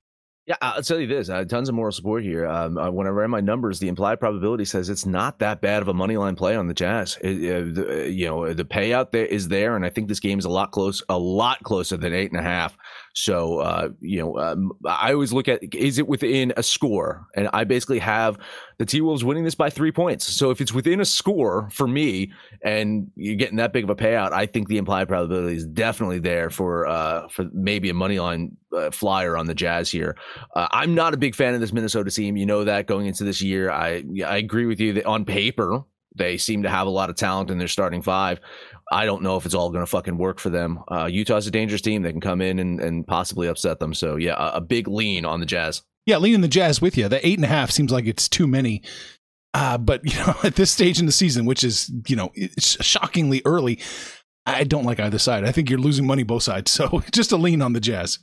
Yeah, 0.47 0.55
I'll 0.59 0.81
tell 0.81 0.99
you 0.99 1.05
this: 1.05 1.27
tons 1.27 1.69
of 1.69 1.75
moral 1.75 1.91
support 1.91 2.23
here. 2.23 2.47
Um, 2.47 2.75
uh, 2.77 2.89
when 2.89 3.05
I 3.05 3.11
ran 3.11 3.29
my 3.29 3.41
numbers, 3.41 3.79
the 3.79 3.87
implied 3.87 4.19
probability 4.19 4.65
says 4.65 4.89
it's 4.89 5.05
not 5.05 5.37
that 5.39 5.61
bad 5.61 5.83
of 5.83 5.87
a 5.87 5.93
money 5.93 6.17
line 6.17 6.35
play 6.35 6.55
on 6.55 6.67
the 6.67 6.73
Jazz. 6.73 7.17
It, 7.21 7.75
the, 7.75 7.87
uh, 7.89 8.03
you 8.05 8.25
know, 8.25 8.51
the 8.51 8.65
payout 8.65 9.11
there 9.11 9.27
is 9.27 9.49
there, 9.49 9.75
and 9.75 9.85
I 9.85 9.89
think 9.89 10.07
this 10.07 10.19
game 10.19 10.39
is 10.39 10.45
a 10.45 10.49
lot 10.49 10.71
close, 10.71 11.03
a 11.09 11.17
lot 11.17 11.61
closer 11.61 11.95
than 11.95 12.13
eight 12.13 12.31
and 12.31 12.39
a 12.39 12.43
half. 12.43 12.75
So, 13.13 13.59
uh, 13.59 13.89
you 13.99 14.19
know, 14.19 14.37
um, 14.37 14.71
I 14.85 15.13
always 15.13 15.33
look 15.33 15.47
at 15.47 15.61
is 15.75 15.99
it 15.99 16.07
within 16.07 16.53
a 16.55 16.63
score, 16.63 17.27
and 17.35 17.49
I 17.53 17.63
basically 17.63 17.99
have 17.99 18.37
the 18.77 18.85
T 18.85 19.01
Wolves 19.01 19.23
winning 19.23 19.43
this 19.43 19.55
by 19.55 19.69
three 19.69 19.91
points. 19.91 20.25
So 20.25 20.49
if 20.49 20.61
it's 20.61 20.73
within 20.73 21.01
a 21.01 21.05
score 21.05 21.69
for 21.71 21.87
me, 21.87 22.31
and 22.63 23.11
you're 23.15 23.35
getting 23.35 23.57
that 23.57 23.73
big 23.73 23.83
of 23.83 23.89
a 23.89 23.95
payout, 23.95 24.31
I 24.31 24.45
think 24.45 24.67
the 24.67 24.77
implied 24.77 25.07
probability 25.07 25.57
is 25.57 25.65
definitely 25.65 26.19
there 26.19 26.49
for 26.49 26.87
uh, 26.87 27.27
for 27.27 27.47
maybe 27.53 27.89
a 27.89 27.93
money 27.93 28.19
line 28.19 28.55
uh, 28.75 28.91
flyer 28.91 29.37
on 29.37 29.47
the 29.47 29.55
Jazz 29.55 29.91
here. 29.91 30.15
Uh, 30.55 30.67
I'm 30.71 30.95
not 30.95 31.13
a 31.13 31.17
big 31.17 31.35
fan 31.35 31.53
of 31.53 31.59
this 31.59 31.73
Minnesota 31.73 32.11
team. 32.11 32.37
You 32.37 32.45
know 32.45 32.63
that 32.63 32.87
going 32.87 33.07
into 33.07 33.23
this 33.23 33.41
year, 33.41 33.69
I 33.69 34.03
I 34.25 34.37
agree 34.37 34.65
with 34.65 34.79
you 34.79 34.93
that 34.93 35.05
on 35.05 35.25
paper 35.25 35.83
they 36.15 36.37
seem 36.37 36.63
to 36.63 36.69
have 36.69 36.87
a 36.87 36.91
lot 36.91 37.09
of 37.09 37.15
talent 37.15 37.49
in 37.49 37.57
their 37.57 37.67
starting 37.67 38.01
five. 38.01 38.39
I 38.91 39.05
don't 39.05 39.23
know 39.23 39.37
if 39.37 39.45
it's 39.45 39.55
all 39.55 39.69
going 39.69 39.83
to 39.83 39.89
fucking 39.89 40.17
work 40.17 40.39
for 40.39 40.49
them. 40.49 40.83
Uh, 40.91 41.05
Utah's 41.05 41.47
a 41.47 41.51
dangerous 41.51 41.81
team. 41.81 42.01
They 42.01 42.11
can 42.11 42.21
come 42.21 42.41
in 42.41 42.59
and, 42.59 42.79
and 42.81 43.07
possibly 43.07 43.47
upset 43.47 43.79
them. 43.79 43.93
So 43.93 44.17
yeah, 44.17 44.35
a, 44.37 44.57
a 44.57 44.61
big 44.61 44.87
lean 44.87 45.25
on 45.25 45.39
the 45.39 45.45
Jazz. 45.45 45.81
Yeah, 46.05 46.17
leaning 46.17 46.41
the 46.41 46.47
Jazz 46.47 46.81
with 46.81 46.97
you. 46.97 47.07
The 47.07 47.25
eight 47.25 47.37
and 47.37 47.45
a 47.45 47.49
half 47.49 47.71
seems 47.71 47.91
like 47.91 48.05
it's 48.05 48.27
too 48.27 48.47
many. 48.47 48.81
Uh, 49.53 49.77
but 49.77 50.03
you 50.03 50.17
know, 50.17 50.35
at 50.43 50.55
this 50.55 50.71
stage 50.71 50.99
in 50.99 51.05
the 51.05 51.11
season, 51.11 51.45
which 51.45 51.63
is 51.63 51.91
you 52.07 52.15
know, 52.15 52.31
it's 52.35 52.83
shockingly 52.83 53.41
early, 53.45 53.79
I 54.45 54.63
don't 54.63 54.85
like 54.85 54.99
either 54.99 55.19
side. 55.19 55.45
I 55.45 55.51
think 55.51 55.69
you're 55.69 55.79
losing 55.79 56.05
money 56.05 56.23
both 56.23 56.43
sides. 56.43 56.71
So 56.71 57.01
just 57.11 57.31
a 57.31 57.37
lean 57.37 57.61
on 57.61 57.73
the 57.73 57.79
Jazz. 57.79 58.19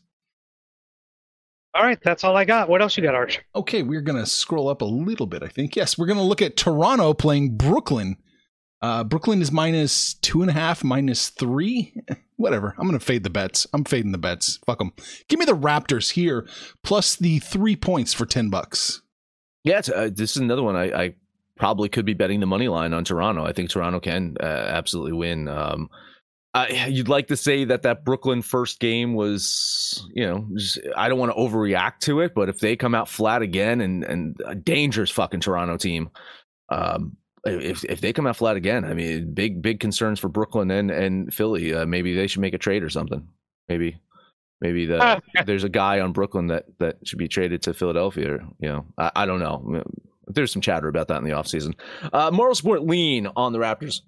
All 1.79 1.85
right, 1.85 2.03
that's 2.03 2.25
all 2.25 2.37
I 2.37 2.45
got. 2.45 2.69
What 2.69 2.83
else 2.83 2.97
you 2.97 3.05
got, 3.05 3.15
Arch? 3.15 3.41
Okay, 3.55 3.85
we're 3.85 4.01
gonna 4.01 4.27
scroll 4.27 4.69
up 4.69 4.83
a 4.83 4.85
little 4.85 5.27
bit. 5.27 5.45
I 5.45 5.47
think 5.47 5.77
yes, 5.77 5.97
we're 5.97 6.07
gonna 6.07 6.25
look 6.25 6.43
at 6.43 6.57
Toronto 6.57 7.15
playing 7.15 7.57
Brooklyn. 7.57 8.17
Uh, 8.83 9.05
Brooklyn 9.05 9.41
is 9.41 9.53
minus 9.53 10.15
two 10.15 10.43
and 10.43 10.51
a 10.51 10.55
half, 10.55 10.83
minus 10.83 11.29
three. 11.29 11.95
Whatever. 12.37 12.75
I'm 12.79 12.87
gonna 12.87 12.99
fade 12.99 13.23
the 13.23 13.31
bets. 13.31 13.65
I'm 13.73 13.85
fading 13.85 14.11
the 14.11 14.19
bets. 14.19 14.59
Fuck 14.67 14.79
them. 14.81 14.93
Give 15.29 15.39
me 15.39 15.45
the 15.45 15.57
Raptors 15.57 16.11
here 16.11 16.49
plus 16.83 17.15
the 17.15 17.39
three 17.39 17.77
points 17.77 18.13
for 18.13 18.27
ten 18.27 18.51
bucks. 18.51 19.03
Yeah, 19.63 19.81
uh, 19.95 20.11
this 20.13 20.33
is 20.33 20.39
another 20.39 20.65
one 20.65 20.75
I, 20.75 21.05
I, 21.05 21.15
probably 21.57 21.89
could 21.89 22.05
be 22.05 22.15
betting 22.15 22.41
the 22.41 22.47
money 22.47 22.69
line 22.69 22.93
on 22.93 23.05
Toronto. 23.05 23.45
I 23.45 23.53
think 23.53 23.71
Toronto 23.71 24.01
can 24.01 24.37
uh, 24.41 24.45
absolutely 24.45 25.13
win. 25.13 25.47
Um, 25.47 25.91
you'd 26.89 27.09
like 27.09 27.29
to 27.29 27.37
say 27.37 27.65
that 27.65 27.83
that 27.83 28.05
Brooklyn 28.05 28.43
first 28.43 28.81
game 28.81 29.15
was, 29.15 30.09
you 30.13 30.27
know, 30.27 30.47
just, 30.55 30.79
I 30.97 31.09
don't 31.09 31.19
want 31.19 31.33
to 31.33 31.39
overreact 31.39 32.01
to 32.01 32.21
it, 32.21 32.35
but 32.35 32.49
if 32.49 32.59
they 32.59 32.77
come 32.77 32.95
out 32.95 33.09
flat 33.09 33.43
again 33.43 33.81
and 33.81 34.05
and 34.05 34.37
a 34.47 34.55
dangerous 34.55 35.11
fucking 35.11 35.41
Toronto 35.41 35.77
team, 35.77 36.11
um, 36.71 37.17
if 37.45 37.85
if 37.85 38.01
they 38.01 38.13
come 38.13 38.27
out 38.27 38.37
flat 38.37 38.57
again, 38.57 38.85
I 38.85 38.95
mean, 38.95 39.33
big 39.35 39.63
big 39.63 39.81
concerns 39.81 40.19
for 40.19 40.29
Brooklyn 40.29 40.71
and 40.71 40.91
and 40.91 41.33
Philly. 41.33 41.75
Uh, 41.75 41.87
maybe 41.87 42.15
they 42.15 42.27
should 42.27 42.41
make 42.41 42.55
a 42.55 42.59
trade 42.59 42.83
or 42.83 42.91
something. 42.91 43.29
Maybe 43.69 44.01
maybe 44.61 44.87
the, 44.87 45.23
there's 45.47 45.65
a 45.65 45.69
guy 45.69 46.01
on 46.01 46.13
Brooklyn 46.13 46.49
that 46.49 46.65
that 46.79 46.97
should 47.05 47.19
be 47.19 47.29
traded 47.29 47.63
to 47.63 47.75
Philadelphia. 47.75 48.35
Or, 48.35 48.41
you 48.59 48.69
know, 48.69 48.87
I, 48.97 49.11
I 49.17 49.27
don't 49.27 49.41
know. 49.41 49.83
There's 50.27 50.53
some 50.53 50.63
chatter 50.63 50.89
about 50.89 51.09
that 51.09 51.19
in 51.19 51.25
the 51.25 51.31
offseason. 51.31 51.75
Uh, 52.13 52.31
moral 52.31 52.55
support 52.55 52.83
lean 52.83 53.29
on 53.37 53.53
the 53.53 53.59
Raptors. 53.59 54.03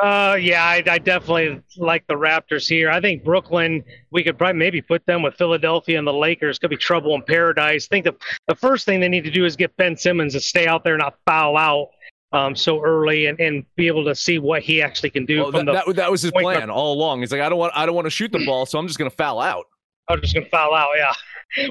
Uh, 0.00 0.34
yeah, 0.40 0.64
I, 0.64 0.82
I, 0.90 0.98
definitely 0.98 1.62
like 1.76 2.06
the 2.06 2.14
Raptors 2.14 2.66
here. 2.66 2.90
I 2.90 3.02
think 3.02 3.22
Brooklyn, 3.22 3.84
we 4.10 4.24
could 4.24 4.38
probably 4.38 4.58
maybe 4.58 4.80
put 4.80 5.04
them 5.04 5.20
with 5.20 5.34
Philadelphia 5.34 5.98
and 5.98 6.06
the 6.06 6.12
Lakers. 6.12 6.58
Could 6.58 6.70
be 6.70 6.76
trouble 6.78 7.14
in 7.14 7.22
paradise. 7.22 7.86
I 7.86 7.88
think 7.88 8.04
the, 8.06 8.16
the 8.48 8.54
first 8.54 8.86
thing 8.86 9.00
they 9.00 9.08
need 9.08 9.24
to 9.24 9.30
do 9.30 9.44
is 9.44 9.56
get 9.56 9.76
Ben 9.76 9.98
Simmons 9.98 10.32
to 10.32 10.40
stay 10.40 10.66
out 10.66 10.84
there 10.84 10.94
and 10.94 11.00
not 11.00 11.16
foul 11.26 11.58
out 11.58 11.90
um, 12.32 12.56
so 12.56 12.82
early 12.82 13.26
and, 13.26 13.38
and 13.40 13.66
be 13.76 13.88
able 13.88 14.04
to 14.06 14.14
see 14.14 14.38
what 14.38 14.62
he 14.62 14.80
actually 14.80 15.10
can 15.10 15.26
do. 15.26 15.42
Well, 15.42 15.52
that, 15.52 15.66
that, 15.66 15.96
that, 15.96 16.10
was 16.10 16.22
his 16.22 16.32
plan 16.32 16.70
all 16.70 16.94
along. 16.94 17.20
He's 17.20 17.32
like, 17.32 17.42
I 17.42 17.50
don't 17.50 17.58
want, 17.58 17.72
I 17.76 17.84
don't 17.84 17.94
want 17.94 18.06
to 18.06 18.10
shoot 18.10 18.32
the 18.32 18.42
ball, 18.46 18.64
so 18.64 18.78
I'm 18.78 18.86
just 18.86 18.98
going 18.98 19.10
to 19.10 19.16
foul 19.16 19.40
out. 19.40 19.66
I'm 20.08 20.20
just 20.20 20.32
going 20.32 20.44
to 20.44 20.50
foul 20.50 20.74
out. 20.74 20.90
Yeah. 20.96 21.12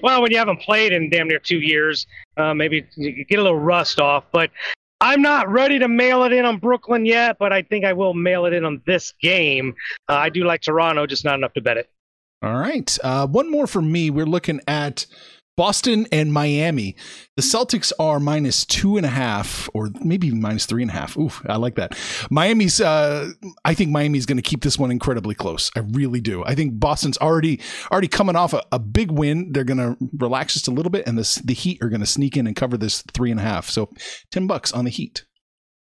Well, 0.03 0.21
when 0.21 0.31
you 0.31 0.37
haven't 0.37 0.61
played 0.61 0.91
in 0.91 1.09
damn 1.09 1.27
near 1.27 1.39
two 1.39 1.59
years, 1.59 2.05
uh, 2.37 2.53
maybe 2.53 2.85
you 2.95 3.25
get 3.25 3.39
a 3.39 3.41
little 3.41 3.57
rust 3.57 3.99
off. 3.99 4.25
But 4.31 4.51
I'm 5.01 5.21
not 5.21 5.49
ready 5.49 5.79
to 5.79 5.87
mail 5.87 6.23
it 6.23 6.33
in 6.33 6.45
on 6.45 6.57
Brooklyn 6.57 7.05
yet, 7.05 7.37
but 7.39 7.53
I 7.53 7.61
think 7.61 7.85
I 7.85 7.93
will 7.93 8.13
mail 8.13 8.45
it 8.45 8.53
in 8.53 8.65
on 8.65 8.81
this 8.85 9.13
game. 9.21 9.75
Uh, 10.09 10.13
I 10.13 10.29
do 10.29 10.43
like 10.43 10.61
Toronto, 10.61 11.07
just 11.07 11.23
not 11.23 11.35
enough 11.35 11.53
to 11.53 11.61
bet 11.61 11.77
it. 11.77 11.89
All 12.41 12.57
right. 12.57 12.97
Uh, 13.03 13.27
one 13.27 13.49
more 13.49 13.67
for 13.67 13.81
me. 13.81 14.09
We're 14.09 14.25
looking 14.25 14.59
at 14.67 15.05
Boston 15.59 16.07
and 16.13 16.31
Miami. 16.31 16.95
The 17.35 17.41
Celtics 17.41 17.91
are 17.99 18.21
minus 18.21 18.65
two 18.65 18.95
and 18.95 19.05
a 19.05 19.09
half, 19.09 19.69
or 19.73 19.89
maybe 19.99 20.27
even 20.27 20.39
minus 20.39 20.65
three 20.65 20.83
and 20.83 20.89
a 20.89 20.93
half. 20.93 21.17
Ooh, 21.17 21.31
I 21.47 21.57
like 21.57 21.75
that. 21.75 21.99
Miami's. 22.31 22.79
Uh, 22.79 23.31
I 23.65 23.73
think 23.73 23.91
Miami's 23.91 24.25
going 24.25 24.37
to 24.37 24.41
keep 24.41 24.63
this 24.63 24.79
one 24.79 24.89
incredibly 24.89 25.35
close. 25.35 25.69
I 25.75 25.81
really 25.91 26.21
do. 26.21 26.45
I 26.45 26.55
think 26.55 26.79
Boston's 26.79 27.17
already 27.17 27.59
already 27.91 28.07
coming 28.07 28.37
off 28.37 28.53
a, 28.53 28.63
a 28.71 28.79
big 28.79 29.11
win. 29.11 29.51
They're 29.51 29.65
going 29.65 29.79
to 29.79 29.97
relax 30.17 30.53
just 30.53 30.69
a 30.69 30.71
little 30.71 30.91
bit, 30.91 31.05
and 31.05 31.17
the 31.17 31.41
the 31.43 31.53
Heat 31.53 31.83
are 31.83 31.89
going 31.89 31.99
to 31.99 32.07
sneak 32.07 32.37
in 32.37 32.47
and 32.47 32.55
cover 32.55 32.77
this 32.77 33.03
three 33.13 33.29
and 33.29 33.39
a 33.41 33.43
half. 33.43 33.69
So 33.69 33.91
ten 34.31 34.47
bucks 34.47 34.71
on 34.71 34.85
the 34.85 34.91
Heat. 34.91 35.25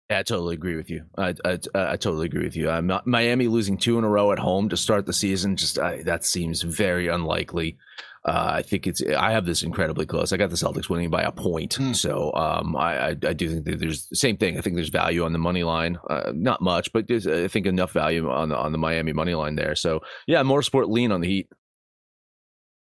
Yeah, 0.08 0.20
I 0.20 0.24
totally 0.24 0.54
agree 0.54 0.76
with 0.76 0.92
you. 0.92 1.06
I 1.18 1.34
I, 1.44 1.58
I 1.74 1.98
totally 1.98 2.28
agree 2.28 2.44
with 2.44 2.56
you. 2.56 2.70
I'm 2.70 2.86
not, 2.86 3.08
Miami 3.08 3.48
losing 3.48 3.80
two 3.80 3.98
in 3.98 4.04
a 4.04 4.10
row 4.10 4.32
at 4.32 4.38
home 4.38 4.70
to 4.70 4.78
start 4.78 5.08
the 5.08 5.14
season. 5.14 5.56
Just 5.56 5.80
I, 5.80 6.04
that 6.04 6.26
seems 6.26 6.62
very 6.62 7.08
unlikely. 7.08 7.80
Uh, 8.26 8.52
I 8.56 8.62
think 8.62 8.88
it's. 8.88 9.02
I 9.02 9.32
have 9.32 9.46
this 9.46 9.64
incredibly 9.64 10.06
close. 10.06 10.32
I 10.32 10.38
got 10.38 10.50
the 10.50 10.56
Celtics 10.56 10.90
winning 10.90 11.10
by 11.10 11.24
a 11.24 11.32
point, 11.32 11.78
mm. 11.78 11.94
so 11.94 12.34
um, 12.36 12.76
I, 12.76 12.98
I, 12.98 13.10
I 13.10 13.34
do 13.34 13.50
think 13.50 13.66
that 13.66 13.80
there's 13.80 14.08
the 14.08 14.16
same 14.16 14.38
thing. 14.38 14.58
I 14.58 14.62
think 14.62 14.78
there's 14.78 14.90
value 14.90 15.26
on 15.26 15.34
the 15.34 15.40
money 15.40 15.64
line, 15.64 16.00
uh, 16.10 16.32
not 16.34 16.62
much, 16.62 16.94
but 16.94 17.08
there's 17.08 17.28
I 17.28 17.50
think 17.50 17.66
enough 17.66 17.92
value 17.92 18.30
on 18.30 18.50
the 18.50 18.58
on 18.58 18.72
the 18.72 18.78
Miami 18.78 19.12
money 19.12 19.36
line 19.36 19.56
there. 19.56 19.76
So 19.76 20.00
yeah, 20.26 20.42
more 20.44 20.62
sport 20.62 20.90
lean 20.90 21.12
on 21.12 21.20
the 21.20 21.28
Heat. 21.28 21.50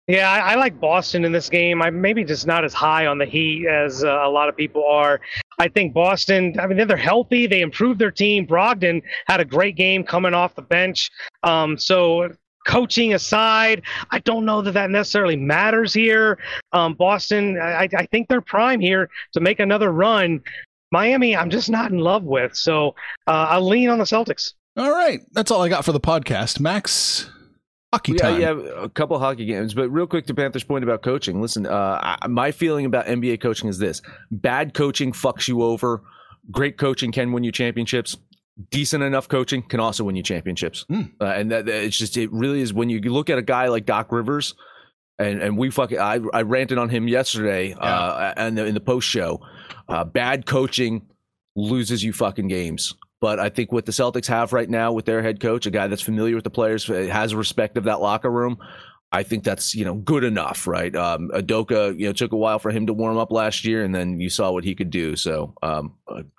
Yeah, 0.09 0.31
I, 0.31 0.53
I, 0.53 0.55
like 0.55 0.81
Boston 0.81 1.27
in 1.27 1.33
this 1.33 1.51
game. 1.51 1.83
I 1.83 1.91
maybe 1.91 2.25
just 2.25 2.47
not 2.47 2.65
as 2.65 2.73
high 2.73 3.07
on 3.07 3.19
the 3.19 3.27
Heat 3.27 3.67
as 3.67 4.03
uh, 4.03 4.09
a 4.09 4.31
lot 4.31 4.49
of 4.49 4.57
people 4.57 4.85
are. 4.89 5.21
I 5.59 5.69
think 5.69 5.93
Boston. 5.93 6.57
I 6.59 6.67
mean, 6.67 6.85
they're 6.89 6.97
healthy. 6.97 7.47
They 7.47 7.61
improved 7.61 8.01
their 8.01 8.11
team. 8.11 8.47
Brogdon 8.47 9.03
had 9.27 9.39
a 9.39 9.45
great 9.45 9.77
game 9.77 10.03
coming 10.03 10.33
off 10.33 10.55
the 10.55 10.63
bench. 10.63 11.11
Um, 11.43 11.77
so 11.77 12.31
coaching 12.69 13.15
aside, 13.15 13.83
I 14.11 14.21
don't 14.21 14.45
know 14.45 14.63
that 14.63 14.73
that 14.73 14.91
necessarily 14.91 15.37
matters 15.37 15.93
here. 15.93 16.39
Um, 16.73 16.95
Boston, 16.95 17.59
I, 17.59 17.89
I 17.97 18.07
think 18.13 18.29
they're 18.29 18.41
prime 18.41 18.79
here 18.79 19.09
to 19.33 19.41
make 19.41 19.59
another 19.59 19.91
run. 19.91 20.41
Miami, 20.93 21.35
I'm 21.35 21.51
just 21.51 21.71
not 21.71 21.91
in 21.91 21.99
love 21.99 22.23
with. 22.23 22.55
So 22.55 22.95
uh, 23.27 23.49
I'll 23.51 23.67
lean 23.67 23.89
on 23.89 23.99
the 23.99 24.05
Celtics. 24.05 24.53
All 24.77 24.91
right. 24.91 25.21
That's 25.33 25.51
all 25.51 25.63
I 25.63 25.69
got 25.69 25.85
for 25.85 25.93
the 25.93 26.01
podcast. 26.01 26.61
Max, 26.61 27.31
hockey 27.93 28.13
time. 28.15 28.41
Yeah, 28.41 28.55
yeah, 28.55 28.83
a 28.85 28.89
couple 28.89 29.19
hockey 29.19 29.47
games. 29.47 29.75
But 29.75 29.89
real 29.89 30.07
quick 30.07 30.27
to 30.27 30.35
Panther's 30.35 30.65
point 30.65 30.85
about 30.85 31.03
coaching. 31.03 31.41
Listen, 31.41 31.67
uh, 31.67 32.17
I, 32.23 32.27
my 32.29 32.53
feeling 32.53 32.85
about 32.85 33.07
NBA 33.07 33.41
coaching 33.41 33.69
is 33.69 33.79
this 33.79 34.03
bad 34.31 34.75
coaching 34.75 35.13
fucks 35.13 35.49
you 35.49 35.63
over. 35.63 36.03
Great 36.51 36.79
coaching 36.79 37.13
can 37.13 37.33
win 37.33 37.45
you 37.45 37.53
championships 37.53 38.17
decent 38.71 39.03
enough 39.03 39.29
coaching 39.29 39.63
can 39.63 39.81
also 39.81 40.05
win 40.05 40.17
you 40.17 40.23
championships. 40.23 40.85
Mm. 40.91 41.13
Uh, 41.21 41.25
and 41.25 41.51
that, 41.51 41.67
that- 41.67 41.85
it's 41.85 41.97
just 41.97 42.17
it 42.17 42.33
really 42.33 42.61
is 42.61 42.73
when 42.73 42.91
you 42.91 43.01
look 43.01 43.31
at 43.31 43.39
a 43.39 43.43
guy 43.43 43.69
like 43.69 43.87
Doc 43.87 44.13
Rivers, 44.13 44.55
and 45.19 45.43
and 45.43 45.59
we 45.59 45.71
fucking 45.71 45.99
I 45.99 46.21
I 46.33 46.43
ranted 46.43 46.79
on 46.79 46.89
him 46.89 47.09
yesterday 47.09 47.73
uh, 47.73 48.35
and 48.37 48.59
in 48.59 48.75
the 48.75 48.81
post 48.81 49.09
show. 49.09 49.41
Uh, 49.89 50.05
bad 50.05 50.45
coaching 50.47 51.07
loses 51.57 52.05
you 52.05 52.13
fucking 52.13 52.49
games. 52.49 52.95
But 53.21 53.41
I 53.41 53.49
think 53.49 53.73
what 53.73 53.85
the 53.85 53.91
Celtics 53.91 54.27
have 54.27 54.53
right 54.53 54.71
now 54.71 54.93
with 54.93 55.05
their 55.05 55.23
head 55.23 55.41
coach, 55.41 55.67
a 55.67 55.73
guy 55.73 55.89
that's 55.89 56.03
familiar 56.03 56.37
with 56.37 56.45
the 56.45 56.51
players, 56.51 56.87
has 56.87 57.35
respect 57.35 57.77
of 57.77 57.85
that 57.85 58.01
locker 58.01 58.31
room. 58.31 58.59
I 59.11 59.23
think 59.23 59.43
that's 59.43 59.75
you 59.75 59.85
know 59.85 59.95
good 59.95 60.25
enough, 60.25 60.67
right? 60.67 60.95
Um, 60.95 61.31
Udoka, 61.33 61.99
you 61.99 62.07
know, 62.07 62.13
took 62.13 62.33
a 62.33 62.37
while 62.37 62.59
for 62.59 62.71
him 62.71 62.87
to 62.87 62.93
warm 62.93 63.17
up 63.17 63.33
last 63.33 63.65
year, 63.65 63.83
and 63.83 63.95
then 63.95 64.21
you 64.21 64.29
saw 64.29 64.51
what 64.51 64.65
he 64.65 64.75
could 64.75 64.91
do. 64.91 65.17
So, 65.17 65.55
um, 65.63 65.95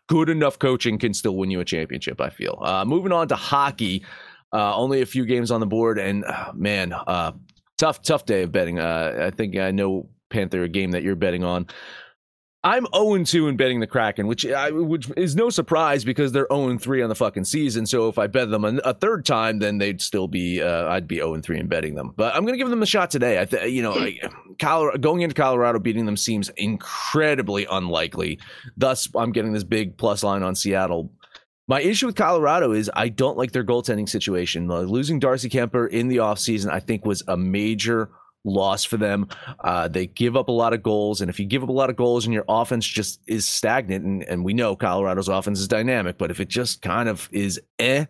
good 0.07 0.29
enough 0.29 0.59
coaching 0.59 0.99
can 0.99 1.13
still 1.13 1.35
win 1.35 1.49
you 1.49 1.59
a 1.59 1.65
championship. 1.65 2.21
I 2.21 2.29
feel. 2.29 2.59
Uh, 2.61 2.85
moving 2.85 3.11
on 3.11 3.27
to 3.29 3.35
hockey, 3.35 4.05
uh, 4.53 4.75
only 4.75 5.01
a 5.01 5.05
few 5.05 5.25
games 5.25 5.49
on 5.49 5.59
the 5.59 5.65
board, 5.65 5.97
and 5.97 6.23
uh, 6.25 6.51
man, 6.53 6.93
uh, 6.93 7.31
tough, 7.79 8.03
tough 8.03 8.25
day 8.25 8.43
of 8.43 8.51
betting. 8.51 8.77
Uh, 8.77 9.17
I 9.19 9.31
think 9.31 9.57
I 9.57 9.71
know 9.71 10.09
Panther 10.29 10.63
a 10.63 10.69
game 10.69 10.91
that 10.91 11.01
you're 11.01 11.15
betting 11.15 11.43
on. 11.43 11.67
I'm 12.61 12.85
0 12.93 13.23
2 13.23 13.47
in 13.47 13.55
betting 13.55 13.79
the 13.79 13.87
Kraken, 13.87 14.27
which 14.27 14.45
I, 14.45 14.71
which 14.71 15.09
is 15.15 15.33
no 15.33 15.49
surprise 15.49 16.03
because 16.03 16.33
they're 16.33 16.47
0 16.51 16.77
3 16.77 17.01
on 17.01 17.07
the 17.07 17.15
fucking 17.15 17.45
season. 17.45 17.85
So 17.85 18.09
if 18.09 18.17
I 18.17 18.27
bet 18.27 18.49
them 18.49 18.65
a, 18.65 18.93
third 18.93 19.25
time, 19.25 19.59
then 19.59 19.77
they'd 19.77 20.01
still 20.01 20.27
be 20.27 20.61
uh, 20.61 20.89
I'd 20.89 21.07
be 21.07 21.17
0 21.17 21.39
3 21.39 21.59
in 21.59 21.67
betting 21.67 21.95
them. 21.95 22.13
But 22.17 22.35
I'm 22.35 22.45
to 22.45 22.57
give 22.57 22.69
them 22.69 22.83
a 22.83 22.87
shot 22.87 23.11
today. 23.11 23.39
I 23.39 23.45
th- 23.45 23.71
you 23.71 23.81
know, 23.81 23.93
I, 23.93 24.19
Colorado, 24.59 24.97
going 24.97 25.21
into 25.21 25.35
Colorado 25.35 25.79
beating 25.79 26.05
them 26.05 26.17
seems 26.17 26.49
incredibly 26.57 27.65
unlikely. 27.65 28.39
Thus, 28.75 29.07
I'm 29.15 29.31
getting 29.31 29.53
this 29.53 29.63
big 29.63 29.97
plus 29.97 30.21
line 30.21 30.43
on 30.43 30.53
Seattle. 30.53 31.13
My 31.69 31.81
issue 31.81 32.07
with 32.07 32.15
Colorado 32.15 32.73
is 32.73 32.91
I 32.93 33.07
don't 33.07 33.37
like 33.37 33.51
their 33.53 33.63
goaltending 33.63 34.09
situation. 34.09 34.67
Losing 34.67 35.19
Darcy 35.19 35.49
Kuemper 35.49 35.87
in 35.87 36.07
the 36.09 36.17
offseason, 36.17 36.71
I 36.71 36.79
think, 36.79 37.05
was 37.05 37.23
a 37.27 37.37
major 37.37 38.09
loss 38.45 38.83
for 38.83 38.97
them. 38.97 39.27
Uh, 39.63 39.87
they 39.87 40.07
give 40.07 40.35
up 40.35 40.47
a 40.47 40.51
lot 40.51 40.73
of 40.73 40.83
goals, 40.83 41.21
and 41.21 41.29
if 41.29 41.39
you 41.39 41.45
give 41.45 41.63
up 41.63 41.69
a 41.69 41.73
lot 41.73 41.89
of 41.89 41.95
goals 41.95 42.25
and 42.25 42.33
your 42.33 42.45
offense 42.47 42.85
just 42.85 43.21
is 43.27 43.45
stagnant, 43.45 44.05
and, 44.05 44.23
and 44.23 44.43
we 44.43 44.53
know 44.53 44.75
Colorado's 44.75 45.29
offense 45.29 45.59
is 45.59 45.67
dynamic, 45.67 46.17
but 46.17 46.31
if 46.31 46.39
it 46.39 46.47
just 46.47 46.81
kind 46.81 47.09
of 47.09 47.29
is 47.31 47.59
eh, 47.79 48.05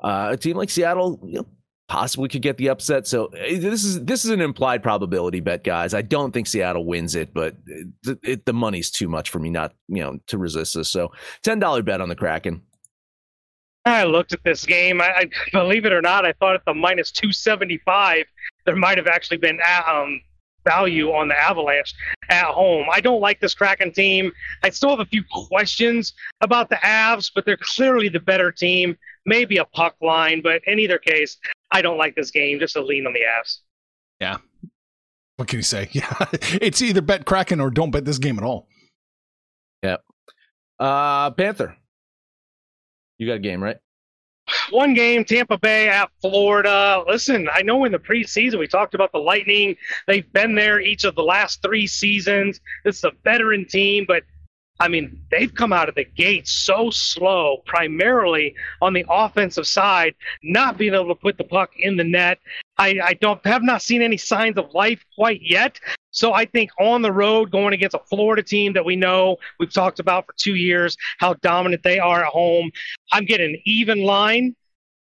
uh, 0.00 0.28
a 0.32 0.36
team 0.36 0.56
like 0.56 0.70
Seattle 0.70 1.20
you 1.24 1.38
know, 1.38 1.46
possibly 1.88 2.28
could 2.28 2.42
get 2.42 2.56
the 2.56 2.68
upset. 2.68 3.06
So 3.06 3.26
eh, 3.26 3.58
this 3.58 3.84
is 3.84 4.04
this 4.04 4.24
is 4.24 4.30
an 4.30 4.40
implied 4.40 4.82
probability 4.82 5.40
bet, 5.40 5.64
guys. 5.64 5.94
I 5.94 6.02
don't 6.02 6.32
think 6.32 6.46
Seattle 6.46 6.84
wins 6.84 7.14
it, 7.14 7.32
but 7.32 7.56
it, 7.66 8.18
it, 8.22 8.46
the 8.46 8.52
money's 8.52 8.90
too 8.90 9.08
much 9.08 9.30
for 9.30 9.38
me 9.38 9.50
not 9.50 9.74
you 9.88 10.02
know 10.02 10.18
to 10.28 10.38
resist 10.38 10.74
this. 10.74 10.90
So 10.90 11.12
ten 11.42 11.58
dollar 11.58 11.82
bet 11.82 12.00
on 12.00 12.08
the 12.08 12.16
Kraken. 12.16 12.62
I 13.84 14.02
looked 14.02 14.32
at 14.32 14.42
this 14.42 14.66
game. 14.66 15.00
I, 15.00 15.06
I 15.06 15.30
believe 15.52 15.86
it 15.86 15.92
or 15.92 16.02
not, 16.02 16.26
I 16.26 16.32
thought 16.32 16.56
at 16.56 16.64
the 16.64 16.74
minus 16.74 17.12
275 17.12 18.26
there 18.66 18.76
might 18.76 18.98
have 18.98 19.06
actually 19.06 19.38
been 19.38 19.58
um, 19.88 20.20
value 20.66 21.12
on 21.12 21.28
the 21.28 21.38
Avalanche 21.38 21.94
at 22.28 22.44
home. 22.46 22.86
I 22.92 23.00
don't 23.00 23.20
like 23.20 23.40
this 23.40 23.54
Kraken 23.54 23.92
team. 23.92 24.32
I 24.62 24.70
still 24.70 24.90
have 24.90 25.00
a 25.00 25.06
few 25.06 25.24
questions 25.48 26.12
about 26.40 26.68
the 26.68 26.76
Avs, 26.76 27.30
but 27.34 27.46
they're 27.46 27.56
clearly 27.56 28.08
the 28.08 28.20
better 28.20 28.52
team. 28.52 28.96
Maybe 29.24 29.56
a 29.56 29.64
puck 29.64 29.96
line, 30.02 30.42
but 30.42 30.62
in 30.66 30.78
either 30.78 30.98
case, 30.98 31.38
I 31.70 31.82
don't 31.82 31.98
like 31.98 32.14
this 32.14 32.30
game. 32.30 32.58
Just 32.60 32.76
a 32.76 32.82
lean 32.82 33.06
on 33.06 33.12
the 33.12 33.20
Avs. 33.20 33.58
Yeah. 34.20 34.38
What 35.36 35.48
can 35.48 35.58
you 35.58 35.62
say? 35.62 35.88
Yeah, 35.92 36.26
it's 36.32 36.82
either 36.82 37.00
bet 37.00 37.24
Kraken 37.24 37.60
or 37.60 37.70
don't 37.70 37.90
bet 37.90 38.04
this 38.04 38.18
game 38.18 38.38
at 38.38 38.44
all. 38.44 38.68
Yep. 39.82 40.02
Uh, 40.78 41.30
Panther. 41.30 41.76
You 43.18 43.26
got 43.26 43.34
a 43.34 43.40
game, 43.40 43.62
right? 43.62 43.76
One 44.70 44.94
game, 44.94 45.24
Tampa 45.24 45.58
Bay 45.58 45.88
at 45.88 46.10
Florida. 46.20 47.02
Listen, 47.06 47.48
I 47.52 47.62
know 47.62 47.84
in 47.84 47.92
the 47.92 47.98
preseason 47.98 48.58
we 48.58 48.66
talked 48.66 48.94
about 48.94 49.12
the 49.12 49.18
Lightning. 49.18 49.76
They've 50.06 50.30
been 50.32 50.54
there 50.54 50.80
each 50.80 51.04
of 51.04 51.14
the 51.14 51.22
last 51.22 51.62
three 51.62 51.86
seasons. 51.86 52.60
This 52.84 52.98
is 52.98 53.04
a 53.04 53.12
veteran 53.24 53.64
team, 53.64 54.04
but 54.06 54.22
I 54.78 54.88
mean, 54.88 55.20
they've 55.30 55.54
come 55.54 55.72
out 55.72 55.88
of 55.88 55.94
the 55.94 56.04
gate 56.04 56.46
so 56.46 56.90
slow, 56.90 57.62
primarily 57.64 58.54
on 58.82 58.92
the 58.92 59.06
offensive 59.08 59.66
side, 59.66 60.14
not 60.42 60.76
being 60.76 60.94
able 60.94 61.08
to 61.08 61.14
put 61.14 61.38
the 61.38 61.44
puck 61.44 61.70
in 61.78 61.96
the 61.96 62.04
net. 62.04 62.38
I, 62.78 63.00
I 63.02 63.14
don't 63.14 63.44
have 63.46 63.62
not 63.62 63.82
seen 63.82 64.02
any 64.02 64.16
signs 64.16 64.58
of 64.58 64.72
life 64.74 65.04
quite 65.14 65.40
yet. 65.42 65.78
So 66.10 66.32
I 66.32 66.46
think 66.46 66.70
on 66.80 67.02
the 67.02 67.12
road, 67.12 67.50
going 67.50 67.74
against 67.74 67.94
a 67.94 68.00
Florida 68.08 68.42
team 68.42 68.72
that 68.72 68.84
we 68.84 68.96
know 68.96 69.36
we've 69.58 69.72
talked 69.72 69.98
about 69.98 70.26
for 70.26 70.34
two 70.38 70.54
years, 70.54 70.96
how 71.18 71.34
dominant 71.34 71.82
they 71.82 71.98
are 71.98 72.24
at 72.24 72.32
home, 72.32 72.70
I'm 73.12 73.24
getting 73.24 73.54
an 73.54 73.60
even 73.66 74.02
line. 74.02 74.56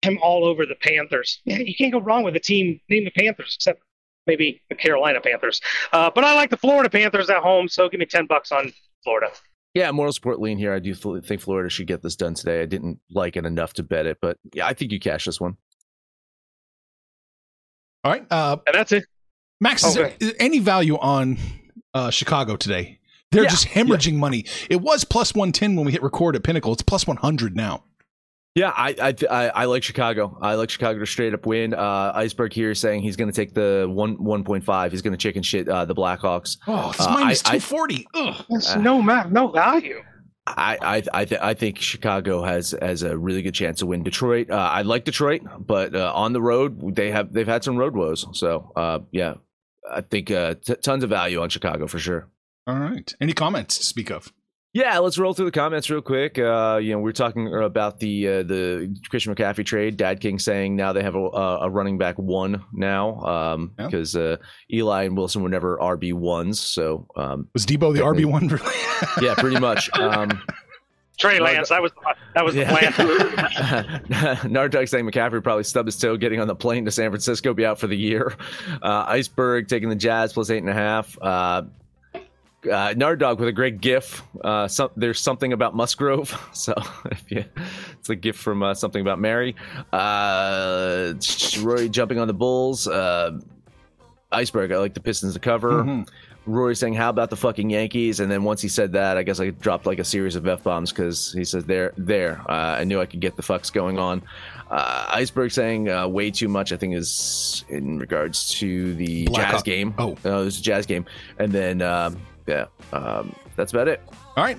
I'm 0.06 0.18
all 0.22 0.44
over 0.44 0.66
the 0.66 0.76
Panthers. 0.76 1.42
Yeah, 1.46 1.60
you 1.60 1.76
can't 1.76 1.94
go 1.94 2.02
wrong 2.02 2.24
with 2.24 2.36
a 2.36 2.40
team 2.40 2.80
named 2.90 3.08
the 3.08 3.12
Panthers, 3.12 3.56
except 3.58 3.82
maybe 4.28 4.62
the 4.70 4.76
Carolina 4.76 5.22
Panthers. 5.22 5.62
Uh, 5.94 6.10
but 6.14 6.24
I 6.24 6.36
like 6.36 6.50
the 6.50 6.58
Florida 6.58 6.90
Panthers 6.90 7.30
at 7.30 7.42
home, 7.42 7.68
so 7.68 7.88
give 7.88 8.00
me 8.00 8.06
ten 8.06 8.26
bucks 8.26 8.52
on 8.52 8.74
Florida. 9.04 9.32
Yeah, 9.74 9.90
moral 9.92 10.12
support 10.12 10.40
lean 10.40 10.58
here. 10.58 10.74
I 10.74 10.80
do 10.80 10.94
think 10.94 11.42
Florida 11.42 11.70
should 11.70 11.88
get 11.88 12.02
this 12.02 12.16
done 12.16 12.34
today. 12.34 12.62
I 12.62 12.66
didn't 12.66 13.00
like 13.10 13.38
it 13.38 13.46
enough 13.46 13.74
to 13.74 13.84
bet 13.84 14.06
it, 14.06 14.18
but 14.22 14.38
yeah, 14.54 14.68
I 14.68 14.74
think 14.74 14.92
you 14.92 15.00
cash 15.00 15.26
this 15.26 15.40
one. 15.40 15.58
All 18.04 18.12
right. 18.12 18.26
Uh, 18.32 18.58
And 18.68 18.76
that's 18.76 18.92
it. 18.92 19.06
Max, 19.62 19.84
is 19.84 19.98
Okay. 19.98 20.16
there 20.20 20.34
any 20.40 20.60
value 20.60 20.98
on 20.98 21.38
uh, 21.94 22.10
Chicago 22.10 22.56
today? 22.56 23.00
They're 23.32 23.44
Yeah, 23.44 23.50
just 23.50 23.68
hemorrhaging 23.68 24.16
money. 24.16 24.46
It 24.70 24.82
was 24.82 25.04
plus 25.06 25.34
110 25.34 25.76
when 25.76 25.86
we 25.86 25.92
hit 25.92 26.04
record 26.04 26.36
at 26.36 26.44
Pinnacle. 26.44 26.74
It's 26.74 26.84
plus 26.84 27.08
100 27.08 27.56
now. 27.56 27.86
Yeah, 28.56 28.70
I 28.76 28.90
I, 29.02 29.16
I, 29.32 29.50
I 29.50 29.66
like 29.66 29.82
Chicago. 29.82 30.38
I 30.40 30.54
like 30.54 30.70
Chicago 30.70 31.00
to 31.00 31.08
straight 31.08 31.34
up 31.34 31.48
win. 31.48 31.74
Uh, 31.74 32.12
Iceberg 32.14 32.54
here 32.54 32.70
is 32.70 32.80
saying 32.80 33.02
he's 33.02 33.16
going 33.16 33.32
to 33.32 33.36
take 33.36 33.56
the 33.56 33.88
one 33.90 34.24
one 34.24 34.44
point 34.44 34.64
five. 34.64 34.92
He's 34.92 35.02
going 35.02 35.14
to 35.14 35.18
chicken 35.18 35.42
shit 35.42 35.68
uh, 35.68 35.86
the 35.86 35.96
Blackhawks. 35.96 36.58
Oh, 36.68 36.92
it's 36.92 37.00
Uh, 37.00 37.10
minus 37.14 37.44
I- 37.46 37.54
I- 37.56 37.58
240. 37.58 38.08
Ugh. 38.14 38.46
There's 38.50 38.70
Uh, 38.70 38.76
no 38.80 39.02
ma- 39.02 39.24
no 39.28 39.48
value. 39.48 40.04
I 40.46 40.78
I 40.82 41.04
I, 41.14 41.26
th- 41.26 41.42
I 41.42 41.54
think 41.54 41.80
Chicago 41.80 42.44
has 42.44 42.76
has 42.82 43.04
a 43.04 43.18
really 43.18 43.42
good 43.42 43.54
chance 43.54 43.80
to 43.80 43.86
win. 43.86 44.04
Detroit, 44.04 44.50
uh, 44.50 44.56
I 44.56 44.82
like 44.82 45.06
Detroit, 45.06 45.42
but 45.58 45.96
uh, 45.96 46.12
on 46.14 46.34
the 46.34 46.42
road 46.42 46.96
they 46.96 47.12
have 47.12 47.32
they've 47.32 47.48
had 47.48 47.64
some 47.64 47.78
road 47.78 47.96
woes. 47.96 48.26
So 48.34 48.72
uh, 48.76 49.00
yeah, 49.12 49.36
I 49.90 50.02
think 50.02 50.32
uh, 50.32 50.56
t- 50.56 50.76
tons 50.76 51.04
of 51.04 51.10
value 51.10 51.42
on 51.42 51.50
Chicago 51.50 51.88
for 51.88 52.00
sure. 52.00 52.28
All 52.68 52.78
right. 52.80 53.14
Any 53.22 53.34
comments 53.34 53.78
to 53.78 53.84
speak 53.86 54.10
of? 54.10 54.32
Yeah, 54.74 54.98
let's 54.98 55.20
roll 55.20 55.36
through 55.36 55.46
the 55.46 55.52
comments 55.52 55.88
real 55.92 56.02
quick. 56.02 56.40
Uh, 56.40 56.80
you 56.82 56.94
know, 56.94 57.00
we 57.00 57.08
are 57.12 57.14
talking 57.14 57.54
about 57.54 58.00
the 58.00 58.28
uh, 58.28 58.44
the 58.44 58.96
Christian 59.08 59.34
McCaffrey 59.36 59.64
trade. 59.64 59.98
Dad 59.98 60.20
King 60.20 60.40
saying 60.40 60.76
now 60.76 60.92
they 60.94 61.04
have 61.04 61.14
a, 61.14 61.20
a 61.20 61.70
running 61.70 62.00
back 62.00 62.18
one 62.18 62.64
now 62.74 63.20
um, 63.22 63.72
Yeah. 63.78 63.86
because 63.86 64.16
uh, 64.16 64.38
Eli 64.72 65.04
and 65.04 65.16
Wilson 65.16 65.44
were 65.44 65.50
never 65.50 65.78
RB 65.78 66.14
ones. 66.14 66.60
So 66.60 67.06
um, 67.16 67.48
Was 67.54 67.68
Deebo 67.68 67.94
the 67.94 68.00
RB1 68.02 68.52
really? 68.52 69.28
yeah, 69.28 69.36
pretty 69.36 69.60
much. 69.60 69.92
Um, 70.00 70.42
Trey 71.20 71.40
Lance, 71.40 71.70
that 71.70 71.80
was 71.80 71.92
that 72.34 72.44
was 72.44 72.56
the 72.56 72.66
plan. 72.66 72.92
Yeah. 74.10 74.36
Nardog 74.38 74.90
saying 74.90 75.06
McCaffrey 75.06 75.44
probably 75.44 75.64
stubbed 75.66 75.86
his 75.88 75.98
toe 76.00 76.18
getting 76.18 76.40
on 76.40 76.48
the 76.48 76.56
plane 76.56 76.86
to 76.86 76.92
San 76.92 77.12
Francisco, 77.12 77.54
be 77.54 77.64
out 77.64 77.80
for 77.80 77.86
the 77.86 77.96
year. 77.96 78.34
Uh, 78.82 79.06
Iceberg 79.08 79.68
taking 79.68 79.90
the 79.90 79.96
Jazz 79.96 80.34
plus 80.34 80.50
eight 80.50 80.58
and 80.58 80.70
a 80.70 80.74
half. 80.74 81.16
Uh, 81.22 81.62
uh, 82.66 82.94
Nardog 82.94 83.38
with 83.38 83.48
a 83.48 83.52
great 83.52 83.82
GIF. 83.82 84.24
Uh, 84.44 84.68
some, 84.68 84.90
there's 84.96 85.20
something 85.20 85.54
about 85.54 85.76
Musgrove, 85.76 86.38
so 86.54 86.74
if 87.12 87.24
you, 87.32 87.46
it's 88.00 88.10
a 88.10 88.16
GIF 88.16 88.36
from 88.36 88.64
uh, 88.64 88.74
something 88.74 89.02
about 89.02 89.20
Mary. 89.20 89.56
Uh, 89.92 91.14
Roy 91.62 91.88
jumping 91.88 92.20
on 92.20 92.28
the 92.28 92.34
Bulls. 92.34 92.88
Uh, 92.88 93.40
Iceberg, 94.32 94.72
I 94.72 94.78
like 94.78 94.94
the 94.94 95.00
Pistons 95.00 95.34
to 95.34 95.40
cover. 95.40 95.84
Mhm. 95.84 96.08
Rory 96.46 96.76
saying, 96.76 96.96
"How 96.96 97.10
about 97.10 97.30
the 97.30 97.38
fucking 97.38 97.70
Yankees?" 97.70 98.20
And 98.20 98.30
then 98.30 98.44
once 98.44 98.62
he 98.62 98.68
said 98.68 98.92
that, 98.94 99.16
I 99.16 99.24
guess 99.24 99.40
I 99.40 99.52
dropped 99.52 99.86
like 99.86 100.00
a 100.00 100.04
series 100.04 100.36
of 100.36 100.46
f 100.46 100.64
bombs 100.64 100.92
because 100.92 101.32
he 101.32 101.46
says, 101.46 101.64
"There, 101.64 101.94
there." 101.98 102.42
Uh, 102.50 102.80
I 102.80 102.84
knew 102.84 103.00
I 103.00 103.06
could 103.06 103.22
get 103.22 103.38
the 103.38 103.44
fucks 103.44 103.72
going 103.72 103.98
on. 103.98 104.22
Uh, 104.70 105.06
Iceberg 105.10 105.52
saying 105.52 105.88
uh, 105.90 106.06
way 106.08 106.32
too 106.32 106.50
much. 106.50 106.74
I 106.74 106.78
think 106.78 106.96
is 106.96 107.64
in 107.70 107.98
regards 107.98 108.50
to 108.60 108.94
the 108.96 109.26
Black 109.28 109.52
Jazz 109.52 109.64
game. 109.64 109.94
Oh. 109.98 110.18
uh, 110.26 110.42
it 110.42 110.44
was 110.44 110.60
a 110.60 110.64
Jazz 110.64 110.86
game, 110.86 111.06
and 111.40 111.54
then 111.54 111.82
um, 111.82 112.20
yeah, 112.48 112.66
um, 112.92 113.36
that's 113.56 113.72
about 113.72 113.88
it. 113.88 114.02
All 114.36 114.44
right. 114.44 114.58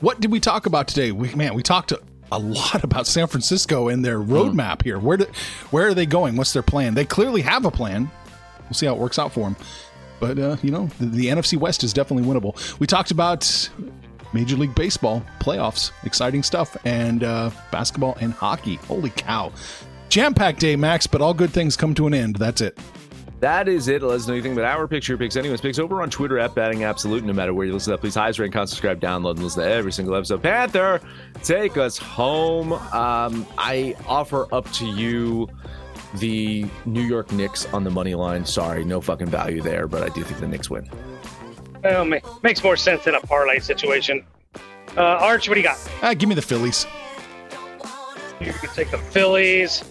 What 0.00 0.20
did 0.20 0.30
we 0.30 0.40
talk 0.40 0.66
about 0.66 0.88
today? 0.88 1.12
We 1.12 1.34
man, 1.34 1.54
we 1.54 1.62
talked 1.62 1.92
a, 1.92 2.00
lot 2.38 2.82
about 2.82 3.06
San 3.06 3.28
Francisco 3.28 3.88
and 3.88 4.04
their 4.04 4.18
roadmap 4.18 4.82
here. 4.82 4.98
Where 4.98 5.16
do, 5.16 5.26
where 5.70 5.86
are 5.86 5.94
they 5.94 6.04
going? 6.04 6.34
What's 6.34 6.52
their 6.52 6.64
plan? 6.64 6.94
They 6.94 7.04
clearly 7.04 7.42
have 7.42 7.64
a 7.64 7.70
plan. 7.70 8.10
We'll 8.64 8.72
see 8.72 8.86
how 8.86 8.94
it 8.94 8.98
works 8.98 9.20
out 9.20 9.32
for 9.32 9.42
them. 9.42 9.56
But 10.18 10.38
uh, 10.38 10.56
you 10.60 10.72
know, 10.72 10.88
the, 10.98 11.06
the 11.06 11.26
NFC 11.26 11.56
West 11.56 11.84
is 11.84 11.92
definitely 11.92 12.28
winnable. 12.28 12.78
We 12.80 12.88
talked 12.88 13.12
about 13.12 13.70
Major 14.32 14.56
League 14.56 14.74
Baseball 14.74 15.24
playoffs, 15.38 15.92
exciting 16.02 16.42
stuff, 16.42 16.76
and 16.84 17.22
uh, 17.22 17.50
basketball 17.70 18.16
and 18.20 18.32
hockey. 18.32 18.76
Holy 18.76 19.10
cow! 19.10 19.52
Jam 20.08 20.34
packed 20.34 20.60
day, 20.60 20.76
Max. 20.76 21.06
But 21.06 21.20
all 21.20 21.34
good 21.34 21.50
things 21.50 21.76
come 21.76 21.94
to 21.94 22.06
an 22.06 22.14
end. 22.14 22.36
That's 22.36 22.60
it. 22.60 22.78
That 23.44 23.68
is 23.68 23.88
it. 23.88 24.02
Let 24.02 24.14
us 24.16 24.26
know 24.26 24.32
anything 24.32 24.54
about 24.54 24.64
our 24.64 24.88
picture 24.88 25.18
picks, 25.18 25.36
anyone's 25.36 25.60
picks 25.60 25.78
over 25.78 26.00
on 26.00 26.08
Twitter 26.08 26.38
at 26.38 26.54
Batting 26.54 26.84
Absolute. 26.84 27.24
No 27.24 27.34
matter 27.34 27.52
where 27.52 27.66
you 27.66 27.74
listen 27.74 27.90
to 27.92 27.96
that, 27.96 28.00
please 28.00 28.14
highest 28.14 28.38
rank, 28.38 28.54
comment, 28.54 28.70
subscribe, 28.70 29.00
download, 29.00 29.32
and 29.32 29.42
listen 29.42 29.62
to 29.62 29.68
every 29.68 29.92
single 29.92 30.14
episode. 30.14 30.42
Panther, 30.42 30.98
take 31.42 31.76
us 31.76 31.98
home. 31.98 32.72
Um, 32.72 33.46
I 33.58 33.96
offer 34.06 34.46
up 34.54 34.72
to 34.72 34.86
you 34.86 35.46
the 36.14 36.64
New 36.86 37.02
York 37.02 37.32
Knicks 37.32 37.66
on 37.74 37.84
the 37.84 37.90
money 37.90 38.14
line. 38.14 38.46
Sorry, 38.46 38.82
no 38.82 39.02
fucking 39.02 39.26
value 39.26 39.60
there, 39.60 39.86
but 39.88 40.02
I 40.02 40.08
do 40.08 40.22
think 40.22 40.40
the 40.40 40.48
Knicks 40.48 40.70
win. 40.70 40.88
Well, 41.82 42.06
ma- 42.06 42.20
makes 42.42 42.64
more 42.64 42.78
sense 42.78 43.06
in 43.06 43.14
a 43.14 43.20
parlay 43.20 43.58
situation. 43.58 44.24
Uh, 44.96 45.02
Arch, 45.02 45.50
what 45.50 45.56
do 45.56 45.60
you 45.60 45.66
got? 45.66 45.76
Ah, 46.00 46.14
give 46.14 46.30
me 46.30 46.34
the 46.34 46.40
Phillies. 46.40 46.86
You 48.40 48.54
could 48.54 48.70
take 48.70 48.90
the 48.90 48.96
Phillies. 48.96 49.84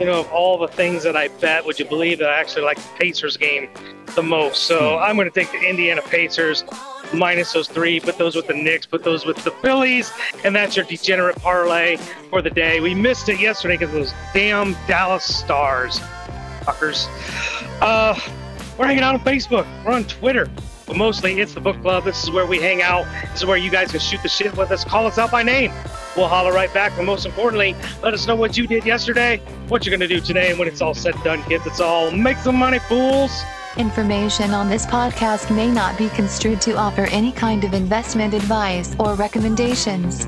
You 0.00 0.06
know, 0.06 0.20
of 0.20 0.30
all 0.30 0.58
the 0.58 0.68
things 0.68 1.02
that 1.02 1.16
I 1.16 1.28
bet, 1.28 1.64
would 1.66 1.78
you 1.78 1.84
believe 1.84 2.18
that 2.20 2.30
I 2.30 2.38
actually 2.38 2.62
like 2.62 2.76
the 2.76 2.88
Pacers 2.98 3.36
game 3.36 3.68
the 4.14 4.22
most? 4.22 4.64
So 4.64 4.98
I'm 4.98 5.16
going 5.16 5.28
to 5.28 5.34
take 5.34 5.50
the 5.50 5.68
Indiana 5.68 6.02
Pacers 6.02 6.64
minus 7.12 7.52
those 7.52 7.66
three, 7.66 7.98
put 7.98 8.16
those 8.16 8.36
with 8.36 8.46
the 8.46 8.54
Knicks, 8.54 8.86
put 8.86 9.02
those 9.02 9.26
with 9.26 9.38
the 9.38 9.50
Phillies, 9.50 10.12
and 10.44 10.54
that's 10.54 10.76
your 10.76 10.84
degenerate 10.84 11.36
parlay 11.36 11.96
for 12.30 12.42
the 12.42 12.50
day. 12.50 12.80
We 12.80 12.94
missed 12.94 13.28
it 13.28 13.40
yesterday 13.40 13.76
because 13.76 13.92
those 13.92 14.14
damn 14.32 14.74
Dallas 14.86 15.24
Stars. 15.24 15.98
Fuckers. 16.60 17.06
Uh, 17.80 18.18
we're 18.78 18.86
hanging 18.86 19.02
out 19.02 19.14
on 19.14 19.20
Facebook. 19.22 19.66
We're 19.84 19.92
on 19.92 20.04
Twitter. 20.04 20.48
But 20.88 20.96
mostly 20.96 21.38
it's 21.38 21.52
the 21.54 21.60
book 21.60 21.80
club. 21.82 22.04
This 22.04 22.24
is 22.24 22.30
where 22.30 22.46
we 22.46 22.58
hang 22.58 22.82
out. 22.82 23.04
This 23.30 23.42
is 23.42 23.46
where 23.46 23.58
you 23.58 23.70
guys 23.70 23.90
can 23.90 24.00
shoot 24.00 24.22
the 24.22 24.28
shit 24.28 24.56
with 24.56 24.72
us. 24.72 24.84
Call 24.84 25.06
us 25.06 25.18
out 25.18 25.30
by 25.30 25.42
name. 25.42 25.70
We'll 26.16 26.28
holler 26.28 26.52
right 26.52 26.72
back. 26.72 26.94
But 26.96 27.04
most 27.04 27.26
importantly, 27.26 27.76
let 28.02 28.14
us 28.14 28.26
know 28.26 28.34
what 28.34 28.56
you 28.56 28.66
did 28.66 28.84
yesterday, 28.86 29.36
what 29.68 29.84
you're 29.84 29.96
going 29.96 30.08
to 30.08 30.12
do 30.12 30.20
today, 30.20 30.50
and 30.50 30.58
when 30.58 30.66
it's 30.66 30.80
all 30.80 30.94
said 30.94 31.14
and 31.14 31.24
done, 31.24 31.42
kids, 31.42 31.66
it's 31.66 31.78
all 31.78 32.10
make 32.10 32.38
some 32.38 32.56
money, 32.56 32.78
fools. 32.80 33.42
Information 33.76 34.52
on 34.52 34.68
this 34.68 34.86
podcast 34.86 35.54
may 35.54 35.70
not 35.70 35.96
be 35.98 36.08
construed 36.08 36.60
to 36.62 36.74
offer 36.76 37.02
any 37.10 37.30
kind 37.30 37.62
of 37.64 37.74
investment 37.74 38.34
advice 38.34 38.96
or 38.98 39.14
recommendations. 39.14 40.26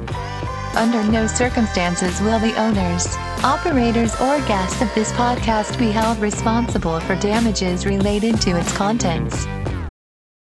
Under 0.77 1.03
no 1.03 1.27
circumstances 1.27 2.21
will 2.21 2.39
the 2.39 2.55
owners, 2.61 3.17
operators, 3.43 4.15
or 4.21 4.39
guests 4.47 4.81
of 4.83 4.95
this 4.95 5.11
podcast 5.13 5.77
be 5.79 5.91
held 5.91 6.19
responsible 6.19 7.01
for 7.01 7.17
damages 7.17 7.87
related 7.87 8.41
to 8.43 8.57
its 8.57 8.73
contents. 8.77 9.47